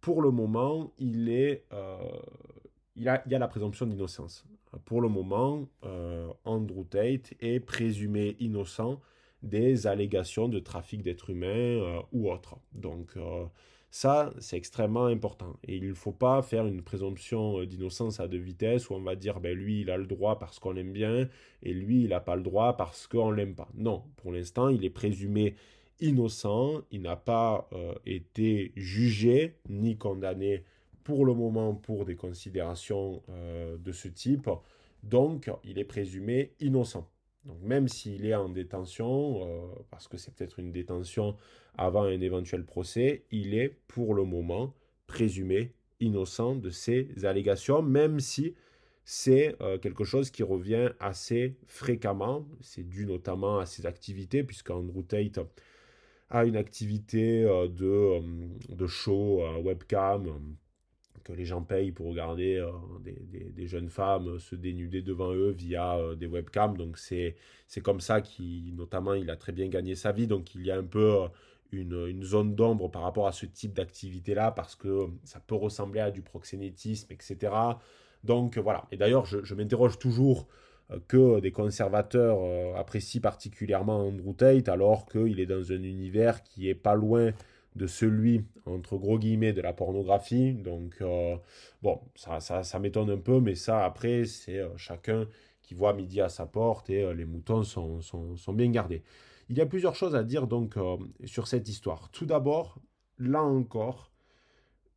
pour 0.00 0.22
le 0.22 0.30
moment, 0.30 0.92
il 0.98 1.28
est... 1.28 1.66
il, 2.96 3.08
a, 3.08 3.22
il 3.26 3.32
y 3.32 3.34
a 3.34 3.38
la 3.38 3.48
présomption 3.48 3.86
d'innocence. 3.86 4.46
Pour 4.86 5.02
le 5.02 5.08
moment, 5.08 5.68
Andrew 6.44 6.84
Tate 6.84 7.34
est 7.40 7.60
présumé 7.60 8.36
innocent 8.40 9.00
des 9.42 9.86
allégations 9.86 10.48
de 10.48 10.58
trafic 10.58 11.02
d'êtres 11.02 11.28
humains 11.28 12.02
ou 12.10 12.32
autres. 12.32 12.56
Donc 12.72 13.18
Ça, 13.90 14.32
c'est 14.40 14.56
extrêmement 14.56 15.06
important. 15.06 15.56
Et 15.64 15.76
il 15.76 15.88
ne 15.88 15.94
faut 15.94 16.12
pas 16.12 16.42
faire 16.42 16.66
une 16.66 16.82
présomption 16.82 17.60
euh, 17.60 17.66
d'innocence 17.66 18.20
à 18.20 18.28
deux 18.28 18.38
vitesses 18.38 18.90
où 18.90 18.94
on 18.94 19.00
va 19.00 19.16
dire, 19.16 19.40
ben, 19.40 19.56
lui, 19.56 19.80
il 19.80 19.90
a 19.90 19.96
le 19.96 20.06
droit 20.06 20.38
parce 20.38 20.58
qu'on 20.58 20.72
l'aime 20.72 20.92
bien, 20.92 21.28
et 21.62 21.72
lui, 21.72 22.02
il 22.02 22.08
n'a 22.10 22.20
pas 22.20 22.36
le 22.36 22.42
droit 22.42 22.76
parce 22.76 23.06
qu'on 23.06 23.30
l'aime 23.30 23.54
pas. 23.54 23.68
Non, 23.74 24.04
pour 24.16 24.32
l'instant, 24.32 24.68
il 24.68 24.84
est 24.84 24.90
présumé 24.90 25.54
innocent, 26.00 26.82
il 26.90 27.02
n'a 27.02 27.16
pas 27.16 27.68
euh, 27.72 27.94
été 28.04 28.72
jugé 28.76 29.56
ni 29.68 29.96
condamné 29.96 30.64
pour 31.04 31.24
le 31.24 31.34
moment 31.34 31.74
pour 31.74 32.04
des 32.04 32.16
considérations 32.16 33.22
euh, 33.30 33.76
de 33.78 33.92
ce 33.92 34.08
type, 34.08 34.50
donc 35.02 35.50
il 35.64 35.78
est 35.78 35.84
présumé 35.84 36.52
innocent. 36.60 37.08
Donc 37.46 37.60
même 37.62 37.88
s'il 37.88 38.26
est 38.26 38.34
en 38.34 38.48
détention, 38.48 39.46
euh, 39.46 39.66
parce 39.90 40.08
que 40.08 40.16
c'est 40.16 40.34
peut-être 40.34 40.58
une 40.58 40.72
détention 40.72 41.36
avant 41.78 42.02
un 42.02 42.20
éventuel 42.20 42.64
procès, 42.64 43.24
il 43.30 43.54
est 43.54 43.78
pour 43.88 44.14
le 44.14 44.24
moment 44.24 44.74
présumé 45.06 45.72
innocent 46.00 46.56
de 46.56 46.70
ces 46.70 47.24
allégations, 47.24 47.82
même 47.82 48.18
si 48.18 48.54
c'est 49.04 49.56
euh, 49.60 49.78
quelque 49.78 50.04
chose 50.04 50.30
qui 50.30 50.42
revient 50.42 50.90
assez 50.98 51.56
fréquemment. 51.66 52.46
C'est 52.60 52.86
dû 52.86 53.06
notamment 53.06 53.60
à 53.60 53.66
ses 53.66 53.86
activités, 53.86 54.42
puisqu'Andrew 54.42 55.02
Tate 55.02 55.38
a 56.28 56.44
une 56.44 56.56
activité 56.56 57.44
euh, 57.44 57.68
de, 57.68 58.74
de 58.74 58.86
show 58.86 59.42
webcam 59.62 60.56
que 61.26 61.32
les 61.32 61.44
gens 61.44 61.62
payent 61.62 61.90
pour 61.90 62.06
regarder 62.06 62.56
euh, 62.56 62.70
des, 63.00 63.66
jeunes 63.66 63.88
femmes 63.88 64.38
se 64.38 64.54
dénuder 64.54 65.02
devant 65.02 65.32
eux 65.32 65.50
via 65.50 65.96
euh, 65.96 66.14
des 66.14 66.26
webcams. 66.26 66.76
Donc 66.76 66.98
c'est 66.98 67.34
comme 67.82 68.00
ça 68.00 68.20
qu'il, 68.20 68.76
notamment, 68.76 69.14
il 69.14 69.28
a 69.28 69.36
très 69.36 69.50
bien 69.50 69.66
gagné 69.66 69.96
sa 69.96 70.12
vie. 70.12 70.28
Donc 70.28 70.54
il 70.54 70.64
y 70.64 70.70
a 70.70 70.76
un 70.76 70.84
peu 70.84 71.24
euh, 71.24 71.28
une, 71.72 72.22
zone 72.22 72.54
d'ombre 72.54 72.88
par 72.88 73.02
rapport 73.02 73.26
à 73.26 73.32
ce 73.32 73.44
type 73.44 73.74
d'activité-là 73.74 74.52
parce 74.52 74.76
que 74.76 75.08
ça 75.24 75.40
peut 75.40 75.56
ressembler 75.56 75.98
à 75.98 76.12
du 76.12 76.22
proxénétisme, 76.22 77.12
etc. 77.12 77.52
Donc 78.22 78.56
voilà. 78.58 78.86
Et 78.92 78.96
d'ailleurs, 78.96 79.26
je, 79.26 79.54
m'interroge 79.54 79.98
toujours 79.98 80.46
que 81.08 81.40
des 81.40 81.50
conservateurs 81.50 82.38
apprécient 82.76 83.20
particulièrement 83.20 84.06
Andrew 84.06 84.32
Tate 84.32 84.68
alors 84.68 85.06
qu'il 85.06 85.40
est 85.40 85.46
dans 85.46 85.72
un 85.72 85.82
univers 85.82 86.44
qui 86.44 86.68
est 86.68 86.76
pas 86.76 86.94
loin 86.94 87.32
de 87.76 87.86
celui, 87.86 88.44
entre 88.64 88.96
gros 88.96 89.18
guillemets, 89.18 89.52
de 89.52 89.60
la 89.60 89.72
pornographie. 89.72 90.54
Donc, 90.54 90.96
euh, 91.00 91.36
bon, 91.82 92.00
ça, 92.14 92.40
ça, 92.40 92.78
m'étonne 92.78 93.10
un 93.10 93.18
peu, 93.18 93.40
mais 93.40 93.54
ça, 93.54 93.84
après, 93.84 94.24
c'est 94.24 94.58
euh, 94.58 94.76
chacun 94.76 95.26
qui 95.62 95.74
voit 95.74 95.92
midi 95.92 96.20
à 96.20 96.28
sa 96.28 96.46
porte 96.46 96.90
et 96.90 97.02
euh, 97.02 97.12
les 97.12 97.24
moutons 97.24 97.62
sont, 97.62 98.00
sont, 98.00 98.52
bien 98.52 98.70
gardés. 98.70 99.02
Il 99.48 99.56
y 99.56 99.60
a 99.60 99.66
plusieurs 99.66 99.94
choses 99.94 100.16
à 100.16 100.24
dire 100.24 100.46
donc 100.48 100.74
sur 101.24 101.46
cette 101.46 101.68
histoire. 101.68 102.10
Tout 102.10 102.26
d'abord, 102.26 102.80
là 103.18 103.44
encore, 103.44 104.10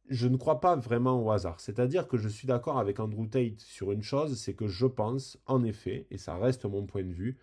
je 0.10 0.28
ne 0.28 0.38
crois 0.38 0.60
pas 0.60 0.76
vraiment 0.76 1.24
au 1.24 1.30
hasard. 1.30 1.60
C'est-à-dire 1.60 2.08
que 2.08 2.18
je 2.18 2.28
suis 2.28 2.48
d'accord 2.48 2.80
avec 2.80 3.00
Andrew 3.00 3.28
Tate 3.28 3.60
sur 3.60 3.92
une 3.92 4.02
chose, 4.02 4.40
c'est 4.40 4.56
que 4.56 4.68
je 4.68 4.88
pense, 4.88 5.38
en 5.46 5.64
effet, 5.64 6.08
et 6.10 6.18
ça 6.18 6.36
reste 6.36 6.66
mon 6.66 6.88
point 6.88 7.04
de 7.04 7.14
vue, 7.14 7.38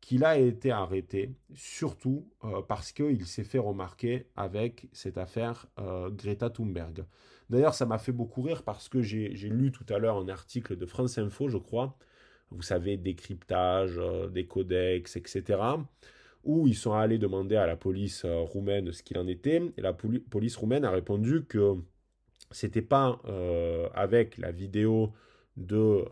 qu'il 0.00 0.24
a 0.24 0.38
été 0.38 0.70
arrêté, 0.70 1.32
surtout 1.54 2.28
euh, 2.44 2.62
parce 2.62 2.92
qu'il 2.92 3.26
s'est 3.26 3.44
fait 3.44 3.58
remarquer 3.58 4.26
avec 4.36 4.88
cette 4.92 5.18
affaire 5.18 5.66
euh, 5.78 6.10
Greta 6.10 6.50
Thunberg. 6.50 7.04
D'ailleurs, 7.50 7.74
ça 7.74 7.86
m'a 7.86 7.98
fait 7.98 8.12
beaucoup 8.12 8.42
rire 8.42 8.62
parce 8.62 8.88
que 8.88 9.02
j'ai 9.02 9.30
lu 9.30 9.72
tout 9.72 9.86
à 9.92 9.98
l'heure 9.98 10.18
un 10.18 10.28
article 10.28 10.76
de 10.76 10.86
France 10.86 11.18
Info, 11.18 11.48
je 11.48 11.58
crois, 11.58 11.96
vous 12.50 12.62
savez, 12.62 12.96
décryptage, 12.96 13.98
euh, 13.98 14.28
des 14.28 14.46
codex, 14.46 15.16
etc., 15.16 15.60
où 16.44 16.68
ils 16.68 16.76
sont 16.76 16.92
allés 16.92 17.18
demander 17.18 17.56
à 17.56 17.66
la 17.66 17.76
police 17.76 18.24
roumaine 18.24 18.92
ce 18.92 19.02
qu'il 19.02 19.18
en 19.18 19.26
était, 19.26 19.60
et 19.76 19.80
la 19.80 19.92
police 19.92 20.54
roumaine 20.54 20.84
a 20.84 20.92
répondu 20.92 21.44
que 21.44 21.74
c'était 22.52 22.82
pas 22.82 23.20
avec 23.94 24.38
la 24.38 24.52
vidéo 24.52 25.12
de, 25.56 26.04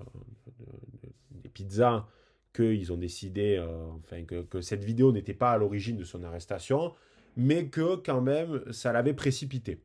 des 1.31 1.49
pizzas 1.51 2.09
qu'ils 2.55 2.93
ont 2.93 2.97
décidé, 2.97 3.57
euh, 3.59 3.87
enfin, 4.05 4.25
que, 4.25 4.61
cette 4.61 4.85
vidéo 4.85 5.13
n'était 5.13 5.35
pas 5.35 5.53
à 5.53 5.59
l'origine 5.59 5.97
de 5.97 6.05
son 6.05 6.23
arrestation, 6.23 6.95
mais 7.37 7.67
que 7.67 7.97
quand 7.97 8.21
même, 8.21 8.63
ça 8.73 8.93
l'avait 8.93 9.13
précipité. 9.13 9.81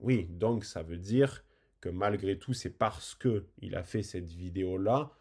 Oui, 0.00 0.26
donc 0.30 0.64
ça 0.64 0.82
veut 0.82 0.98
dire 0.98 1.44
que 1.80 1.88
malgré 1.88 2.38
tout, 2.38 2.52
c'est 2.52 2.76
parce 2.76 3.14
qu'il 3.14 3.76
a 3.76 3.82
fait 3.84 4.02
cette 4.02 4.28
vidéo-là 4.28 5.12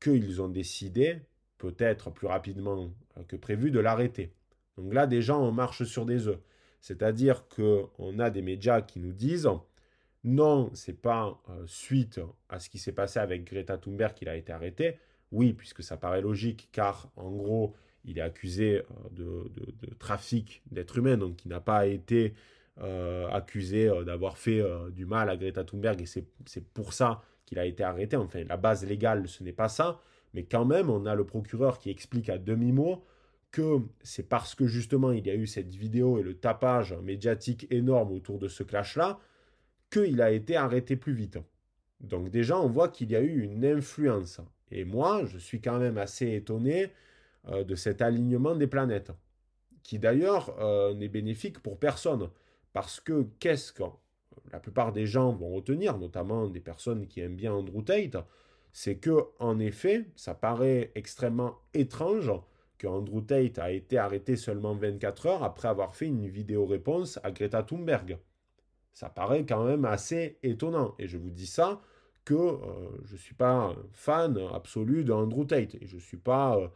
qu'ils 0.00 0.40
ont 0.40 0.48
décidé, 0.48 1.20
peut-être 1.58 2.10
plus 2.10 2.26
rapidement 2.26 2.90
euh, 3.18 3.22
que 3.24 3.36
prévu, 3.36 3.70
de 3.70 3.80
l'arrêter. 3.80 4.32
Donc 4.78 4.94
là, 4.94 5.08
gens, 5.20 5.42
on 5.42 5.52
marche 5.52 5.84
sur 5.84 6.06
des 6.06 6.26
œufs. 6.26 6.40
C'est-à-dire 6.80 7.46
qu'on 7.48 8.18
a 8.18 8.30
des 8.30 8.40
médias 8.40 8.80
qui 8.80 9.00
nous 9.00 9.12
disent 9.12 9.48
non, 10.24 10.70
c'est 10.74 11.00
pas 11.00 11.40
euh, 11.48 11.62
suite 11.66 12.20
à 12.48 12.60
ce 12.60 12.68
qui 12.68 12.78
s'est 12.78 12.92
passé 12.92 13.18
avec 13.18 13.44
Greta 13.44 13.78
Thunberg 13.78 14.14
qu'il 14.14 14.28
a 14.28 14.36
été 14.36 14.52
arrêté, 14.52 14.98
oui, 15.32 15.52
puisque 15.52 15.82
ça 15.82 15.96
paraît 15.96 16.20
logique, 16.20 16.68
car 16.72 17.10
en 17.16 17.30
gros, 17.30 17.74
il 18.04 18.18
est 18.18 18.22
accusé 18.22 18.78
euh, 18.78 18.84
de, 19.12 19.94
trafic 19.98 20.62
d'êtres 20.70 20.98
humains, 20.98 21.16
donc 21.16 21.44
il 21.44 21.48
n'a 21.48 21.60
pas 21.60 21.86
été 21.86 22.34
euh, 22.80 23.28
accusé 23.28 23.88
euh, 23.88 24.04
d'avoir 24.04 24.38
fait 24.38 24.62
du 24.92 25.06
mal 25.06 25.28
à 25.30 25.36
Greta 25.36 25.64
Thunberg, 25.64 26.00
et 26.00 26.06
c'est 26.06 26.64
pour 26.72 26.92
ça 26.92 27.22
qu'il 27.46 27.58
a 27.58 27.66
été 27.66 27.84
arrêté. 27.84 28.16
Enfin, 28.16 28.44
la 28.44 28.56
base 28.56 28.84
légale, 28.84 29.28
ce 29.28 29.44
n'est 29.44 29.52
pas 29.52 29.68
ça, 29.68 30.00
mais 30.34 30.44
quand 30.44 30.64
même, 30.64 30.90
on 30.90 31.06
a 31.06 31.14
le 31.14 31.24
procureur 31.24 31.78
qui 31.78 31.90
explique 31.90 32.28
à 32.28 32.38
demi-mot 32.38 33.04
que 33.50 33.80
c'est 34.02 34.28
parce 34.28 34.54
que 34.54 34.68
justement 34.68 35.10
il 35.10 35.26
y 35.26 35.30
a 35.30 35.34
eu 35.34 35.48
cette 35.48 35.74
vidéo 35.74 36.18
et 36.18 36.22
le 36.22 36.34
tapage 36.34 36.92
médiatique 37.02 37.66
énorme 37.70 38.12
autour 38.12 38.38
de 38.38 38.46
ce 38.46 38.62
clash-là, 38.62 39.18
qu'il 39.90 40.22
a 40.22 40.30
été 40.30 40.56
arrêté 40.56 40.96
plus 40.96 41.12
vite. 41.12 41.38
Donc 42.00 42.30
déjà, 42.30 42.58
on 42.58 42.68
voit 42.68 42.88
qu'il 42.88 43.10
y 43.10 43.16
a 43.16 43.20
eu 43.20 43.42
une 43.42 43.64
influence. 43.64 44.40
Et 44.70 44.84
moi, 44.84 45.24
je 45.24 45.38
suis 45.38 45.60
quand 45.60 45.78
même 45.78 45.98
assez 45.98 46.34
étonné 46.34 46.92
euh, 47.48 47.64
de 47.64 47.74
cet 47.74 48.02
alignement 48.02 48.54
des 48.54 48.66
planètes, 48.66 49.12
qui 49.82 49.98
d'ailleurs 49.98 50.56
euh, 50.60 50.94
n'est 50.94 51.08
bénéfique 51.08 51.60
pour 51.60 51.78
personne. 51.78 52.30
Parce 52.72 53.00
que 53.00 53.26
qu'est-ce 53.40 53.72
que 53.72 53.82
la 54.52 54.60
plupart 54.60 54.92
des 54.92 55.06
gens 55.06 55.32
vont 55.32 55.50
retenir, 55.50 55.98
notamment 55.98 56.46
des 56.48 56.60
personnes 56.60 57.06
qui 57.06 57.20
aiment 57.20 57.36
bien 57.36 57.52
Andrew 57.52 57.82
Tate, 57.82 58.16
c'est 58.72 58.96
que 58.96 59.24
en 59.38 59.58
effet, 59.58 60.06
ça 60.16 60.34
paraît 60.34 60.92
extrêmement 60.94 61.58
étrange 61.74 62.32
que 62.78 62.86
Andrew 62.86 63.20
Tate 63.20 63.58
a 63.58 63.70
été 63.72 63.98
arrêté 63.98 64.36
seulement 64.36 64.74
24 64.74 65.26
heures 65.26 65.42
après 65.42 65.68
avoir 65.68 65.94
fait 65.94 66.06
une 66.06 66.28
vidéo 66.28 66.66
réponse 66.66 67.18
à 67.22 67.30
Greta 67.30 67.62
Thunberg. 67.62 68.18
Ça 68.92 69.08
paraît 69.08 69.44
quand 69.44 69.64
même 69.64 69.84
assez 69.84 70.38
étonnant. 70.42 70.94
Et 70.98 71.06
je 71.06 71.16
vous 71.16 71.30
dis 71.30 71.46
ça 71.46 71.80
que 72.24 72.34
euh, 72.34 72.90
je 73.04 73.12
ne 73.14 73.18
suis 73.18 73.34
pas 73.34 73.74
fan 73.92 74.38
absolu 74.52 75.04
d'Andrew 75.04 75.46
Tate 75.46 75.74
et 75.76 75.86
je 75.86 75.96
ne 75.96 76.00
suis 76.00 76.16
pas 76.16 76.58
euh, 76.58 76.68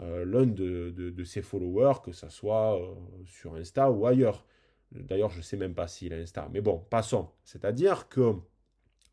euh, 0.00 0.24
l'un 0.24 0.46
de, 0.46 1.24
ses 1.24 1.42
followers, 1.42 2.00
que 2.04 2.12
ce 2.12 2.28
soit 2.28 2.78
sur 3.24 3.54
Insta 3.54 3.90
ou 3.90 4.06
ailleurs. 4.06 4.46
D'ailleurs, 4.92 5.30
je 5.30 5.38
ne 5.38 5.42
sais 5.42 5.56
même 5.56 5.74
pas 5.74 5.86
s'il 5.86 6.12
a 6.14 6.16
Insta. 6.16 6.48
Mais 6.52 6.60
bon, 6.60 6.78
passons. 6.90 7.28
C'est-à-dire 7.44 8.08
que 8.08 8.34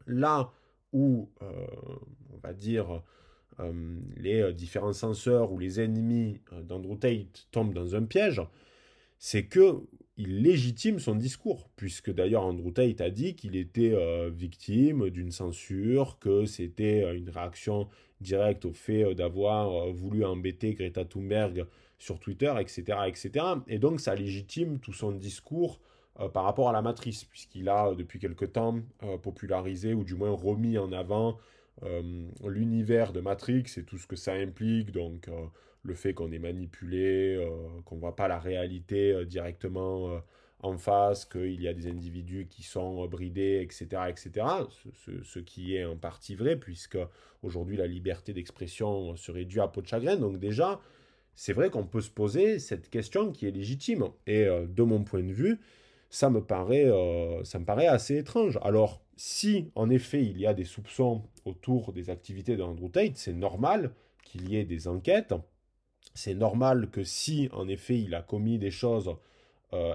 là 0.08 0.52
où, 0.94 1.30
on 1.42 2.38
va 2.38 2.54
dire, 2.54 3.04
les 4.16 4.54
différents 4.54 4.94
censeurs 4.94 5.52
ou 5.52 5.60
les 5.60 5.82
ennemis 5.82 6.40
d'Andrew 6.64 6.98
Tate 6.98 7.48
tombent 7.52 7.74
dans 7.74 7.96
un 7.96 8.04
piège, 8.06 8.42
c'est 9.18 9.48
que 9.48 9.82
il 10.18 10.44
légitime 10.44 11.00
son 11.00 11.16
discours, 11.16 11.70
puisque 11.76 12.14
d'ailleurs 12.14 12.44
Andrew 12.44 12.72
Tate 12.72 13.02
a 13.02 13.10
dit 13.10 13.36
qu'il 13.36 13.56
était 13.56 13.92
euh, 13.94 14.30
victime 14.34 15.10
d'une 15.10 15.32
censure, 15.32 16.18
que 16.20 16.46
c'était 16.46 17.04
euh, 17.04 17.18
une 17.18 17.30
réaction 17.30 17.90
directe 18.22 18.64
au 18.64 18.72
fait 18.72 19.04
euh, 19.04 19.14
d'avoir 19.14 19.92
voulu 19.92 20.24
embêter 20.24 20.74
Greta 20.74 21.04
Thunberg 21.04 21.66
sur 22.00 22.20
Twitter, 22.20 22.54
etc., 22.60 23.00
etc. 23.08 23.46
Et 23.68 23.78
donc 23.78 24.00
ça 24.00 24.16
légitime 24.16 24.80
tout 24.80 24.94
son 24.94 25.12
discours 25.12 25.80
par 26.34 26.46
rapport 26.46 26.70
à 26.70 26.72
la 26.72 26.82
matrice, 26.82 27.26
puisqu'il 27.26 27.68
a 27.68 27.94
depuis 27.94 28.20
quelque 28.20 28.46
temps 28.46 28.80
popularisé 29.22 29.94
ou 29.94 30.06
du 30.06 30.16
moins 30.16 30.32
remis 30.32 30.78
en 30.78 30.94
avant 30.94 31.38
l'univers 32.46 33.12
de 33.12 33.20
Matrix 33.20 33.66
et 33.76 33.84
tout 33.84 33.98
ce 33.98 34.08
que 34.08 34.16
ça 34.16 34.32
implique, 34.34 34.92
donc 34.92 35.30
le 35.86 35.94
fait 35.94 36.14
qu'on 36.14 36.32
est 36.32 36.40
manipulé, 36.40 37.36
euh, 37.36 37.50
qu'on 37.86 37.96
ne 37.96 38.02
voit 38.02 38.16
pas 38.16 38.28
la 38.28 38.40
réalité 38.40 39.12
euh, 39.12 39.26
directement 39.26 40.10
euh, 40.10 40.20
en 40.60 40.78
face, 40.78 41.26
qu'il 41.26 41.62
y 41.62 41.68
a 41.68 41.74
des 41.74 41.88
individus 41.88 42.48
qui 42.50 42.64
sont 42.64 43.06
bridés, 43.06 43.62
etc., 43.62 44.04
etc. 44.10 44.48
Ce, 45.24 45.40
qui 45.40 45.76
est 45.76 45.86
en 45.86 45.96
partie 45.96 46.34
vrai, 46.34 46.56
puisque 46.56 46.98
aujourd'hui 47.44 47.78
la 47.78 47.86
liberté 47.86 48.34
d'expression 48.34 49.16
serait 49.16 49.46
due 49.46 49.62
à 49.62 49.68
peau 49.68 49.82
de 49.82 49.88
chagrin. 49.88 50.16
Donc 50.16 50.40
déjà, 50.40 50.82
c'est 51.36 51.54
vrai 51.54 51.70
qu'on 51.70 51.86
peut 51.86 52.02
se 52.02 52.10
poser 52.10 52.58
cette 52.58 52.90
question 52.90 53.32
qui 53.32 53.48
est 53.48 53.52
légitime. 53.52 54.06
Et 54.26 54.46
de 54.46 54.84
mon 54.84 55.04
point 55.04 55.22
de 55.22 55.34
vue, 55.34 55.60
ça 56.10 56.32
me 56.32 56.42
paraît, 56.42 56.90
ça 57.44 57.60
me 57.60 57.66
paraît 57.66 57.88
assez 57.88 58.18
étrange. 58.18 58.58
Alors, 58.64 59.04
si 59.18 59.70
en 59.76 59.92
effet 59.92 60.24
il 60.24 60.40
y 60.40 60.48
a 60.48 60.56
des 60.56 60.66
soupçons 60.66 61.22
autour 61.44 61.94
des 61.94 62.10
activités 62.10 62.58
d'Andrew 62.58 62.90
Tate, 62.90 63.18
c'est 63.18 63.34
normal 63.34 63.92
qu'il 64.24 64.50
y 64.50 64.58
ait 64.58 64.66
des 64.66 64.88
enquêtes 64.88 65.36
c'est 66.16 66.34
normal 66.34 66.90
que 66.90 67.04
si, 67.04 67.50
en 67.52 67.68
effet, 67.68 68.00
il 68.00 68.16
a 68.16 68.24
commis 68.24 68.58
des 68.58 68.72
choses 68.72 69.16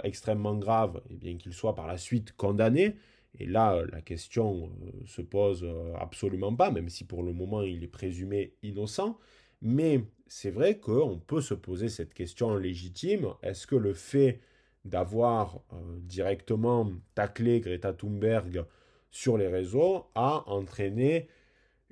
extrêmement 0.05 0.57
grave, 0.57 1.01
et 1.11 1.17
bien 1.17 1.37
qu'il 1.39 1.55
soit 1.55 1.75
par 1.75 1.87
la 1.87 1.97
suite 1.97 2.37
condamné. 2.37 2.97
Et 3.39 3.47
là, 3.47 3.83
la 3.93 4.01
question 4.01 4.71
se 5.07 5.23
pose 5.23 5.67
absolument 5.99 6.55
pas, 6.55 6.71
même 6.71 6.89
si 6.89 7.05
pour 7.05 7.23
le 7.23 7.33
moment 7.33 7.63
il 7.63 7.83
est 7.83 7.89
présumé 7.89 8.53
innocent. 8.63 9.17
Mais 9.63 10.05
c'est 10.27 10.51
vrai 10.51 10.79
qu'on 10.79 11.19
peut 11.19 11.41
se 11.41 11.55
poser 11.55 11.89
cette 11.89 12.13
question 12.13 12.55
légitime. 12.57 13.29
Est-ce 13.43 13.67
que 13.67 13.77
le 13.77 13.95
fait 13.95 14.41
d'avoir 14.85 15.61
directement 16.01 16.91
taclé 17.15 17.61
Greta 17.61 17.93
Thunberg 17.93 18.65
sur 19.11 19.39
les 19.39 19.49
réseaux 19.49 20.07
a 20.15 20.45
entraîné 20.47 21.29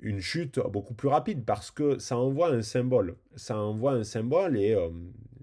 une 0.01 0.21
chute 0.21 0.59
beaucoup 0.71 0.93
plus 0.93 1.09
rapide 1.09 1.43
parce 1.45 1.71
que 1.71 1.99
ça 1.99 2.17
envoie 2.17 2.49
un 2.49 2.61
symbole. 2.61 3.15
Ça 3.35 3.57
envoie 3.57 3.93
un 3.93 4.03
symbole 4.03 4.57
et 4.57 4.73
euh, 4.73 4.89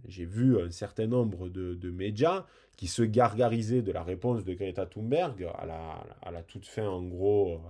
j'ai 0.08 0.24
vu 0.24 0.60
un 0.60 0.70
certain 0.70 1.06
nombre 1.06 1.48
de, 1.48 1.90
médias 1.90 2.46
qui 2.76 2.86
se 2.88 3.02
gargarisaient 3.02 3.82
de 3.82 3.92
la 3.92 4.02
réponse 4.02 4.44
de 4.44 4.54
Greta 4.54 4.86
Thunberg 4.86 5.48
à 5.54 6.30
la, 6.30 6.42
toute 6.42 6.66
fin, 6.66 6.86
en 6.86 7.02
gros, 7.02 7.60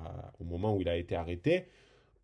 au 0.41 0.45
moment 0.45 0.75
où 0.75 0.81
il 0.81 0.89
a 0.89 0.97
été 0.97 1.15
arrêté, 1.15 1.67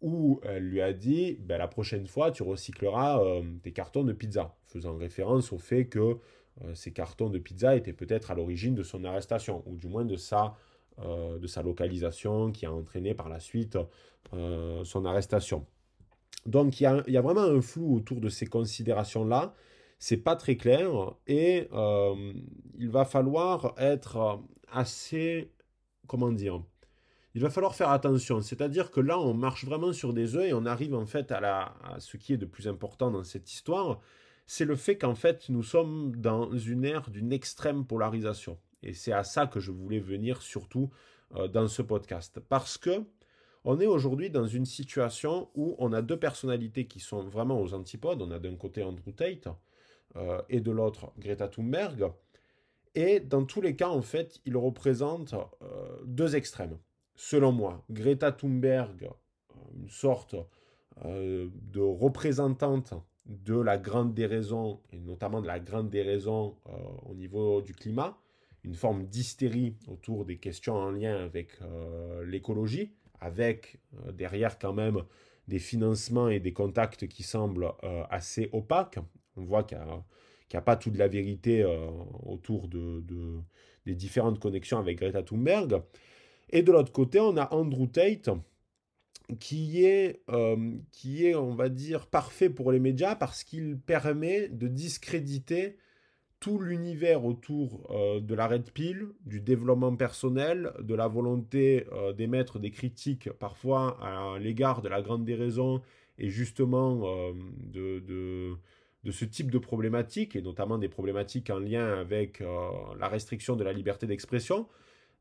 où 0.03 0.41
elle 0.43 0.69
lui 0.69 0.83
a 0.83 0.93
dit 0.93 1.39
ben, 1.41 1.59
la 1.59 1.69
prochaine 1.69 2.07
fois, 2.07 2.33
tu 2.33 2.43
recycleras 2.43 3.23
euh, 3.25 3.43
tes 3.63 3.73
cartons 3.73 4.03
de 4.03 4.13
pizza, 4.13 4.55
faisant 4.67 4.97
référence 4.97 5.53
au 5.53 5.59
fait 5.59 5.87
que 5.87 6.19
euh, 6.65 6.75
ces 6.75 6.93
cartons 6.93 7.31
de 7.31 7.39
pizza 7.39 7.77
étaient 7.77 7.93
peut-être 7.93 8.31
à 8.31 8.35
l'origine 8.35 8.75
de 8.75 8.83
son 8.83 9.05
arrestation, 9.05 9.63
ou 9.67 9.77
du 9.77 9.87
moins 9.87 10.05
de 10.05 10.17
sa 10.17 10.57
euh, 10.99 11.39
de 11.39 11.47
sa 11.47 11.63
localisation 11.63 12.53
qui 12.53 12.67
a 12.67 12.73
entraîné 12.73 13.15
par 13.15 13.31
la 13.31 13.41
suite 13.41 13.79
euh, 14.35 14.85
son 14.85 15.07
arrestation. 15.07 15.67
Donc 16.45 16.81
il 16.81 16.85
y, 16.85 17.17
a, 17.17 17.21
vraiment 17.23 17.43
un 17.43 17.63
flou 17.63 17.97
autour 17.97 18.21
de 18.21 18.29
ces 18.29 18.47
considérations-là. 18.47 19.55
C'est 19.99 20.19
pas 20.19 20.37
très 20.37 20.57
clair 20.57 20.91
et 21.27 21.69
euh, 21.73 22.33
il 22.77 22.91
va 22.91 23.05
falloir 23.07 23.75
être 23.79 24.41
assez, 24.71 25.51
comment 26.09 26.31
dire, 26.31 26.63
il 27.35 27.41
va 27.41 27.49
falloir 27.49 27.75
faire 27.75 27.91
attention. 27.91 28.43
C'est-à-dire 28.43 28.91
que 28.91 29.01
là, 29.01 29.19
on 29.19 29.33
marche 29.33 29.65
vraiment 29.65 29.95
sur 29.95 30.13
des 30.13 30.37
œufs 30.37 30.45
et 30.45 30.53
on 30.53 30.67
arrive 30.67 30.95
en 30.95 31.07
fait 31.07 31.33
à, 31.33 31.75
à 31.85 32.01
ce 32.01 32.19
qui 32.19 32.35
est 32.35 32.39
de 32.39 32.47
plus 32.47 32.69
important 32.69 33.11
dans 33.11 33.25
cette 33.25 33.51
histoire, 33.51 34.01
c'est 34.47 34.67
le 34.67 34.77
fait 34.77 34.99
qu'en 34.99 35.15
fait, 35.15 35.49
nous 35.49 35.63
sommes 35.63 36.17
dans 36.17 36.55
une 36.55 36.85
ère 36.85 37.09
d'une 37.09 37.33
extrême 37.33 37.87
polarisation. 37.87 38.59
Et 38.83 38.95
c'est 38.95 39.13
à 39.13 39.25
ça 39.25 39.47
que 39.47 39.61
je 39.61 39.71
voulais 39.71 40.01
venir 40.01 40.43
surtout 40.43 40.91
euh, 41.37 41.49
dans 41.49 41.69
ce 41.69 41.83
podcast. 41.83 42.41
Parce 42.49 42.79
que 42.79 43.05
on 43.65 43.79
est 43.79 43.87
aujourd'hui 43.87 44.29
dans 44.29 44.47
une 44.47 44.65
situation 44.65 45.49
où 45.55 45.77
on 45.79 45.93
a 45.93 46.03
deux 46.03 46.19
personnalités 46.19 46.87
qui 46.87 46.99
sont 46.99 47.23
vraiment 47.23 47.61
aux 47.61 47.75
antipodes. 47.75 48.21
On 48.21 48.33
a 48.33 48.41
d'un 48.41 48.57
côté 48.57 48.83
Andrew 48.83 49.13
Tate 49.13 49.49
euh, 50.17 50.43
et 50.49 50.61
de 50.61 50.73
l'autre 50.73 51.13
Greta 51.19 51.49
Thunberg. 51.49 52.11
Et 52.97 53.21
dans 53.21 53.45
tous 53.45 53.61
les 53.61 53.77
cas, 53.77 53.89
en 53.89 54.03
fait, 54.03 54.41
ils 54.45 54.57
représentent 54.57 55.35
euh, 55.63 55.97
deux 56.05 56.35
extrêmes. 56.35 56.77
Selon 57.15 57.53
moi, 57.53 57.85
Greta 57.89 58.33
Thunberg, 58.33 59.11
une 59.75 59.89
sorte 59.89 60.35
de 61.05 61.81
représentante 61.81 62.95
de 63.27 63.59
la 63.59 63.79
grande 63.79 64.13
déraison, 64.13 64.81
et 64.93 64.99
notamment 64.99 65.41
de 65.41 65.47
la 65.47 65.59
grande 65.59 65.89
déraison 65.89 66.57
au 67.07 67.15
niveau 67.15 67.63
du 67.63 67.75
climat, 67.75 68.19
une 68.65 68.75
forme 68.75 69.07
d'hystérie 69.07 69.75
autour 69.89 70.25
des 70.25 70.37
questions 70.39 70.75
en 70.75 70.91
lien 70.91 71.17
avec 71.17 71.49
euh, 71.63 72.25
l'écologie, 72.25 72.93
avec 73.21 73.79
euh, 74.07 74.13
derrière 74.13 74.59
quand 74.59 74.73
même 74.73 75.03
des 75.49 75.59
financements 75.59 76.29
et 76.29 76.39
des 76.39 76.53
contacts 76.53 77.09
qui 77.09 77.23
semblent 77.23 77.73
euh, 77.83 78.05
assez 78.11 78.49
opaques. 78.53 78.99
On 79.37 79.43
voit 79.43 79.65
qu'il 79.65 79.79
n'y 79.79 80.57
a, 80.57 80.61
pas 80.61 80.77
toute 80.77 80.97
la 80.97 81.09
vérité 81.09 81.65
autour 82.23 82.69
de, 82.69 83.03
des 83.87 83.95
différentes 83.95 84.39
connexions 84.39 84.79
avec 84.79 84.99
Greta 84.99 85.23
Thunberg. 85.23 85.83
Et 86.51 86.63
de 86.63 86.71
l'autre 86.71 86.93
côté, 86.93 87.19
on 87.19 87.37
a 87.39 87.53
Andrew 87.55 87.87
Tate, 87.87 88.29
qui 89.41 89.85
est, 89.87 90.23
qui 90.91 91.27
est, 91.27 91.35
on 91.35 91.55
va 91.55 91.71
dire, 91.71 92.07
parfait 92.07 92.51
pour 92.51 92.71
les 92.71 92.79
médias 92.79 93.17
parce 93.17 93.43
qu'il 93.43 93.79
permet 93.79 94.49
de 94.49 94.69
discréditer 94.69 95.79
tout 96.43 96.59
l'univers 96.59 97.25
autour 97.25 97.87
euh, 97.91 98.19
de 98.19 98.35
la 98.35 98.49
red 98.49 98.69
pill, 98.73 99.07
du 99.25 99.41
développement 99.41 99.95
personnel, 99.95 100.73
de 100.81 100.95
la 100.97 101.07
volonté 101.07 101.87
euh, 101.93 102.13
d'émettre 102.13 102.59
des 102.59 102.73
critiques 102.73 103.31
parfois 103.31 103.97
à 104.03 104.41
l'égard 104.41 104.83
de 104.83 104.89
la 104.89 105.03
grande 105.03 105.25
déraison 105.25 105.83
et 106.19 106.29
justement 106.31 107.03
euh, 107.05 107.33
de, 107.63 108.01
de, 108.01 108.57
de, 109.05 109.13
ce 109.13 109.25
type 109.25 109.53
de 109.53 109.59
problématiques, 109.59 110.35
et 110.35 110.43
notamment 110.43 110.79
des 110.79 110.89
problématiques 110.89 111.49
en 111.49 111.61
lien 111.61 111.87
avec 111.93 112.43
la 112.99 113.09
restriction 113.09 113.55
de 113.55 113.63
la 113.63 113.73
liberté 113.73 114.09
d'expression. 114.09 114.67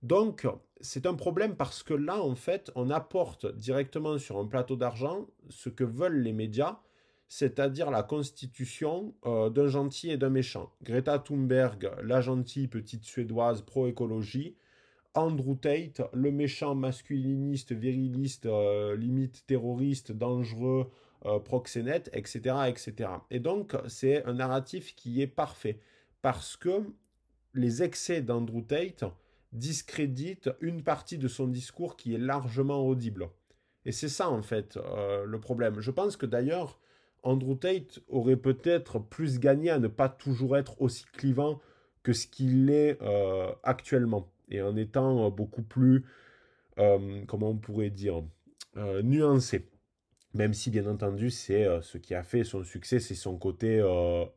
Donc, 0.02 0.48
c'est 0.80 1.06
un 1.06 1.14
problème 1.14 1.56
parce 1.56 1.84
que 1.84 1.94
là, 1.94 2.20
en 2.20 2.34
fait, 2.34 2.72
on 2.74 2.90
apporte 2.90 3.46
directement 3.56 4.18
sur 4.18 4.40
un 4.40 4.48
plateau 4.48 4.76
d'argent 4.76 5.28
ce 5.50 5.70
que 5.70 5.84
veulent 5.84 6.22
les 6.22 6.34
médias, 6.34 6.80
c'est-à-dire 7.32 7.92
la 7.92 8.04
constitution 8.04 9.16
euh, 9.26 9.50
d'un 9.50 9.68
gentil 9.68 10.12
et 10.12 10.18
d'un 10.18 10.30
méchant. 10.30 10.70
Greta 10.84 11.18
Thunberg, 11.18 11.90
la 12.04 12.20
gentille 12.20 12.68
petite 12.68 13.06
suédoise 13.06 13.62
pro-écologie, 13.62 14.58
Andrew 15.14 15.56
Tate, 15.56 16.02
le 16.12 16.30
méchant 16.30 16.76
masculiniste, 16.76 17.72
viriliste, 17.72 18.48
euh, 18.48 18.98
limite 18.98 19.46
terroriste, 19.48 20.12
dangereux, 20.12 20.92
euh, 21.26 21.40
proxénète, 21.40 22.10
etc., 22.12 22.54
etc. 22.68 23.10
Et 23.30 23.40
donc, 23.40 23.78
c'est 23.88 24.26
un 24.26 24.34
narratif 24.34 24.94
qui 24.94 25.22
est 25.22 25.28
parfait, 25.28 25.80
parce 26.22 26.58
que 26.58 26.84
les 27.54 27.82
excès 27.82 28.22
d'Andrew 28.22 28.62
Tate 28.68 29.06
discréditent 29.54 30.50
une 30.60 30.84
partie 30.84 31.18
de 31.18 31.30
son 31.30 31.48
discours 31.48 31.96
qui 31.96 32.14
est 32.14 32.20
largement 32.20 32.86
audible. 32.86 33.30
Et 33.86 33.94
c'est 33.94 34.10
ça, 34.10 34.30
en 34.30 34.42
fait, 34.42 34.78
le 35.26 35.40
problème. 35.40 35.80
Je 35.80 35.92
pense 35.92 36.18
que 36.18 36.26
d'ailleurs, 36.26 36.81
Andrew 37.24 37.56
Tate 37.56 38.00
aurait 38.10 38.38
peut-être 38.38 39.00
plus 39.00 39.40
gagné 39.40 39.70
à 39.70 39.80
ne 39.80 39.88
pas 39.88 40.10
toujours 40.10 40.58
être 40.58 40.82
aussi 40.82 41.06
clivant 41.14 41.60
que 42.04 42.14
ce 42.14 42.28
qu'il 42.28 42.70
est 42.70 42.98
euh, 43.02 43.52
actuellement, 43.64 44.32
et 44.50 44.62
en 44.62 44.76
étant 44.76 45.28
euh, 45.28 45.30
beaucoup 45.30 45.62
plus, 45.62 46.04
euh, 46.80 47.22
comment 47.28 47.50
on 47.50 47.58
pourrait 47.58 47.90
dire, 47.90 48.24
nuancé. 49.04 49.68
Même 50.34 50.54
si, 50.54 50.72
bien 50.72 50.88
entendu, 50.88 51.30
c'est 51.30 51.68
ce 51.82 51.98
qui 51.98 52.16
a 52.16 52.24
fait 52.24 52.46
son 52.46 52.64
succès, 52.64 53.02
c'est 53.02 53.16
son 53.16 53.38
côté 53.38 53.86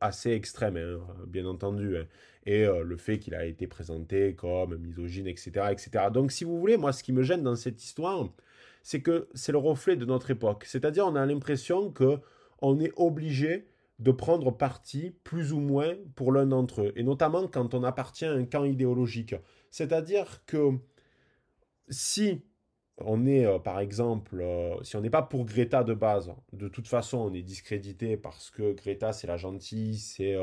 assez 0.01 0.33
extrême, 0.33 0.77
hein, 0.77 0.99
bien 1.29 1.47
entendu, 1.47 1.97
hein. 1.97 2.07
et 2.47 2.67
le 2.67 2.97
fait 2.97 3.21
qu'il 3.21 3.37
a 3.37 3.45
été 3.45 3.69
présenté 3.69 4.35
comme 4.35 4.77
misogyne, 4.77 5.29
etc., 5.29 5.69
etc. 5.71 6.07
Donc, 6.13 6.33
si 6.33 6.43
vous 6.43 6.59
voulez, 6.59 6.77
moi, 6.77 6.93
ce 6.93 7.05
qui 7.05 7.13
me 7.13 7.23
gêne 7.23 7.45
dans 7.45 7.55
cette 7.55 7.81
histoire, 7.81 8.29
c'est 8.83 9.03
que 9.03 9.29
c'est 9.35 9.53
le 9.53 9.59
reflet 9.59 9.95
de 9.95 10.05
notre 10.05 10.33
époque. 10.33 10.65
C'est-à-dire, 10.65 11.07
on 11.07 11.15
a 11.15 11.25
l'impression 11.25 11.93
que 11.93 12.19
on 12.65 12.81
est 12.81 12.93
obligé 12.97 13.67
de 13.99 14.11
prendre 14.11 14.51
parti 14.51 15.15
plus 15.23 15.53
ou 15.53 15.61
moins 15.61 15.95
pour 16.17 16.33
l'un 16.33 16.47
d'entre 16.47 16.83
eux, 16.83 16.93
et 16.97 17.03
notamment 17.03 17.47
quand 17.47 17.75
on 17.75 17.85
appartient 17.85 18.25
à 18.25 18.33
un 18.33 18.45
camp 18.45 18.65
idéologique. 18.65 19.35
C'est-à-dire 19.71 20.45
que 20.47 20.79
si 21.89 22.43
on 22.99 23.27
est, 23.27 23.45
euh, 23.45 23.59
par 23.59 23.81
exemple, 23.81 24.41
euh, 24.41 24.83
si 24.83 24.97
on 24.97 25.01
n'est 25.01 25.11
pas 25.11 25.23
pour 25.23 25.45
Greta 25.45 25.85
de 25.85 25.95
base, 25.95 26.33
de 26.53 26.69
toute 26.69 26.89
façon, 26.89 27.19
on 27.19 27.35
est 27.35 27.43
discrédité 27.43 28.17
parce 28.17 28.51
que 28.51 28.73
Greta, 28.73 29.13
c'est 29.13 29.27
la 29.27 29.37
gentille, 29.37 29.99
c'est 29.99 30.37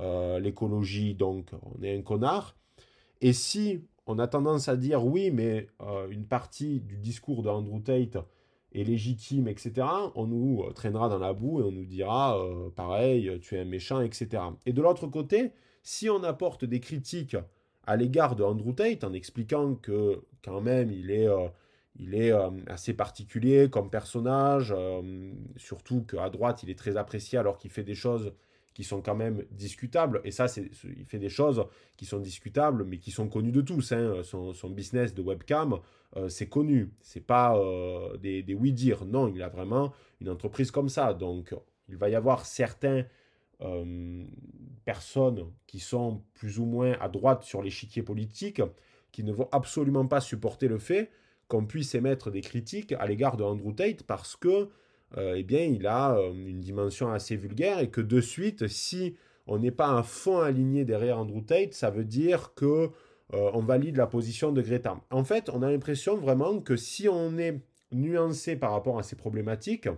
euh, 0.00 0.38
l'écologie, 0.40 1.14
donc 1.14 1.50
on 1.62 1.82
est 1.82 1.96
un 1.96 2.02
connard. 2.02 2.56
Et 3.20 3.32
si 3.32 3.84
on 4.06 4.18
a 4.18 4.26
tendance 4.26 4.68
à 4.68 4.76
dire 4.76 5.04
oui, 5.04 5.30
mais 5.30 5.68
une 6.10 6.26
partie 6.26 6.80
du 6.80 6.98
discours 6.98 7.42
de 7.42 7.48
Andrew 7.48 7.80
Tate 7.80 8.18
est 8.74 8.84
légitime, 8.84 9.48
etc., 9.48 9.86
on 10.14 10.26
nous 10.26 10.62
euh, 10.62 10.72
traînera 10.72 11.08
dans 11.08 11.18
la 11.18 11.32
boue 11.32 11.60
et 11.60 11.64
on 11.64 11.72
nous 11.72 11.84
dira, 11.84 12.38
euh, 12.38 12.70
pareil, 12.70 13.38
tu 13.40 13.56
es 13.56 13.60
un 13.60 13.64
méchant, 13.64 14.00
etc. 14.00 14.42
Et 14.66 14.72
de 14.72 14.82
l'autre 14.82 15.06
côté, 15.06 15.52
si 15.82 16.08
on 16.10 16.22
apporte 16.22 16.64
des 16.64 16.80
critiques 16.80 17.36
à 17.86 17.96
l'égard 17.96 18.36
de 18.36 18.44
Andrew 18.44 18.72
Tate 18.72 19.04
en 19.04 19.12
expliquant 19.12 19.74
que 19.74 20.22
quand 20.44 20.60
même 20.60 20.92
il 20.92 21.10
est, 21.10 21.28
euh, 21.28 21.48
il 21.96 22.14
est 22.14 22.32
assez 22.68 22.94
particulier 22.94 23.68
comme 23.68 23.90
personnage, 23.90 24.74
surtout 25.56 26.02
qu'à 26.02 26.30
droite 26.30 26.62
il 26.62 26.70
est 26.70 26.78
très 26.78 26.96
apprécié 26.96 27.38
alors 27.38 27.58
qu'il 27.58 27.70
fait 27.70 27.82
des 27.82 27.94
choses 27.94 28.32
qui 28.74 28.84
sont 28.84 29.02
quand 29.02 29.14
même 29.14 29.44
discutables. 29.50 30.20
Et 30.24 30.30
ça, 30.30 30.46
il 30.56 31.04
fait 31.04 31.18
des 31.18 31.28
choses 31.28 31.64
qui 31.96 32.06
sont 32.06 32.18
discutables, 32.18 32.84
mais 32.84 32.98
qui 32.98 33.10
sont 33.10 33.28
connues 33.28 33.52
de 33.52 33.60
tous. 33.60 33.92
Hein. 33.92 34.22
Son, 34.22 34.52
son, 34.54 34.70
business 34.70 35.14
de 35.14 35.22
webcam, 35.22 35.78
euh, 36.16 36.28
c'est 36.28 36.48
connu. 36.48 36.92
C'est 37.00 37.24
pas 37.26 37.56
euh, 37.56 38.16
des, 38.16 38.44
oui-dire. 38.54 39.04
Non, 39.04 39.28
il 39.28 39.42
a 39.42 39.48
vraiment 39.48 39.92
une 40.20 40.28
entreprise 40.28 40.70
comme 40.70 40.88
ça. 40.88 41.14
Donc, 41.14 41.54
il 41.88 41.96
va 41.96 42.08
y 42.08 42.14
avoir 42.14 42.46
certaines 42.46 43.06
euh, 43.60 44.24
personnes 44.84 45.46
qui 45.66 45.78
sont 45.78 46.22
plus 46.34 46.58
ou 46.58 46.64
moins 46.64 46.92
à 47.00 47.08
droite 47.08 47.44
sur 47.44 47.62
l'échiquier 47.62 48.02
politique, 48.02 48.62
qui 49.10 49.22
ne 49.22 49.32
vont 49.32 49.48
absolument 49.52 50.06
pas 50.06 50.20
supporter 50.20 50.68
le 50.68 50.78
fait 50.78 51.10
qu'on 51.48 51.66
puisse 51.66 51.94
émettre 51.94 52.30
des 52.30 52.40
critiques 52.40 52.92
à 52.92 53.06
l'égard 53.06 53.36
de 53.36 53.44
Andrew 53.44 53.74
Tate 53.74 54.04
parce 54.04 54.36
que 54.36 54.70
euh, 55.16 55.34
eh 55.36 55.42
bien, 55.42 55.64
il 55.64 55.86
a 55.86 56.16
euh, 56.16 56.32
une 56.32 56.60
dimension 56.60 57.12
assez 57.12 57.36
vulgaire 57.36 57.78
et 57.80 57.90
que 57.90 58.00
de 58.00 58.20
suite, 58.20 58.68
si 58.68 59.16
on 59.46 59.58
n'est 59.58 59.70
pas 59.70 59.88
un 59.88 60.02
fond 60.02 60.40
aligné 60.40 60.84
derrière 60.84 61.18
Andrew 61.18 61.42
Tate, 61.42 61.74
ça 61.74 61.90
veut 61.90 62.04
dire 62.04 62.54
que 62.54 62.90
on 63.34 63.60
valide 63.60 63.96
la 63.96 64.06
position 64.06 64.52
de 64.52 64.60
Greta. 64.60 65.00
En 65.10 65.24
fait, 65.24 65.48
on 65.48 65.62
a 65.62 65.70
l'impression 65.70 66.18
vraiment 66.18 66.60
que 66.60 66.76
si 66.76 67.08
on 67.08 67.38
est 67.38 67.62
nuancé 67.90 68.56
par 68.56 68.72
rapport 68.72 68.98
à 68.98 69.02
ces 69.02 69.16
problématiques, 69.16 69.88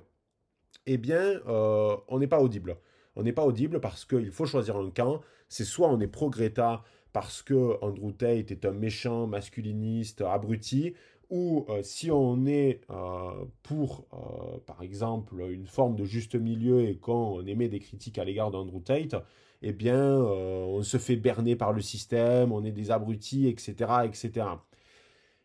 eh 0.87 0.99
bien, 0.99 1.41
on 1.47 2.19
n'est 2.21 2.29
pas 2.29 2.39
audible. 2.39 2.77
On 3.17 3.25
n'est 3.25 3.33
pas 3.33 3.45
audible 3.45 3.81
parce 3.81 4.05
qu'il 4.05 4.31
faut 4.31 4.47
choisir 4.47 4.77
un 4.77 4.89
camp. 4.91 5.21
C'est 5.49 5.65
soit 5.65 5.89
on 5.89 5.99
est 5.99 6.07
pro-Greta 6.07 6.85
parce 7.13 7.43
que 7.43 7.77
Andrew 7.81 8.13
Tate 8.13 8.51
est 8.51 8.65
un 8.67 8.73
méchant 8.73 9.27
masculiniste 9.27 10.21
abruti, 10.21 10.95
ou 11.31 11.67
euh, 11.69 11.83
si 11.83 12.11
on 12.11 12.47
est 12.47 12.81
euh, 12.91 13.31
pour, 13.63 14.07
euh, 14.13 14.59
par 14.67 14.83
exemple, 14.83 15.41
une 15.51 15.67
forme 15.67 15.97
de 15.97 16.05
juste 16.05 16.35
milieu 16.35 16.83
et 16.83 16.97
qu'on 16.97 17.45
émet 17.47 17.69
des 17.69 17.81
critiques 17.81 18.19
à 18.19 18.25
l'égard 18.25 18.51
d'Andrew 18.51 18.81
Tate, 18.81 19.17
eh 19.63 19.73
bien, 19.73 20.19
on 20.19 20.83
se 20.83 20.99
fait 20.99 21.17
berner 21.17 21.57
par 21.57 21.73
le 21.73 21.81
système, 21.81 22.53
on 22.53 22.65
est 22.65 22.73
des 22.73 22.91
abrutis, 22.91 23.49
etc., 23.49 23.93
etc. 24.05 24.47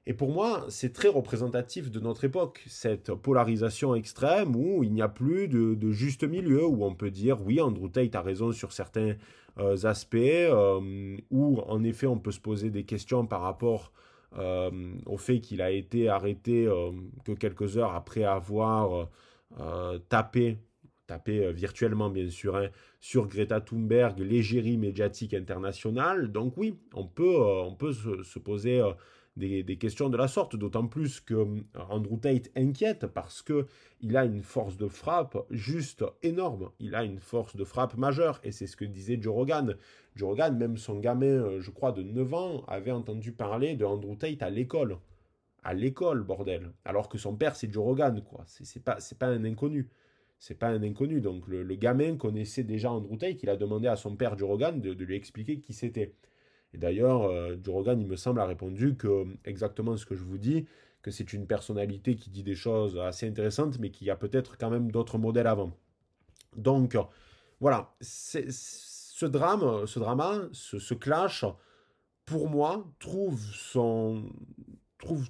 Et 0.06 0.14
pour 0.14 0.32
moi, 0.32 0.66
c'est 0.68 0.92
très 0.92 1.08
représentatif 1.08 1.90
de 1.90 2.02
notre 2.02 2.26
époque, 2.26 2.62
cette 2.68 3.14
polarisation 3.14 3.96
extrême 3.96 4.58
où 4.58 4.84
il 4.84 4.92
n'y 4.92 5.02
a 5.02 5.08
plus 5.08 5.48
de, 5.48 5.92
juste 5.92 6.26
milieu, 6.26 6.66
où 6.66 6.84
on 6.84 6.96
peut 6.96 7.12
dire 7.12 7.42
oui, 7.46 7.62
Andrew 7.62 7.88
Tate 7.88 8.16
a 8.16 8.22
raison 8.22 8.52
sur 8.52 8.74
certains 8.74 9.16
aspects, 9.84 10.52
où 11.32 11.60
en 11.62 11.84
effet 11.86 12.08
on 12.08 12.20
peut 12.20 12.32
se 12.32 12.42
poser 12.42 12.72
des 12.72 12.84
questions 12.84 13.26
par 13.26 13.40
rapport 13.40 13.94
au 14.36 15.18
fait 15.18 15.40
qu'il 15.40 15.62
a 15.62 15.72
été 15.72 16.10
arrêté 16.10 16.68
euh, 16.68 16.92
que 17.26 17.32
quelques 17.32 17.78
heures 17.78 17.94
après 17.94 18.24
avoir 18.24 19.10
euh, 19.60 19.98
tapé 20.10 20.58
tapé 21.08 21.52
virtuellement 21.52 22.12
bien 22.12 22.30
sûr, 22.30 22.56
hein, 22.56 22.68
sur 23.00 23.28
Greta 23.28 23.62
Thunberg, 23.62 24.20
l'égérie 24.20 24.78
médiatique 24.78 25.34
internationale. 25.34 26.32
Donc 26.32 26.56
oui, 26.56 26.76
on 26.94 27.08
peut, 27.08 27.42
on 27.42 27.74
peut 27.74 27.94
se, 27.94 28.38
poser 28.38 28.80
des, 29.40 29.78
questions 29.78 30.10
de 30.10 30.18
la 30.18 30.28
sorte, 30.28 30.56
d'autant 30.56 30.88
plus 30.88 31.22
que 31.22 31.34
euh, 31.34 31.62
Andrew 31.90 32.18
Tate 32.18 32.50
inquiète 32.56 33.08
parce 33.08 33.42
que 33.42 33.68
il 34.02 34.18
a 34.18 34.26
une 34.26 34.44
force 34.44 34.78
de 34.78 34.88
frappe 34.88 35.38
juste 35.50 36.04
énorme. 36.22 36.72
Il 36.80 36.96
a 36.96 37.04
une 37.04 37.20
force 37.20 37.56
de 37.56 37.64
frappe 37.64 37.98
majeure 37.98 38.40
et 38.44 38.52
c'est 38.52 38.68
ce 38.68 38.76
que 38.76 38.86
disait 38.86 39.18
Joe 39.20 39.34
Rogan. 39.34 39.76
Joe 40.16 40.30
Rogan, 40.30 40.58
même 40.58 40.78
son 40.78 41.00
gamin, 41.00 41.26
euh, 41.26 41.62
je 41.62 41.72
crois, 41.72 41.92
de 41.92 42.04
9 42.04 42.34
ans, 42.34 42.64
avait 42.68 42.92
entendu 42.92 43.32
parler 43.32 43.76
de 43.76 43.86
Andrew 43.86 44.16
Tate 44.16 44.44
à 44.44 44.50
l'école. 44.50 44.98
À 45.64 45.74
l'école, 45.74 46.24
bordel. 46.24 46.72
Alors 46.86 47.10
que 47.10 47.18
son 47.18 47.36
père, 47.36 47.56
c'est 47.56 47.72
Joe 47.72 47.84
Rogan, 47.84 48.22
quoi. 48.24 48.44
C'est 48.46 48.84
pas, 48.84 48.98
pas 49.18 49.28
un 49.28 49.44
inconnu. 49.46 49.90
C'est 50.38 50.58
pas 50.58 50.70
un 50.70 50.84
inconnu. 50.84 51.22
Donc 51.22 51.48
le, 51.48 51.64
gamin 51.76 52.16
connaissait 52.16 52.64
déjà 52.64 52.92
Andrew 52.92 53.18
Tate. 53.18 53.44
Il 53.44 53.50
a 53.50 53.58
demandé 53.58 53.88
à 53.88 53.96
son 53.96 54.16
père 54.16 54.38
Joe 54.38 54.50
Rogan 54.50 54.80
de 54.80 55.04
lui 55.04 55.16
expliquer 55.16 55.60
qui 55.60 55.74
c'était. 55.74 56.14
Et 56.74 56.78
d'ailleurs, 56.78 57.24
euh, 57.24 57.56
Joe 57.64 57.76
Rogan, 57.76 58.00
il 58.00 58.08
me 58.08 58.16
semble, 58.16 58.40
a 58.40 58.46
répondu 58.46 58.96
que 58.96 59.26
exactement 59.46 59.98
ce 59.98 60.06
que 60.06 60.16
je 60.16 60.24
vous 60.24 60.38
dis, 60.38 60.68
que 61.02 61.12
c'est 61.12 61.34
une 61.34 61.48
personnalité 61.48 62.16
qui 62.16 62.30
dit 62.30 62.44
des 62.44 62.56
choses 62.56 62.98
assez 63.00 63.28
intéressantes, 63.28 63.80
mais 63.80 63.90
qui 63.90 64.10
a 64.10 64.16
peut-être 64.16 64.58
quand 64.58 64.70
même 64.70 64.92
d'autres 64.92 65.18
modèles 65.18 65.48
avant. 65.48 65.72
Donc, 66.56 66.98
voilà, 67.60 67.94
ce 68.02 69.26
drame, 69.26 69.86
ce 69.86 70.00
drama, 70.00 70.42
ce, 70.52 70.94
clash, 70.94 71.46
pour 72.26 72.50
moi, 72.50 72.92
trouve 73.00 73.40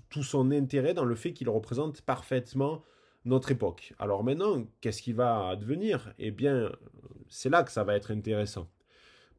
tout 0.09 0.23
son 0.23 0.51
intérêt 0.51 0.93
dans 0.93 1.05
le 1.05 1.15
fait 1.15 1.33
qu'il 1.33 1.49
représente 1.49 2.01
parfaitement 2.01 2.83
notre 3.25 3.51
époque. 3.51 3.93
Alors 3.99 4.23
maintenant, 4.23 4.65
qu'est-ce 4.81 5.01
qui 5.01 5.13
va 5.13 5.49
advenir? 5.49 6.13
Eh 6.19 6.31
bien, 6.31 6.71
c'est 7.29 7.49
là 7.49 7.63
que 7.63 7.71
ça 7.71 7.83
va 7.83 7.95
être 7.95 8.11
intéressant. 8.11 8.69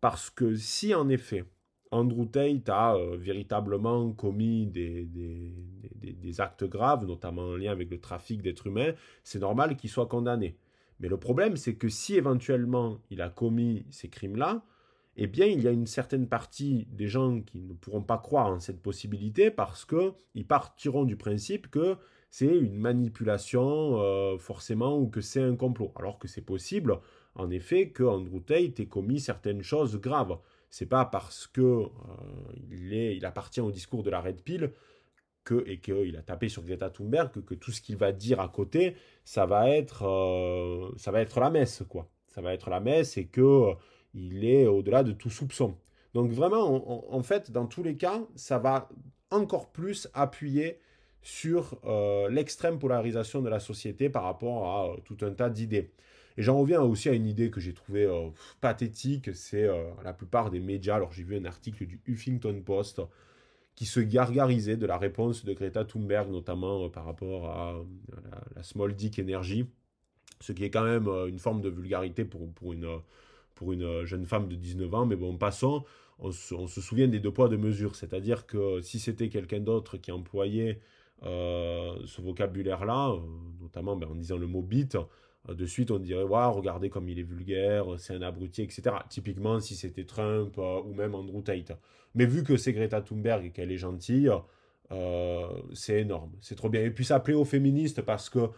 Parce 0.01 0.31
que 0.31 0.55
si 0.57 0.95
en 0.95 1.09
effet, 1.09 1.45
Andrew 1.91 2.27
Tate 2.27 2.69
a 2.69 2.95
euh, 2.95 3.17
véritablement 3.17 4.13
commis 4.13 4.67
des, 4.67 5.05
des, 5.05 6.41
actes 6.41 6.65
graves, 6.65 7.05
notamment 7.05 7.43
en 7.43 7.57
lien 7.57 7.73
avec 7.73 7.91
le 7.91 7.99
trafic 7.99 8.41
d'êtres 8.43 8.69
humains, 8.69 8.93
c'est 9.25 9.41
normal 9.41 9.77
qu'il 9.77 9.91
soit 9.91 10.07
condamné. 10.07 10.57
Mais 11.01 11.09
le 11.09 11.17
problème, 11.17 11.57
c'est 11.57 11.75
que 11.75 11.89
si 11.89 12.15
éventuellement 12.15 13.01
il 13.11 13.21
a 13.21 13.29
commis 13.29 13.85
ces 13.91 14.09
crimes-là, 14.09 14.63
eh 15.17 15.27
bien, 15.27 15.47
il 15.47 15.61
y 15.61 15.69
a 15.69 15.73
une 15.73 15.87
certaine 15.87 16.29
partie 16.29 16.87
des 16.93 17.09
gens 17.09 17.41
qui 17.41 17.61
ne 17.61 17.73
pourront 17.75 18.03
pas 18.03 18.19
croire 18.19 18.47
en 18.47 18.61
cette 18.61 18.81
possibilité 18.81 19.51
parce 19.51 19.85
qu'ils 19.85 20.47
partiront 20.47 21.05
du 21.05 21.17
principe 21.17 21.69
que 21.69 21.97
c'est 22.31 22.47
une 22.47 22.77
manipulation 22.77 24.01
euh, 24.01 24.39
forcément 24.39 24.97
ou 24.99 25.09
que 25.09 25.21
c'est 25.21 25.43
un 25.43 25.57
complot. 25.57 25.93
Alors 25.97 26.19
que 26.19 26.29
c'est 26.29 26.41
possible, 26.43 27.01
en 27.35 27.51
effet, 27.51 27.91
que 27.91 28.05
Andrew 28.05 28.41
Tate 28.41 28.79
ait 28.79 28.87
commis 28.87 29.19
certaines 29.19 29.63
choses 29.63 30.01
graves 30.01 30.39
c'est 30.71 30.87
pas 30.87 31.05
parce 31.05 31.49
que 31.49 31.61
euh, 31.61 31.89
il, 32.71 33.25
appartient 33.25 33.61
au 33.61 33.73
discours 33.73 34.05
de 34.05 34.11
la 34.11 34.21
Red 34.21 34.43
Pill 34.43 34.73
que, 35.43 35.65
et 35.67 35.81
qu'il 35.81 36.17
a 36.17 36.23
tapé 36.23 36.49
sur 36.49 36.63
Greta 36.63 36.91
Thunberg 36.91 37.33
que, 37.45 37.55
tout 37.55 37.73
ce 37.73 37.81
qu'il 37.81 37.97
va 37.97 38.13
dire 38.13 38.41
à 38.41 38.49
côté, 38.49 38.97
ça 39.25 39.47
va 39.47 39.69
être, 39.69 40.07
euh, 40.07 40.91
ça 40.97 41.11
va 41.11 41.21
être 41.21 41.41
la 41.41 41.51
messe, 41.51 41.83
quoi. 41.89 42.09
Ça 42.29 42.41
va 42.41 42.55
être 42.55 42.71
la 42.71 42.79
messe 42.79 43.17
et 43.17 43.27
que 43.27 43.41
euh, 43.41 43.75
il 44.15 44.45
est 44.45 44.67
au-delà 44.67 45.03
de 45.03 45.13
tout 45.13 45.31
soupçon. 45.31 45.77
Donc 46.15 46.31
vraiment, 46.31 47.13
en 47.13 47.23
fait, 47.23 47.51
dans 47.51 47.67
tous 47.67 47.83
les 47.83 47.97
cas, 47.97 48.21
ça 48.35 48.59
va 48.59 48.89
encore 49.31 49.71
plus 49.71 50.09
appuyer 50.13 50.81
sur 51.23 51.81
l'extrême 52.31 52.81
polarisation 52.81 53.43
de 53.43 53.49
la 53.49 53.61
société 53.61 54.09
par 54.09 54.25
rapport 54.25 54.67
à 54.67 54.97
tout 55.05 55.19
un 55.21 55.31
tas 55.31 55.51
d'idées. 55.51 55.93
Et 56.37 56.43
j'en 56.43 56.59
reviens 56.59 56.83
aussi 56.83 57.09
à 57.09 57.13
une 57.13 57.27
idée 57.27 57.51
que 57.51 57.61
j'ai 57.61 57.73
trouvée 57.75 58.05
euh, 58.05 58.29
pathétique, 58.61 59.35
c'est 59.35 59.65
euh, 59.65 59.91
la 60.05 60.13
plupart 60.13 60.51
des 60.51 60.61
médias, 60.61 60.97
alors 60.97 61.13
j'ai 61.13 61.23
vu 61.23 61.37
un 61.37 61.45
article 61.45 61.87
du 61.87 62.01
Huffington 62.07 62.63
Post 62.65 63.03
qui 63.75 63.87
se 63.87 64.01
gargarisait 64.01 64.77
de 64.77 64.87
la 64.87 64.99
réponse 64.99 65.45
de 65.45 65.53
Greta 65.53 65.85
Thunberg, 65.85 66.31
notamment 66.31 66.85
euh, 66.85 66.89
par 66.89 67.05
rapport 67.05 67.49
à, 67.49 67.75
la, 68.55 68.63
Small 68.63 68.95
Dick 68.95 69.19
Energy, 69.19 69.67
ce 70.41 70.53
qui 70.53 70.65
est 70.65 70.71
quand 70.71 70.85
même 70.85 71.09
une 71.29 71.39
forme 71.39 71.61
de 71.61 71.69
vulgarité 71.69 72.25
pour, 72.25 72.51
pour, 72.53 72.73
une, 72.73 72.89
pour 73.55 73.73
une 73.73 74.05
jeune 74.05 74.27
femme 74.27 74.49
de 74.49 74.55
19 74.55 74.95
ans, 74.95 75.07
mais 75.07 75.17
bon, 75.17 75.37
passons, 75.37 75.85
on 76.19 76.31
se, 76.31 76.81
souvient 76.81 77.09
des 77.09 77.21
deux 77.21 77.33
poids, 77.33 77.49
deux 77.49 77.59
mesures, 77.59 77.97
c'est-à-dire 77.97 78.47
que 78.47 78.81
si 78.81 78.99
c'était 78.99 79.29
quelqu'un 79.29 79.61
d'autre 79.61 79.97
qui 79.97 80.13
employait 80.13 80.81
ce 81.23 82.21
vocabulaire-là, 82.23 83.17
notamment 83.61 83.97
ben, 83.97 84.09
en 84.09 84.15
disant 84.15 84.39
le 84.39 84.47
mot 84.47 84.63
bit, 84.63 84.97
de 85.49 85.67
suite 85.67 85.91
on 85.91 85.99
dirait 85.99 86.23
waouh 86.23 86.53
regardez 86.53 86.91
comme 86.91 87.09
il 87.09 87.19
est 87.19 87.25
vulgaire 87.25 87.87
c'est 87.99 88.15
un 88.15 88.23
abruti 88.23 88.63
etc 88.63 88.97
typiquement 89.09 89.59
si 89.61 89.75
c'était 89.75 90.05
Trump 90.05 90.55
euh, 90.59 90.81
ou 90.83 90.95
même 90.95 91.15
Andrew 91.15 91.43
Tate. 91.43 91.73
Mais 92.15 92.27
vu 92.27 92.43
que 92.43 92.57
c'est 92.57 92.73
Greta 92.73 93.01
Thunberg 93.01 93.47
et 93.47 93.51
qu'elle 93.51 93.73
est 93.73 93.79
gentille 93.79 94.31
euh, 94.93 95.47
c'est 95.73 96.01
énorme. 96.01 96.33
C'est 96.41 96.57
trop 96.57 96.69
bien. 96.69 96.83
Et 96.83 96.91
puis 96.91 97.05
ça 97.05 97.21
plaît 97.21 97.35
aux 97.35 97.45
féministes 97.45 98.03
parce 98.03 98.29
que 98.29 98.51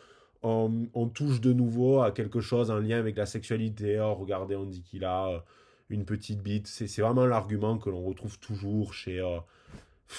on, 0.43 1.09
touche 1.15 1.41
de 1.41 1.53
nouveau 1.53 2.01
à 2.01 2.11
quelque 2.11 2.41
chose 2.41 2.71
en 2.71 2.79
lien 2.79 2.99
avec 2.99 3.17
la 3.17 3.27
sexualité. 3.27 4.01
Oh, 4.01 4.15
regardez 4.15 4.57
on 4.57 4.65
dit 4.65 4.83
qu'il 4.83 5.05
a 5.05 5.45
une 5.89 6.05
petite 6.05 6.43
bite. 6.43 6.67
C'est 6.67 7.03
vraiment 7.03 7.27
l'argument 7.27 7.79
que 7.79 7.91
l'on 7.91 8.03
retrouve 8.03 8.39
toujours 8.41 8.93
chez 8.95 9.23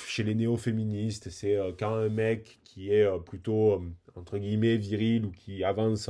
chez 0.07 0.23
les 0.23 0.35
néo-féministes. 0.35 1.29
C'est 1.29 1.57
quand 1.77 1.93
un 1.95 2.09
mec 2.09 2.59
qui 2.63 2.93
est 2.93 3.05
plutôt 3.25 3.83
entre 4.15 4.37
guillemets 4.37 4.77
viril 4.77 5.25
ou 5.25 5.31
qui 5.31 5.63
avance 5.63 6.09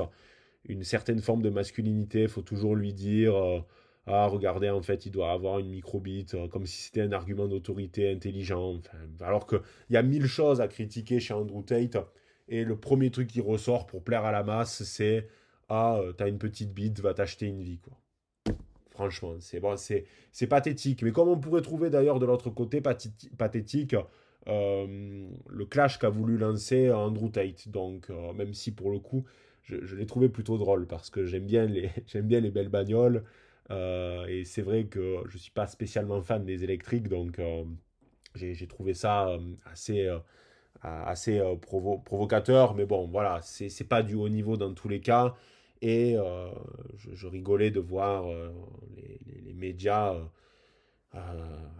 une 0.66 0.84
certaine 0.84 1.20
forme 1.20 1.42
de 1.42 1.50
masculinité. 1.50 2.24
Il 2.24 2.30
faut 2.30 2.42
toujours 2.42 2.76
lui 2.76 2.94
dire 2.94 3.36
euh, 3.36 3.60
Ah, 4.08 4.28
regardez, 4.28 4.70
en 4.70 4.82
fait, 4.82 5.06
il 5.06 5.12
doit 5.12 5.32
avoir 5.32 5.60
une 5.60 5.70
microbite, 5.70 6.36
euh, 6.36 6.48
comme 6.48 6.66
si 6.66 6.84
c'était 6.84 7.02
un 7.02 7.12
argument 7.12 7.48
d'autorité 7.48 8.12
intelligent. 8.12 8.80
alors 9.22 9.48
qu'il 9.48 9.62
y 9.90 9.98
a 9.98 10.04
mille 10.04 10.28
choses 10.28 10.62
à 10.62 10.68
critiquer 10.68 11.20
chez 11.20 11.34
Andrew 11.34 11.64
Tate. 11.64 11.98
Et 12.50 12.66
le 12.66 12.78
premier 12.78 13.10
truc 13.10 13.28
qui 13.28 13.42
ressort 13.42 13.86
pour 13.88 14.04
plaire 14.04 14.26
à 14.26 14.32
la 14.32 14.44
masse, 14.44 14.84
c'est 14.84 15.28
Ah, 15.70 15.98
euh, 16.00 16.14
t'as 16.14 16.28
une 16.30 16.40
petite 16.40 16.74
bite, 16.74 17.00
va 17.00 17.14
t'acheter 17.14 17.48
une 17.48 17.62
vie, 17.62 17.80
quoi. 17.80 17.98
Franchement, 18.92 19.34
c'est 19.40 19.60
bon, 19.60 19.76
c'est 19.76 20.48
pathétique. 20.48 21.02
Mais 21.02 21.12
comme 21.12 21.28
on 21.28 21.40
pourrait 21.40 21.64
trouver 21.64 21.90
d'ailleurs 21.90 22.20
de 22.20 22.28
l'autre 22.28 22.52
côté 22.52 22.80
pathétique, 22.80 23.96
le 24.46 25.66
clash 25.66 25.98
qu'a 25.98 26.10
voulu 26.10 26.38
lancer 26.38 26.92
Andrew 26.92 27.32
Tate. 27.32 27.70
Donc, 27.70 28.10
même 28.36 28.54
si 28.54 28.72
pour 28.72 28.92
le 28.92 29.00
coup, 29.00 29.24
je, 29.64 29.96
l'ai 29.96 30.06
trouvé 30.06 30.30
plutôt 30.30 30.58
drôle 30.58 30.88
parce 30.88 31.10
que 31.10 31.26
j'aime 31.26 31.46
bien 31.46 31.66
les, 31.66 31.90
j'aime 32.08 32.28
bien 32.28 32.40
les 32.40 32.52
belles 32.52 32.70
bagnoles. 32.70 33.24
Euh, 33.72 34.26
et 34.28 34.44
c'est 34.46 34.62
vrai 34.62 34.86
que 34.86 35.24
je 35.28 35.36
ne 35.36 35.40
suis 35.40 35.52
pas 35.52 35.68
spécialement 35.68 36.22
fan 36.22 36.44
des 36.46 36.64
électriques, 36.64 37.08
donc 37.08 37.40
euh, 37.40 37.64
j'ai 38.36 38.68
trouvé 38.68 38.94
ça 38.94 39.30
euh, 39.30 39.40
assez, 39.66 40.10
assez 40.82 41.42
provocateur. 41.62 42.76
Mais 42.76 42.86
bon, 42.86 43.08
voilà, 43.08 43.40
c'est 43.42 43.88
pas 43.88 44.04
du 44.04 44.16
haut 44.16 44.30
niveau 44.30 44.58
dans 44.58 44.74
tous 44.74 44.90
les 44.90 45.02
cas. 45.02 45.36
Et 45.82 46.16
je, 46.98 47.28
rigolais 47.28 47.72
de 47.72 47.80
voir 47.80 48.26
les, 48.96 49.20
les, 49.44 49.54
médias 49.54 50.16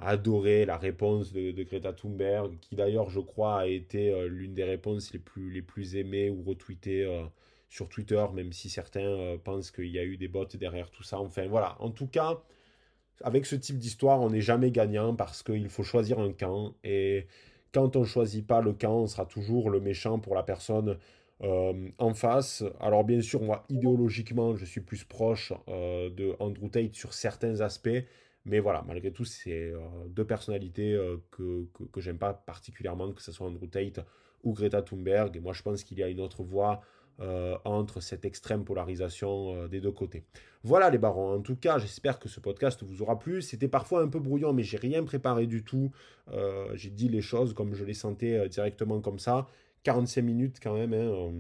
adorer 0.02 0.66
la 0.66 0.78
réponse 0.78 1.32
de, 1.34 1.52
de, 1.52 1.64
Greta 1.64 1.94
Thunberg, 1.94 2.60
qui 2.60 2.76
d'ailleurs, 2.76 3.10
je 3.10 3.20
crois, 3.22 3.62
a 3.62 3.68
été 3.68 4.28
l'une 4.30 4.54
des 4.54 4.64
réponses 4.66 5.14
les 5.14 5.20
plus, 5.20 5.52
les 5.52 5.62
plus 5.62 5.96
aimées 5.96 6.30
ou 6.30 6.44
retweetées 6.44 7.06
sur 7.74 7.90
Twitter, 7.90 8.24
même 8.34 8.54
si 8.54 8.70
certains 8.70 9.38
pensent 9.44 9.72
qu'il 9.72 9.88
y 9.88 9.98
a 9.98 10.04
eu 10.04 10.16
des 10.16 10.28
bots 10.28 10.46
derrière 10.46 10.92
tout 10.92 11.02
ça. 11.02 11.20
Enfin 11.20 11.48
voilà, 11.48 11.76
en 11.80 11.90
tout 11.90 12.06
cas, 12.06 12.40
avec 13.24 13.46
ce 13.46 13.56
type 13.56 13.78
d'histoire, 13.78 14.22
on 14.22 14.30
n'est 14.30 14.42
jamais 14.42 14.70
gagnant 14.70 15.16
parce 15.16 15.42
qu'il 15.42 15.70
faut 15.70 15.84
choisir 15.84 16.20
un 16.20 16.34
camp. 16.34 16.76
Et 16.84 17.26
quand 17.74 17.96
on 17.96 18.02
ne 18.02 18.06
choisit 18.06 18.46
pas 18.46 18.62
le 18.62 18.74
camp, 18.74 19.00
on 19.00 19.08
sera 19.08 19.26
toujours 19.26 19.70
le 19.70 19.80
méchant 19.80 20.20
pour 20.20 20.36
la 20.36 20.44
personne 20.44 21.00
euh, 21.42 21.90
en 21.98 22.14
face. 22.14 22.64
Alors 22.80 23.04
bien 23.04 23.22
sûr, 23.22 23.42
moi, 23.42 23.66
idéologiquement, 23.70 24.56
je 24.56 24.66
suis 24.66 24.82
plus 24.82 25.04
proche 25.04 25.52
euh, 25.68 26.10
de 26.12 26.36
Andrew 26.40 26.70
Tate 26.70 26.94
sur 26.94 27.14
certains 27.14 27.62
aspects. 27.62 28.04
Mais 28.46 28.60
voilà, 28.60 28.84
malgré 28.86 29.12
tout, 29.12 29.26
c'est 29.26 29.72
euh, 29.72 29.80
deux 30.10 30.26
personnalités 30.26 31.00
que, 31.32 31.66
que, 31.74 31.84
que 31.86 32.02
j'aime 32.02 32.18
pas 32.20 32.34
particulièrement, 32.34 33.12
que 33.14 33.22
ce 33.22 33.32
soit 33.32 33.48
Andrew 33.48 33.68
Tate 33.68 34.02
ou 34.44 34.54
Greta 34.54 34.82
Thunberg. 34.82 35.36
Et 35.38 35.40
moi, 35.40 35.54
je 35.54 35.62
pense 35.64 35.84
qu'il 35.84 35.98
y 35.98 36.04
a 36.04 36.10
une 36.10 36.20
autre 36.20 36.44
voie 36.44 36.82
euh, 37.20 37.56
entre 37.64 38.02
cette 38.02 38.26
extrême 38.26 38.66
polarisation 38.66 39.56
euh, 39.56 39.68
des 39.68 39.80
deux 39.80 39.92
côtés. 39.92 40.24
Voilà 40.64 40.90
les 40.90 40.98
barons. 40.98 41.36
En 41.36 41.42
tout 41.42 41.56
cas, 41.56 41.78
j'espère 41.78 42.20
que 42.20 42.28
ce 42.28 42.40
podcast 42.40 42.82
vous 42.84 43.02
aura 43.02 43.20
plu. 43.20 43.42
C'était 43.42 43.68
parfois 43.68 44.02
un 44.02 44.08
peu 44.08 44.20
brouillon, 44.20 44.52
mais 44.52 44.64
j'ai 44.64 44.78
rien 44.78 45.04
préparé 45.04 45.46
du 45.46 45.64
tout. 45.64 45.92
Euh, 46.32 46.70
j'ai 46.74 46.90
dit 46.90 47.10
les 47.10 47.22
choses 47.22 47.54
comme 47.54 47.76
je 47.76 47.84
les 47.84 47.94
sentais 47.94 48.50
directement 48.50 49.00
comme 49.00 49.20
ça. 49.20 49.48
45 49.84 50.22
minutes 50.22 50.58
quand 50.62 50.74
même. 50.74 50.94
Hein, 50.94 51.32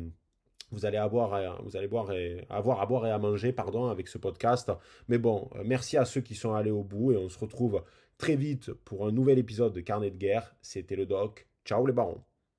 vous 0.71 0.85
allez 0.85 0.97
avoir, 0.97 1.61
vous 1.63 1.75
allez 1.75 1.87
boire 1.87 2.11
avoir 2.49 2.81
à 2.81 2.85
boire 2.85 3.05
et 3.05 3.11
à 3.11 3.17
manger, 3.17 3.51
pardon, 3.51 3.87
avec 3.87 4.07
ce 4.07 4.17
podcast. 4.17 4.71
Mais 5.07 5.17
bon, 5.17 5.49
merci 5.65 5.97
à 5.97 6.05
ceux 6.05 6.21
qui 6.21 6.35
sont 6.35 6.53
allés 6.53 6.71
au 6.71 6.83
bout 6.83 7.13
et 7.13 7.17
on 7.17 7.29
se 7.29 7.39
retrouve 7.39 7.83
très 8.17 8.35
vite 8.35 8.73
pour 8.73 9.07
un 9.07 9.11
nouvel 9.11 9.39
épisode 9.39 9.73
de 9.73 9.81
Carnet 9.81 10.11
de 10.11 10.17
guerre. 10.17 10.55
C'était 10.61 10.95
le 10.95 11.05
doc. 11.05 11.47
Ciao 11.65 11.85
les 11.85 11.93
barons. 11.93 12.23